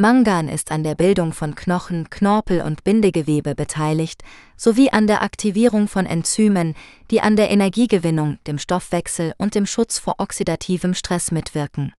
Mangan 0.00 0.48
ist 0.48 0.72
an 0.72 0.82
der 0.82 0.94
Bildung 0.94 1.34
von 1.34 1.54
Knochen, 1.54 2.08
Knorpel 2.08 2.62
und 2.62 2.84
Bindegewebe 2.84 3.54
beteiligt, 3.54 4.22
sowie 4.56 4.88
an 4.88 5.06
der 5.06 5.20
Aktivierung 5.20 5.88
von 5.88 6.06
Enzymen, 6.06 6.74
die 7.10 7.20
an 7.20 7.36
der 7.36 7.50
Energiegewinnung, 7.50 8.38
dem 8.46 8.56
Stoffwechsel 8.56 9.34
und 9.36 9.54
dem 9.54 9.66
Schutz 9.66 9.98
vor 9.98 10.14
oxidativem 10.16 10.94
Stress 10.94 11.32
mitwirken. 11.32 11.92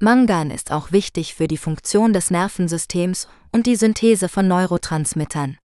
Mangan 0.00 0.50
ist 0.50 0.72
auch 0.72 0.90
wichtig 0.90 1.34
für 1.34 1.48
die 1.48 1.58
Funktion 1.58 2.14
des 2.14 2.30
Nervensystems 2.30 3.28
und 3.52 3.66
die 3.66 3.76
Synthese 3.76 4.30
von 4.30 4.48
Neurotransmittern. 4.48 5.58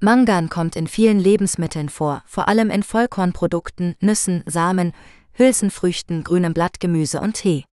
Mangan 0.00 0.48
kommt 0.48 0.74
in 0.74 0.88
vielen 0.88 1.20
Lebensmitteln 1.20 1.88
vor, 1.88 2.24
vor 2.26 2.48
allem 2.48 2.68
in 2.68 2.82
Vollkornprodukten, 2.82 3.94
Nüssen, 4.00 4.42
Samen, 4.44 4.92
Hülsenfrüchten, 5.34 6.24
grünem 6.24 6.52
Blattgemüse 6.52 7.20
und 7.20 7.34
Tee. 7.34 7.64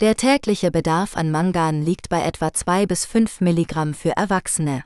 Der 0.00 0.14
tägliche 0.14 0.70
Bedarf 0.70 1.16
an 1.16 1.32
Mangan 1.32 1.82
liegt 1.82 2.08
bei 2.08 2.22
etwa 2.22 2.54
2 2.54 2.86
bis 2.86 3.04
5 3.04 3.40
Milligramm 3.40 3.94
für 3.94 4.10
Erwachsene. 4.10 4.84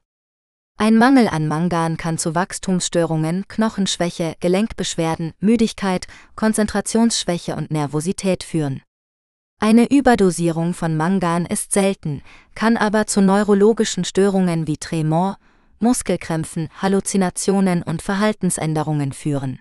Ein 0.79 0.97
Mangel 0.97 1.29
an 1.29 1.49
Mangan 1.49 1.99
kann 1.99 2.17
zu 2.17 2.35
Wachstumsstörungen, 2.35 3.47
Knochenschwäche, 3.47 4.37
Gelenkbeschwerden, 4.41 5.35
Müdigkeit, 5.39 6.07
Konzentrationsschwäche 6.35 7.57
und 7.57 7.71
Nervosität 7.71 8.43
führen. 8.43 8.81
Eine 9.61 9.91
Überdosierung 9.91 10.73
von 10.73 10.97
Mangan 10.97 11.45
ist 11.45 11.73
selten, 11.73 12.23
kann 12.55 12.79
aber 12.79 13.07
zu 13.07 13.21
neurologischen 13.21 14.07
Störungen 14.07 14.67
wie 14.67 14.79
Tremor, 14.79 15.37
Muskelkrämpfen, 15.79 16.71
Halluzinationen 16.81 17.83
und 17.83 18.01
Verhaltensänderungen 18.01 19.13
führen. 19.13 19.61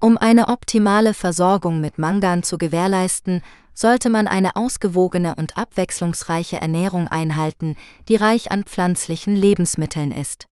Um 0.00 0.16
eine 0.16 0.46
optimale 0.46 1.14
Versorgung 1.14 1.80
mit 1.80 1.98
Mangan 1.98 2.44
zu 2.44 2.56
gewährleisten, 2.56 3.42
sollte 3.78 4.10
man 4.10 4.26
eine 4.26 4.56
ausgewogene 4.56 5.36
und 5.36 5.56
abwechslungsreiche 5.56 6.60
Ernährung 6.60 7.06
einhalten, 7.06 7.76
die 8.08 8.16
reich 8.16 8.50
an 8.50 8.64
pflanzlichen 8.64 9.36
Lebensmitteln 9.36 10.10
ist. 10.10 10.46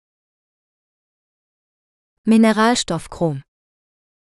Mineralstoff 2.25 3.09
Chrom 3.09 3.41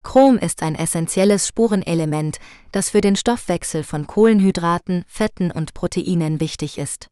Chrom 0.03 0.37
ist 0.37 0.63
ein 0.63 0.75
essentielles 0.75 1.49
Spurenelement, 1.49 2.39
das 2.73 2.91
für 2.91 3.01
den 3.01 3.17
Stoffwechsel 3.17 3.85
von 3.85 4.07
Kohlenhydraten, 4.07 5.05
Fetten 5.07 5.51
und 5.51 5.73
Proteinen 5.73 6.41
wichtig 6.41 6.77
ist. 6.77 7.09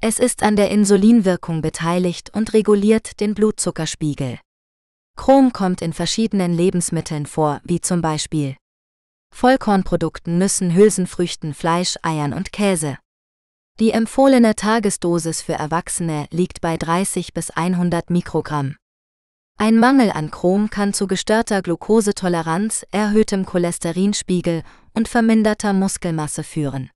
Es 0.00 0.20
ist 0.20 0.44
an 0.44 0.54
der 0.54 0.70
Insulinwirkung 0.70 1.62
beteiligt 1.62 2.30
und 2.32 2.52
reguliert 2.52 3.18
den 3.18 3.34
Blutzuckerspiegel. 3.34 4.38
Chrom 5.16 5.52
kommt 5.52 5.82
in 5.82 5.92
verschiedenen 5.92 6.52
Lebensmitteln 6.54 7.26
vor, 7.26 7.60
wie 7.64 7.80
zum 7.80 8.02
Beispiel 8.02 8.56
Vollkornprodukten, 9.32 10.38
Nüssen, 10.38 10.74
Hülsenfrüchten, 10.74 11.54
Fleisch, 11.54 11.96
Eiern 12.02 12.32
und 12.32 12.52
Käse. 12.52 12.98
Die 13.80 13.90
empfohlene 13.90 14.54
Tagesdosis 14.54 15.42
für 15.42 15.54
Erwachsene 15.54 16.26
liegt 16.30 16.60
bei 16.60 16.76
30 16.76 17.32
bis 17.32 17.50
100 17.50 18.10
Mikrogramm. 18.10 18.76
Ein 19.58 19.78
Mangel 19.78 20.10
an 20.10 20.30
Chrom 20.30 20.70
kann 20.70 20.92
zu 20.92 21.06
gestörter 21.06 21.62
Glukosetoleranz, 21.62 22.84
erhöhtem 22.90 23.46
Cholesterinspiegel 23.46 24.62
und 24.92 25.08
verminderter 25.08 25.72
Muskelmasse 25.72 26.42
führen. 26.44 26.90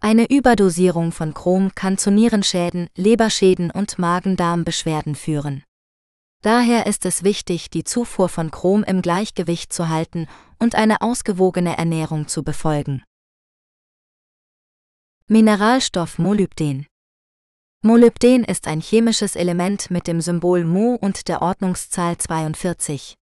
Eine 0.00 0.28
Überdosierung 0.28 1.12
von 1.12 1.32
Chrom 1.32 1.70
kann 1.74 1.96
zu 1.96 2.10
Nierenschäden, 2.10 2.88
Leberschäden 2.96 3.70
und 3.70 3.98
Magen-Darm-Beschwerden 3.98 5.14
führen. 5.14 5.62
Daher 6.42 6.86
ist 6.86 7.06
es 7.06 7.22
wichtig, 7.22 7.70
die 7.70 7.84
Zufuhr 7.84 8.28
von 8.28 8.50
Chrom 8.50 8.82
im 8.82 9.00
Gleichgewicht 9.00 9.72
zu 9.72 9.88
halten 9.88 10.26
und 10.58 10.74
eine 10.74 11.00
ausgewogene 11.00 11.78
Ernährung 11.78 12.26
zu 12.26 12.42
befolgen. 12.42 13.04
Mineralstoff 15.28 16.18
Molybden 16.18 16.86
Molybden 17.84 18.44
ist 18.44 18.66
ein 18.66 18.80
chemisches 18.80 19.34
Element 19.34 19.90
mit 19.90 20.06
dem 20.06 20.20
Symbol 20.20 20.64
Mo 20.64 20.96
und 21.00 21.26
der 21.28 21.42
Ordnungszahl 21.42 22.18
42. 22.18 23.16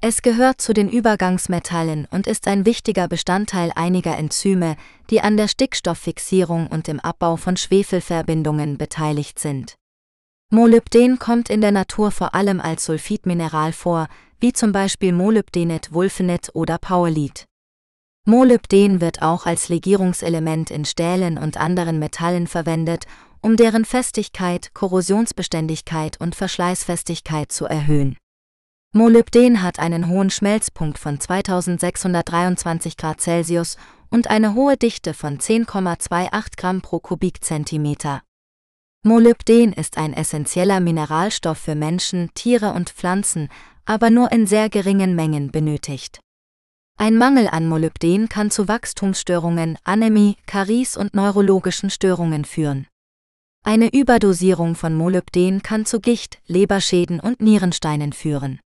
Es 0.00 0.22
gehört 0.22 0.60
zu 0.60 0.72
den 0.72 0.88
Übergangsmetallen 0.88 2.06
und 2.10 2.26
ist 2.26 2.48
ein 2.48 2.66
wichtiger 2.66 3.08
Bestandteil 3.08 3.72
einiger 3.74 4.16
Enzyme, 4.16 4.76
die 5.10 5.20
an 5.20 5.36
der 5.36 5.48
Stickstofffixierung 5.48 6.66
und 6.66 6.86
dem 6.86 7.00
Abbau 7.00 7.36
von 7.36 7.56
Schwefelverbindungen 7.56 8.78
beteiligt 8.78 9.38
sind. 9.38 9.77
Molybden 10.50 11.18
kommt 11.18 11.50
in 11.50 11.60
der 11.60 11.72
Natur 11.72 12.10
vor 12.10 12.34
allem 12.34 12.58
als 12.58 12.86
Sulfidmineral 12.86 13.74
vor, 13.74 14.08
wie 14.40 14.54
zum 14.54 14.72
Beispiel 14.72 15.12
Molybdenet, 15.12 15.92
Wulfenet 15.92 16.50
oder 16.54 16.78
Powellite. 16.78 17.44
Molybden 18.24 19.02
wird 19.02 19.20
auch 19.20 19.44
als 19.44 19.68
Legierungselement 19.68 20.70
in 20.70 20.86
Stählen 20.86 21.36
und 21.36 21.58
anderen 21.58 21.98
Metallen 21.98 22.46
verwendet, 22.46 23.04
um 23.42 23.56
deren 23.56 23.84
Festigkeit, 23.84 24.72
Korrosionsbeständigkeit 24.72 26.18
und 26.18 26.34
Verschleißfestigkeit 26.34 27.52
zu 27.52 27.66
erhöhen. 27.66 28.16
Molybden 28.94 29.62
hat 29.62 29.78
einen 29.78 30.08
hohen 30.08 30.30
Schmelzpunkt 30.30 30.98
von 30.98 31.20
2623 31.20 32.96
Grad 32.96 33.20
Celsius 33.20 33.76
und 34.08 34.30
eine 34.30 34.54
hohe 34.54 34.78
Dichte 34.78 35.12
von 35.12 35.36
10,28 35.38 36.56
Gramm 36.56 36.80
pro 36.80 37.00
Kubikzentimeter. 37.00 38.22
Molybden 39.04 39.72
ist 39.72 39.96
ein 39.96 40.12
essentieller 40.12 40.80
Mineralstoff 40.80 41.58
für 41.58 41.76
Menschen, 41.76 42.30
Tiere 42.34 42.72
und 42.72 42.90
Pflanzen, 42.90 43.48
aber 43.84 44.10
nur 44.10 44.32
in 44.32 44.46
sehr 44.46 44.68
geringen 44.68 45.14
Mengen 45.14 45.52
benötigt. 45.52 46.20
Ein 46.96 47.16
Mangel 47.16 47.46
an 47.46 47.68
Molybden 47.68 48.28
kann 48.28 48.50
zu 48.50 48.66
Wachstumsstörungen, 48.66 49.78
Anämie, 49.84 50.36
Karies 50.46 50.96
und 50.96 51.14
neurologischen 51.14 51.90
Störungen 51.90 52.44
führen. 52.44 52.88
Eine 53.64 53.92
Überdosierung 53.92 54.74
von 54.74 54.96
Molybden 54.96 55.62
kann 55.62 55.86
zu 55.86 56.00
Gicht, 56.00 56.40
Leberschäden 56.46 57.20
und 57.20 57.40
Nierensteinen 57.40 58.12
führen. 58.12 58.58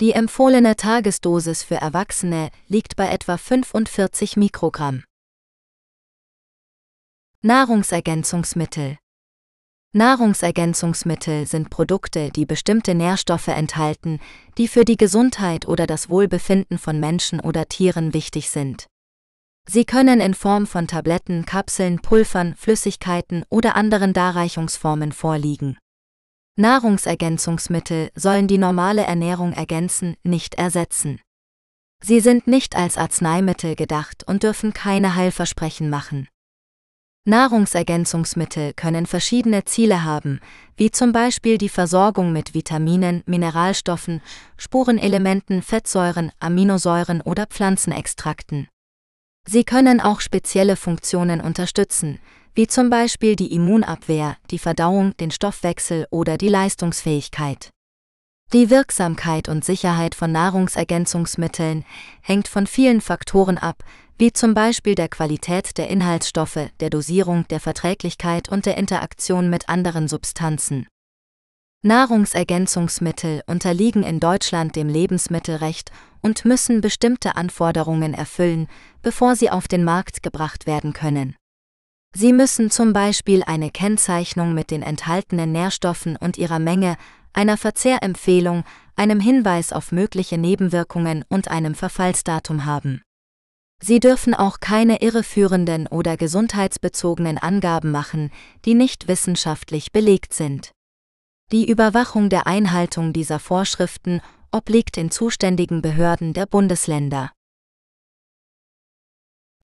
Die 0.00 0.10
empfohlene 0.10 0.74
Tagesdosis 0.74 1.62
für 1.62 1.76
Erwachsene 1.76 2.50
liegt 2.66 2.96
bei 2.96 3.08
etwa 3.08 3.36
45 3.36 4.36
Mikrogramm. 4.36 5.04
Nahrungsergänzungsmittel 7.42 8.98
Nahrungsergänzungsmittel 9.94 11.46
sind 11.46 11.68
Produkte, 11.68 12.30
die 12.30 12.46
bestimmte 12.46 12.94
Nährstoffe 12.94 13.48
enthalten, 13.48 14.20
die 14.56 14.66
für 14.66 14.86
die 14.86 14.96
Gesundheit 14.96 15.68
oder 15.68 15.86
das 15.86 16.08
Wohlbefinden 16.08 16.78
von 16.78 16.98
Menschen 16.98 17.40
oder 17.40 17.66
Tieren 17.66 18.14
wichtig 18.14 18.48
sind. 18.48 18.86
Sie 19.68 19.84
können 19.84 20.20
in 20.20 20.32
Form 20.32 20.66
von 20.66 20.88
Tabletten, 20.88 21.44
Kapseln, 21.44 22.00
Pulvern, 22.00 22.54
Flüssigkeiten 22.56 23.44
oder 23.50 23.76
anderen 23.76 24.14
Darreichungsformen 24.14 25.12
vorliegen. 25.12 25.76
Nahrungsergänzungsmittel 26.56 28.10
sollen 28.14 28.48
die 28.48 28.58
normale 28.58 29.02
Ernährung 29.02 29.52
ergänzen, 29.52 30.16
nicht 30.22 30.54
ersetzen. 30.54 31.20
Sie 32.02 32.20
sind 32.20 32.46
nicht 32.46 32.76
als 32.76 32.96
Arzneimittel 32.96 33.76
gedacht 33.76 34.24
und 34.26 34.42
dürfen 34.42 34.72
keine 34.72 35.14
Heilversprechen 35.14 35.90
machen. 35.90 36.28
Nahrungsergänzungsmittel 37.24 38.72
können 38.74 39.06
verschiedene 39.06 39.64
Ziele 39.64 40.02
haben, 40.02 40.40
wie 40.76 40.90
zum 40.90 41.12
Beispiel 41.12 41.56
die 41.56 41.68
Versorgung 41.68 42.32
mit 42.32 42.52
Vitaminen, 42.52 43.22
Mineralstoffen, 43.26 44.20
Spurenelementen, 44.56 45.62
Fettsäuren, 45.62 46.32
Aminosäuren 46.40 47.20
oder 47.20 47.46
Pflanzenextrakten. 47.46 48.66
Sie 49.46 49.62
können 49.62 50.00
auch 50.00 50.20
spezielle 50.20 50.74
Funktionen 50.74 51.40
unterstützen, 51.40 52.18
wie 52.54 52.66
zum 52.66 52.90
Beispiel 52.90 53.36
die 53.36 53.54
Immunabwehr, 53.54 54.36
die 54.50 54.58
Verdauung, 54.58 55.16
den 55.18 55.30
Stoffwechsel 55.30 56.06
oder 56.10 56.36
die 56.38 56.48
Leistungsfähigkeit. 56.48 57.70
Die 58.52 58.68
Wirksamkeit 58.68 59.48
und 59.48 59.64
Sicherheit 59.64 60.14
von 60.14 60.30
Nahrungsergänzungsmitteln 60.32 61.84
hängt 62.20 62.48
von 62.48 62.66
vielen 62.66 63.00
Faktoren 63.00 63.56
ab, 63.56 63.82
wie 64.18 64.32
zum 64.32 64.54
Beispiel 64.54 64.94
der 64.94 65.08
Qualität 65.08 65.76
der 65.78 65.88
Inhaltsstoffe, 65.88 66.70
der 66.80 66.90
Dosierung, 66.90 67.46
der 67.48 67.60
Verträglichkeit 67.60 68.48
und 68.48 68.66
der 68.66 68.76
Interaktion 68.76 69.50
mit 69.50 69.68
anderen 69.68 70.08
Substanzen. 70.08 70.86
Nahrungsergänzungsmittel 71.84 73.42
unterliegen 73.46 74.04
in 74.04 74.20
Deutschland 74.20 74.76
dem 74.76 74.88
Lebensmittelrecht 74.88 75.90
und 76.20 76.44
müssen 76.44 76.80
bestimmte 76.80 77.34
Anforderungen 77.34 78.14
erfüllen, 78.14 78.68
bevor 79.02 79.34
sie 79.34 79.50
auf 79.50 79.66
den 79.66 79.82
Markt 79.82 80.22
gebracht 80.22 80.66
werden 80.66 80.92
können. 80.92 81.34
Sie 82.14 82.32
müssen 82.32 82.70
zum 82.70 82.92
Beispiel 82.92 83.42
eine 83.42 83.70
Kennzeichnung 83.70 84.54
mit 84.54 84.70
den 84.70 84.82
enthaltenen 84.82 85.50
Nährstoffen 85.50 86.16
und 86.16 86.38
ihrer 86.38 86.58
Menge, 86.58 86.96
einer 87.32 87.56
Verzehrempfehlung, 87.56 88.64
einem 88.94 89.18
Hinweis 89.18 89.72
auf 89.72 89.90
mögliche 89.90 90.38
Nebenwirkungen 90.38 91.24
und 91.28 91.48
einem 91.48 91.74
Verfallsdatum 91.74 92.64
haben. 92.66 93.02
Sie 93.84 93.98
dürfen 93.98 94.32
auch 94.32 94.60
keine 94.60 95.02
irreführenden 95.02 95.88
oder 95.88 96.16
gesundheitsbezogenen 96.16 97.36
Angaben 97.36 97.90
machen, 97.90 98.30
die 98.64 98.74
nicht 98.74 99.08
wissenschaftlich 99.08 99.90
belegt 99.90 100.34
sind. 100.34 100.70
Die 101.50 101.68
Überwachung 101.68 102.30
der 102.30 102.46
Einhaltung 102.46 103.12
dieser 103.12 103.40
Vorschriften 103.40 104.20
obliegt 104.52 104.96
den 104.96 105.10
zuständigen 105.10 105.82
Behörden 105.82 106.32
der 106.32 106.46
Bundesländer. 106.46 107.32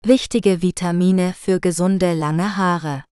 Wichtige 0.02 0.62
Vitamine 0.62 1.34
für 1.34 1.60
gesunde 1.60 2.14
lange 2.14 2.56
Haare. 2.56 3.04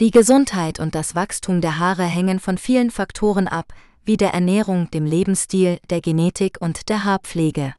Die 0.00 0.10
Gesundheit 0.10 0.80
und 0.80 0.94
das 0.94 1.16
Wachstum 1.16 1.60
der 1.60 1.78
Haare 1.78 2.04
hängen 2.04 2.40
von 2.40 2.56
vielen 2.56 2.90
Faktoren 2.90 3.46
ab, 3.46 3.74
wie 4.04 4.16
der 4.16 4.32
Ernährung, 4.32 4.90
dem 4.90 5.04
Lebensstil, 5.04 5.80
der 5.90 6.00
Genetik 6.00 6.56
und 6.60 6.88
der 6.88 7.04
Haarpflege. 7.04 7.74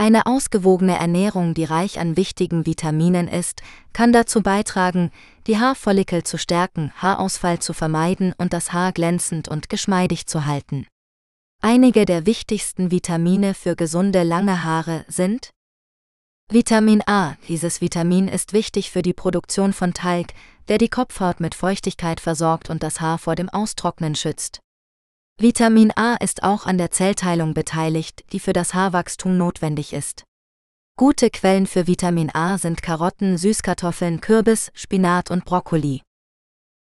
Eine 0.00 0.24
ausgewogene 0.24 0.98
Ernährung, 0.98 1.52
die 1.52 1.64
reich 1.64 2.00
an 2.00 2.16
wichtigen 2.16 2.64
Vitaminen 2.64 3.28
ist, 3.28 3.60
kann 3.92 4.14
dazu 4.14 4.40
beitragen, 4.40 5.10
die 5.46 5.58
Haarfollikel 5.58 6.22
zu 6.22 6.38
stärken, 6.38 6.90
Haarausfall 6.96 7.58
zu 7.58 7.74
vermeiden 7.74 8.32
und 8.38 8.54
das 8.54 8.72
Haar 8.72 8.92
glänzend 8.92 9.48
und 9.48 9.68
geschmeidig 9.68 10.26
zu 10.26 10.46
halten. 10.46 10.86
Einige 11.60 12.06
der 12.06 12.24
wichtigsten 12.24 12.90
Vitamine 12.90 13.52
für 13.52 13.76
gesunde 13.76 14.22
lange 14.22 14.64
Haare 14.64 15.04
sind 15.06 15.50
Vitamin 16.50 17.02
A. 17.04 17.36
Dieses 17.48 17.82
Vitamin 17.82 18.26
ist 18.26 18.54
wichtig 18.54 18.90
für 18.90 19.02
die 19.02 19.12
Produktion 19.12 19.74
von 19.74 19.92
Talg, 19.92 20.28
der 20.68 20.78
die 20.78 20.88
Kopfhaut 20.88 21.40
mit 21.40 21.54
Feuchtigkeit 21.54 22.20
versorgt 22.20 22.70
und 22.70 22.82
das 22.82 23.02
Haar 23.02 23.18
vor 23.18 23.34
dem 23.36 23.50
Austrocknen 23.50 24.14
schützt. 24.14 24.60
Vitamin 25.42 25.90
A 25.96 26.16
ist 26.16 26.42
auch 26.42 26.66
an 26.66 26.76
der 26.76 26.90
Zellteilung 26.90 27.54
beteiligt, 27.54 28.24
die 28.34 28.40
für 28.40 28.52
das 28.52 28.74
Haarwachstum 28.74 29.38
notwendig 29.38 29.94
ist. 29.94 30.24
Gute 30.98 31.30
Quellen 31.30 31.66
für 31.66 31.86
Vitamin 31.86 32.28
A 32.34 32.58
sind 32.58 32.82
Karotten, 32.82 33.38
Süßkartoffeln, 33.38 34.20
Kürbis, 34.20 34.70
Spinat 34.74 35.30
und 35.30 35.46
Brokkoli. 35.46 36.02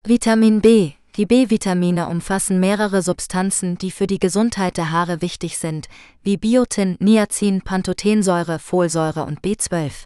Vitamin 0.05 0.61
B. 0.61 0.91
Die 1.15 1.25
B-Vitamine 1.25 2.07
umfassen 2.07 2.59
mehrere 2.59 3.01
Substanzen, 3.01 3.79
die 3.79 3.89
für 3.89 4.05
die 4.05 4.19
Gesundheit 4.19 4.77
der 4.77 4.91
Haare 4.91 5.23
wichtig 5.23 5.57
sind, 5.57 5.87
wie 6.21 6.37
Biotin, 6.37 6.97
Niacin, 6.99 7.63
Pantothensäure, 7.63 8.59
Folsäure 8.59 9.25
und 9.25 9.41
B12. 9.41 10.05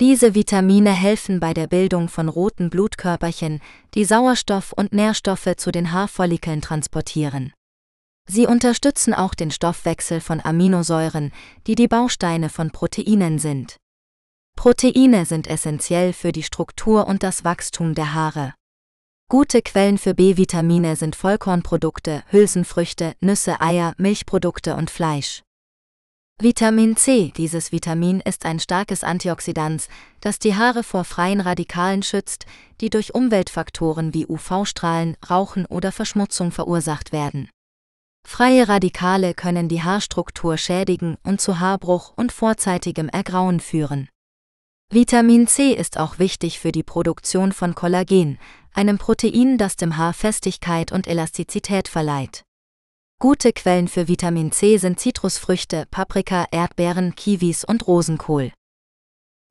Diese 0.00 0.34
Vitamine 0.34 0.92
helfen 0.92 1.40
bei 1.40 1.52
der 1.52 1.66
Bildung 1.66 2.08
von 2.08 2.30
roten 2.30 2.70
Blutkörperchen, 2.70 3.60
die 3.94 4.06
Sauerstoff 4.06 4.72
und 4.72 4.94
Nährstoffe 4.94 5.56
zu 5.58 5.70
den 5.70 5.92
Haarfollikeln 5.92 6.62
transportieren. 6.62 7.52
Sie 8.26 8.46
unterstützen 8.46 9.12
auch 9.12 9.34
den 9.34 9.50
Stoffwechsel 9.50 10.22
von 10.22 10.40
Aminosäuren, 10.40 11.32
die 11.66 11.74
die 11.74 11.86
Bausteine 11.86 12.48
von 12.48 12.70
Proteinen 12.70 13.38
sind. 13.38 13.76
Proteine 14.56 15.26
sind 15.26 15.46
essentiell 15.48 16.14
für 16.14 16.32
die 16.32 16.44
Struktur 16.44 17.06
und 17.06 17.22
das 17.22 17.44
Wachstum 17.44 17.94
der 17.94 18.14
Haare. 18.14 18.54
Gute 19.28 19.60
Quellen 19.60 19.98
für 19.98 20.14
B-Vitamine 20.14 20.96
sind 20.96 21.14
Vollkornprodukte, 21.14 22.22
Hülsenfrüchte, 22.30 23.12
Nüsse, 23.20 23.60
Eier, 23.60 23.92
Milchprodukte 23.98 24.76
und 24.76 24.90
Fleisch. 24.90 25.42
Vitamin 26.42 26.96
C. 26.96 27.34
Dieses 27.36 27.70
Vitamin 27.70 28.20
ist 28.20 28.46
ein 28.46 28.60
starkes 28.60 29.04
Antioxidant, 29.04 29.88
das 30.22 30.38
die 30.38 30.54
Haare 30.54 30.82
vor 30.82 31.04
freien 31.04 31.42
Radikalen 31.42 32.02
schützt, 32.02 32.46
die 32.80 32.88
durch 32.88 33.14
Umweltfaktoren 33.14 34.14
wie 34.14 34.24
UV-Strahlen, 34.26 35.18
Rauchen 35.28 35.66
oder 35.66 35.92
Verschmutzung 35.92 36.50
verursacht 36.50 37.12
werden. 37.12 37.50
Freie 38.26 38.68
Radikale 38.68 39.34
können 39.34 39.68
die 39.68 39.82
Haarstruktur 39.82 40.56
schädigen 40.56 41.18
und 41.24 41.42
zu 41.42 41.60
Haarbruch 41.60 42.14
und 42.16 42.32
vorzeitigem 42.32 43.10
Ergrauen 43.10 43.60
führen. 43.60 44.08
Vitamin 44.90 45.46
C 45.46 45.72
ist 45.74 45.98
auch 45.98 46.18
wichtig 46.18 46.58
für 46.58 46.72
die 46.72 46.82
Produktion 46.82 47.52
von 47.52 47.74
Kollagen, 47.74 48.38
einem 48.72 48.96
Protein, 48.96 49.58
das 49.58 49.76
dem 49.76 49.98
Haar 49.98 50.14
Festigkeit 50.14 50.90
und 50.90 51.06
Elastizität 51.06 51.86
verleiht. 51.86 52.44
Gute 53.22 53.52
Quellen 53.52 53.86
für 53.86 54.08
Vitamin 54.08 54.50
C 54.50 54.78
sind 54.78 54.98
Zitrusfrüchte, 54.98 55.84
Paprika, 55.90 56.46
Erdbeeren, 56.52 57.14
Kiwis 57.14 57.66
und 57.66 57.86
Rosenkohl. 57.86 58.50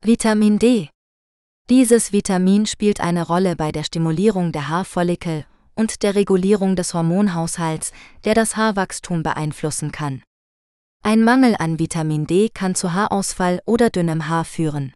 Vitamin 0.04 0.58
D. 0.58 0.88
Dieses 1.68 2.12
Vitamin 2.12 2.66
spielt 2.66 3.00
eine 3.00 3.24
Rolle 3.24 3.54
bei 3.54 3.70
der 3.70 3.84
Stimulierung 3.84 4.50
der 4.50 4.66
Haarfollikel 4.66 5.46
und 5.76 6.02
der 6.02 6.16
Regulierung 6.16 6.74
des 6.74 6.94
Hormonhaushalts, 6.94 7.92
der 8.24 8.34
das 8.34 8.56
Haarwachstum 8.56 9.22
beeinflussen 9.22 9.92
kann. 9.92 10.24
Ein 11.04 11.22
Mangel 11.22 11.54
an 11.56 11.78
Vitamin 11.78 12.26
D 12.26 12.48
kann 12.48 12.74
zu 12.74 12.92
Haarausfall 12.92 13.60
oder 13.66 13.90
dünnem 13.90 14.26
Haar 14.26 14.46
führen. 14.46 14.94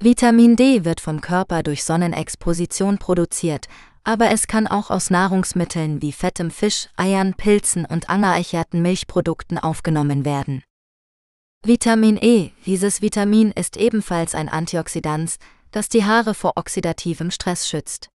Vitamin 0.00 0.54
D 0.54 0.84
wird 0.84 1.00
vom 1.00 1.20
Körper 1.20 1.64
durch 1.64 1.82
Sonnenexposition 1.82 2.98
produziert, 2.98 3.66
aber 4.08 4.30
es 4.30 4.46
kann 4.46 4.66
auch 4.66 4.90
aus 4.90 5.10
Nahrungsmitteln 5.10 6.00
wie 6.00 6.12
fettem 6.12 6.50
Fisch, 6.50 6.88
Eiern, 6.96 7.34
Pilzen 7.34 7.84
und 7.84 8.08
angereicherten 8.08 8.80
Milchprodukten 8.80 9.58
aufgenommen 9.58 10.24
werden. 10.24 10.62
Vitamin 11.62 12.16
E, 12.16 12.52
dieses 12.64 13.02
Vitamin 13.02 13.52
ist 13.52 13.76
ebenfalls 13.76 14.34
ein 14.34 14.48
Antioxidant, 14.48 15.36
das 15.72 15.90
die 15.90 16.06
Haare 16.06 16.32
vor 16.32 16.54
oxidativem 16.56 17.30
Stress 17.30 17.68
schützt. 17.68 18.08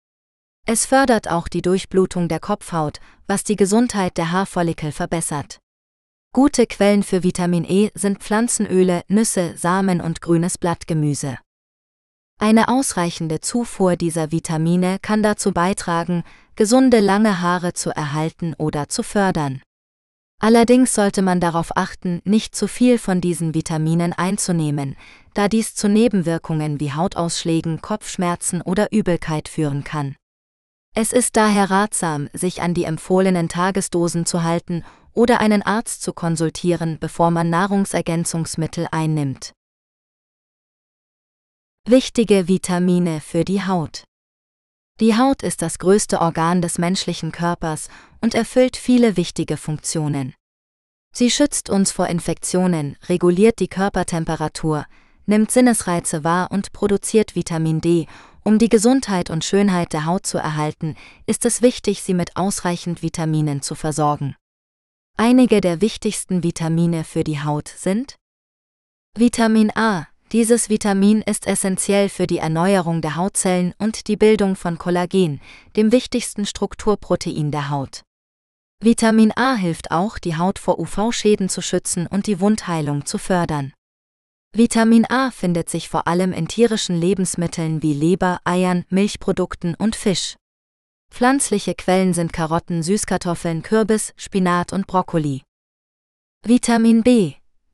Es 0.65 0.85
fördert 0.85 1.29
auch 1.29 1.49
die 1.49 1.61
Durchblutung 1.61 2.29
der 2.29 2.39
Kopfhaut, 2.39 3.01
was 3.27 3.43
die 3.43 3.57
Gesundheit 3.57 4.15
der 4.15 4.31
Haarfollikel 4.31 4.93
verbessert. 4.93 5.59
Gute 6.33 6.67
Quellen 6.67 7.03
für 7.03 7.21
Vitamin 7.23 7.65
E 7.65 7.89
sind 7.95 8.19
Pflanzenöle, 8.19 9.01
Nüsse, 9.09 9.57
Samen 9.57 9.99
und 9.99 10.21
grünes 10.21 10.57
Blattgemüse. 10.57 11.37
Eine 12.43 12.69
ausreichende 12.69 13.39
Zufuhr 13.39 13.95
dieser 13.95 14.31
Vitamine 14.31 14.97
kann 14.99 15.21
dazu 15.21 15.51
beitragen, 15.51 16.23
gesunde 16.55 16.99
lange 16.99 17.39
Haare 17.39 17.73
zu 17.73 17.91
erhalten 17.91 18.55
oder 18.57 18.89
zu 18.89 19.03
fördern. 19.03 19.61
Allerdings 20.41 20.95
sollte 20.95 21.21
man 21.21 21.39
darauf 21.39 21.77
achten, 21.77 22.19
nicht 22.23 22.55
zu 22.55 22.67
viel 22.67 22.97
von 22.97 23.21
diesen 23.21 23.53
Vitaminen 23.53 24.11
einzunehmen, 24.11 24.95
da 25.35 25.49
dies 25.49 25.75
zu 25.75 25.87
Nebenwirkungen 25.87 26.79
wie 26.79 26.93
Hautausschlägen, 26.93 27.79
Kopfschmerzen 27.79 28.63
oder 28.63 28.91
Übelkeit 28.91 29.47
führen 29.47 29.83
kann. 29.83 30.15
Es 30.95 31.13
ist 31.13 31.37
daher 31.37 31.69
ratsam, 31.69 32.27
sich 32.33 32.63
an 32.63 32.73
die 32.73 32.85
empfohlenen 32.85 33.49
Tagesdosen 33.49 34.25
zu 34.25 34.41
halten 34.41 34.83
oder 35.13 35.41
einen 35.41 35.61
Arzt 35.61 36.01
zu 36.01 36.11
konsultieren, 36.11 36.97
bevor 36.99 37.29
man 37.29 37.51
Nahrungsergänzungsmittel 37.51 38.87
einnimmt. 38.89 39.53
Wichtige 41.87 42.47
Vitamine 42.47 43.21
für 43.21 43.43
die 43.43 43.65
Haut. 43.65 44.03
Die 44.99 45.17
Haut 45.17 45.41
ist 45.41 45.63
das 45.63 45.79
größte 45.79 46.21
Organ 46.21 46.61
des 46.61 46.77
menschlichen 46.77 47.31
Körpers 47.31 47.89
und 48.21 48.35
erfüllt 48.35 48.77
viele 48.77 49.17
wichtige 49.17 49.57
Funktionen. 49.57 50.35
Sie 51.11 51.31
schützt 51.31 51.71
uns 51.71 51.91
vor 51.91 52.05
Infektionen, 52.05 52.97
reguliert 53.09 53.59
die 53.59 53.67
Körpertemperatur, 53.67 54.85
nimmt 55.25 55.49
Sinnesreize 55.49 56.23
wahr 56.23 56.51
und 56.51 56.71
produziert 56.71 57.35
Vitamin 57.35 57.81
D. 57.81 58.05
Um 58.43 58.59
die 58.59 58.69
Gesundheit 58.69 59.31
und 59.31 59.43
Schönheit 59.43 59.91
der 59.93 60.05
Haut 60.05 60.27
zu 60.27 60.37
erhalten, 60.37 60.95
ist 61.25 61.45
es 61.45 61.63
wichtig, 61.63 62.03
sie 62.03 62.13
mit 62.13 62.37
ausreichend 62.37 63.01
Vitaminen 63.01 63.63
zu 63.63 63.73
versorgen. 63.73 64.35
Einige 65.17 65.61
der 65.61 65.81
wichtigsten 65.81 66.43
Vitamine 66.43 67.03
für 67.03 67.23
die 67.23 67.41
Haut 67.41 67.69
sind 67.69 68.17
Vitamin 69.17 69.71
A, 69.75 70.10
Dieses 70.31 70.69
Vitamin 70.69 71.21
ist 71.21 71.45
essentiell 71.45 72.07
für 72.07 72.25
die 72.25 72.37
Erneuerung 72.37 73.01
der 73.01 73.17
Hautzellen 73.17 73.73
und 73.79 74.07
die 74.07 74.15
Bildung 74.15 74.55
von 74.55 74.77
Kollagen, 74.77 75.41
dem 75.75 75.91
wichtigsten 75.91 76.45
Strukturprotein 76.45 77.51
der 77.51 77.69
Haut. 77.69 78.03
Vitamin 78.81 79.33
A 79.35 79.55
hilft 79.55 79.91
auch, 79.91 80.17
die 80.19 80.37
Haut 80.37 80.57
vor 80.57 80.79
UV-Schäden 80.79 81.49
zu 81.49 81.61
schützen 81.61 82.07
und 82.07 82.27
die 82.27 82.39
Wundheilung 82.39 83.05
zu 83.05 83.17
fördern. 83.17 83.73
Vitamin 84.53 85.05
A 85.09 85.31
findet 85.31 85.69
sich 85.69 85.89
vor 85.89 86.07
allem 86.07 86.31
in 86.31 86.47
tierischen 86.47 86.95
Lebensmitteln 86.99 87.83
wie 87.83 87.93
Leber, 87.93 88.39
Eiern, 88.45 88.85
Milchprodukten 88.89 89.75
und 89.75 89.97
Fisch. 89.97 90.37
Pflanzliche 91.13 91.75
Quellen 91.75 92.13
sind 92.13 92.31
Karotten, 92.31 92.83
Süßkartoffeln, 92.83 93.63
Kürbis, 93.63 94.13
Spinat 94.15 94.71
und 94.71 94.87
Brokkoli. 94.87 95.41
Vitamin 96.45 97.03
B 97.03 97.33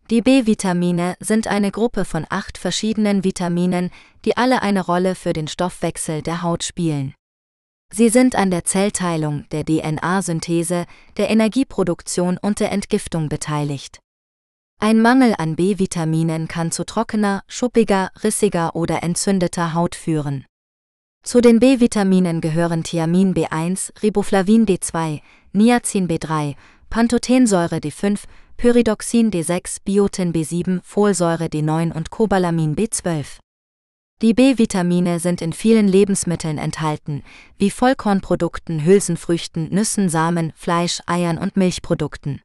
die 0.09 0.21
B-Vitamine 0.21 1.15
sind 1.19 1.47
eine 1.47 1.71
Gruppe 1.71 2.05
von 2.05 2.25
acht 2.29 2.57
verschiedenen 2.57 3.25
Vitaminen, 3.25 3.91
die 4.23 4.37
alle 4.37 4.61
eine 4.61 4.85
Rolle 4.85 5.15
für 5.15 5.33
den 5.33 5.49
Stoffwechsel 5.49 6.21
der 6.21 6.43
Haut 6.43 6.63
spielen. 6.63 7.13
Sie 7.93 8.09
sind 8.09 8.35
an 8.35 8.49
der 8.49 8.63
Zellteilung, 8.63 9.45
der 9.51 9.65
DNA-Synthese, 9.65 10.85
der 11.17 11.29
Energieproduktion 11.29 12.37
und 12.41 12.59
der 12.59 12.71
Entgiftung 12.71 13.27
beteiligt. 13.27 13.99
Ein 14.79 15.01
Mangel 15.01 15.33
an 15.37 15.55
B-Vitaminen 15.55 16.47
kann 16.47 16.71
zu 16.71 16.85
trockener, 16.85 17.43
schuppiger, 17.47 18.11
rissiger 18.23 18.75
oder 18.75 19.03
entzündeter 19.03 19.73
Haut 19.73 19.95
führen. 19.95 20.45
Zu 21.23 21.41
den 21.41 21.59
B-Vitaminen 21.59 22.39
gehören 22.39 22.83
Thiamin 22.83 23.33
B1, 23.33 23.91
Riboflavin 24.01 24.65
B2, 24.65 25.21
Niacin 25.51 26.07
B3, 26.07 26.55
Pantothensäure 26.89 27.77
D5, 27.77 28.21
Pyridoxin 28.57 29.29
D6, 29.29 29.77
Biotin 29.83 30.33
B7, 30.33 30.79
Folsäure 30.83 31.45
D9 31.45 31.93
und 31.93 32.09
Cobalamin 32.09 32.75
B12. 32.75 33.39
Die 34.23 34.33
B-Vitamine 34.33 35.19
sind 35.19 35.43
in 35.43 35.53
vielen 35.53 35.87
Lebensmitteln 35.87 36.57
enthalten, 36.57 37.23
wie 37.57 37.69
Vollkornprodukten, 37.69 38.83
Hülsenfrüchten, 38.83 39.69
Nüssen, 39.69 40.09
Samen, 40.09 40.53
Fleisch, 40.55 41.01
Eiern 41.05 41.37
und 41.37 41.55
Milchprodukten. 41.55 42.41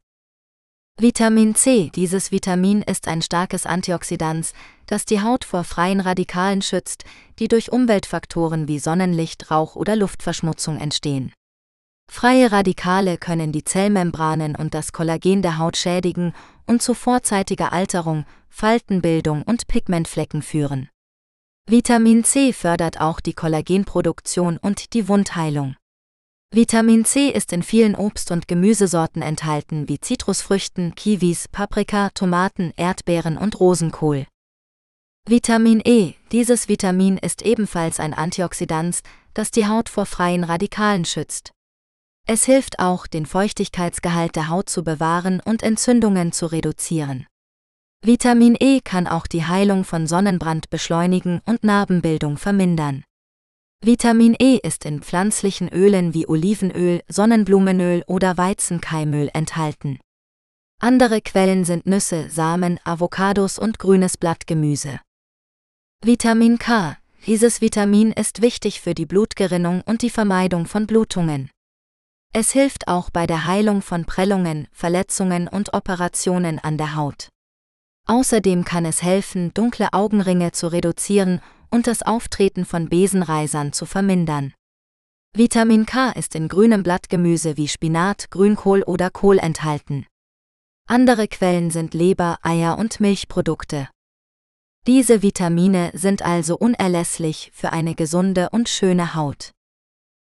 Vitamin 0.99 1.55
C 1.55 1.89
Dieses 1.95 2.31
Vitamin 2.31 2.83
ist 2.83 3.07
ein 3.07 3.23
starkes 3.23 3.65
Antioxidant, 3.65 4.53
das 4.85 5.05
die 5.05 5.21
Haut 5.21 5.45
vor 5.45 5.63
freien 5.63 5.99
Radikalen 5.99 6.61
schützt, 6.61 7.05
die 7.39 7.47
durch 7.47 7.71
Umweltfaktoren 7.71 8.67
wie 8.67 8.77
Sonnenlicht, 8.77 9.49
Rauch 9.49 9.75
oder 9.75 9.95
Luftverschmutzung 9.95 10.77
entstehen. 10.77 11.33
Freie 12.15 12.51
Radikale 12.51 13.17
können 13.17 13.51
die 13.51 13.63
Zellmembranen 13.63 14.55
und 14.55 14.75
das 14.75 14.93
Kollagen 14.93 15.41
der 15.41 15.57
Haut 15.57 15.75
schädigen 15.75 16.33
und 16.67 16.83
zu 16.83 16.93
vorzeitiger 16.93 17.73
Alterung, 17.73 18.25
Faltenbildung 18.49 19.41
und 19.41 19.67
Pigmentflecken 19.67 20.43
führen. 20.43 20.89
Vitamin 21.67 22.23
C 22.23 22.53
fördert 22.53 23.01
auch 23.01 23.19
die 23.19 23.33
Kollagenproduktion 23.33 24.59
und 24.59 24.93
die 24.93 25.07
Wundheilung. 25.07 25.75
Vitamin 26.51 27.03
C 27.03 27.29
ist 27.29 27.51
in 27.51 27.63
vielen 27.63 27.95
Obst- 27.95 28.29
und 28.29 28.47
Gemüsesorten 28.47 29.23
enthalten 29.23 29.89
wie 29.89 29.99
Zitrusfrüchten, 29.99 30.93
Kiwis, 30.93 31.47
Paprika, 31.47 32.11
Tomaten, 32.11 32.73
Erdbeeren 32.77 33.39
und 33.39 33.59
Rosenkohl. 33.59 34.27
Vitamin 35.27 35.81
E. 35.83 36.13
Dieses 36.31 36.69
Vitamin 36.69 37.17
ist 37.17 37.41
ebenfalls 37.41 37.99
ein 37.99 38.13
Antioxidant, 38.13 38.99
das 39.33 39.49
die 39.49 39.67
Haut 39.67 39.89
vor 39.89 40.05
freien 40.05 40.43
Radikalen 40.43 41.05
schützt. 41.05 41.53
Es 42.25 42.45
hilft 42.45 42.79
auch, 42.79 43.05
den 43.05 43.25
Feuchtigkeitsgehalt 43.25 44.35
der 44.35 44.47
Haut 44.47 44.69
zu 44.69 44.83
bewahren 44.83 45.41
und 45.43 45.61
Entzündungen 45.61 46.31
zu 46.31 46.45
reduzieren. 46.45 47.27
Vitamin 48.01 48.55
E 48.59 48.79
kann 48.81 49.07
auch 49.07 49.27
die 49.27 49.45
Heilung 49.45 49.83
von 49.83 50.07
Sonnenbrand 50.07 50.69
beschleunigen 50.69 51.41
und 51.45 51.63
Narbenbildung 51.63 52.37
vermindern. 52.37 53.03
Vitamin 53.81 54.35
E 54.39 54.57
ist 54.63 54.85
in 54.85 55.01
pflanzlichen 55.01 55.67
Ölen 55.67 56.13
wie 56.13 56.27
Olivenöl, 56.27 57.01
Sonnenblumenöl 57.09 58.03
oder 58.07 58.37
Weizenkeimöl 58.37 59.29
enthalten. 59.33 59.99
Andere 60.79 61.21
Quellen 61.21 61.65
sind 61.65 61.85
Nüsse, 61.85 62.29
Samen, 62.29 62.79
Avocados 62.85 63.59
und 63.59 63.79
grünes 63.79 64.17
Blattgemüse. 64.17 64.99
Vitamin 66.03 66.59
K. 66.59 66.97
Dieses 67.25 67.61
Vitamin 67.61 68.11
ist 68.11 68.41
wichtig 68.41 68.81
für 68.81 68.93
die 68.93 69.05
Blutgerinnung 69.05 69.81
und 69.85 70.01
die 70.01 70.09
Vermeidung 70.09 70.65
von 70.65 70.87
Blutungen. 70.87 71.49
Es 72.35 72.51
hilft 72.51 72.87
auch 72.87 73.11
bei 73.11 73.27
der 73.27 73.45
Heilung 73.45 73.83
von 73.83 74.05
Prellungen, 74.05 74.67
Verletzungen 74.71 75.47
und 75.47 75.75
Operationen 75.75 76.57
an 76.57 76.79
der 76.79 76.95
Haut. 76.95 77.29
Außerdem 78.07 78.65
kann 78.65 78.85
es 78.85 79.03
helfen, 79.03 79.53
dunkle 79.53 79.93
Augenringe 79.93 80.51
zu 80.51 80.67
reduzieren 80.71 81.41
und 81.69 81.85
das 81.85 82.01
Auftreten 82.01 82.65
von 82.65 82.89
Besenreisern 82.89 83.71
zu 83.71 83.85
vermindern. 83.85 84.53
Vitamin 85.35 85.85
K 85.85 86.09
ist 86.09 86.33
in 86.33 86.47
grünem 86.47 86.81
Blattgemüse 86.81 87.55
wie 87.55 87.67
Spinat, 87.67 88.31
Grünkohl 88.31 88.81
oder 88.81 89.11
Kohl 89.11 89.37
enthalten. 89.37 90.07
Andere 90.87 91.27
Quellen 91.27 91.69
sind 91.69 91.93
Leber, 91.93 92.39
Eier 92.41 92.79
und 92.79 92.99
Milchprodukte. 92.99 93.89
Diese 94.87 95.21
Vitamine 95.21 95.91
sind 95.93 96.23
also 96.23 96.57
unerlässlich 96.57 97.51
für 97.53 97.71
eine 97.71 97.93
gesunde 97.93 98.49
und 98.49 98.69
schöne 98.69 99.13
Haut. 99.13 99.51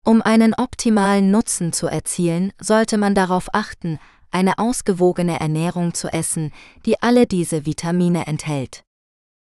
Um 0.05 0.23
einen 0.23 0.55
optimalen 0.55 1.31
Nutzen 1.31 1.73
zu 1.73 1.87
erzielen, 1.87 2.53
sollte 2.61 2.99
man 2.99 3.15
darauf 3.15 3.55
achten, 3.55 4.01
eine 4.31 4.59
ausgewogene 4.59 5.41
Ernährung 5.41 5.95
zu 5.95 6.09
essen, 6.09 6.53
die 6.87 7.03
alle 7.03 7.27
diese 7.27 7.67
Vitamine 7.67 8.27
enthält. 8.27 8.85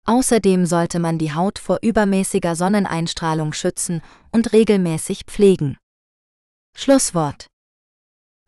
Außerdem 0.06 0.66
sollte 0.66 1.00
man 1.00 1.18
die 1.18 1.34
Haut 1.34 1.58
vor 1.58 1.78
übermäßiger 1.82 2.54
Sonneneinstrahlung 2.54 3.52
schützen 3.52 4.02
und 4.30 4.52
regelmäßig 4.52 5.24
pflegen. 5.26 5.76
Schlusswort. 6.76 7.48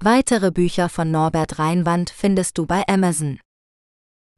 Weitere 0.00 0.52
Bücher 0.52 0.88
von 0.88 1.10
Norbert 1.10 1.58
Reinwand 1.58 2.10
findest 2.10 2.58
du 2.58 2.66
bei 2.66 2.86
Amazon. 2.86 3.40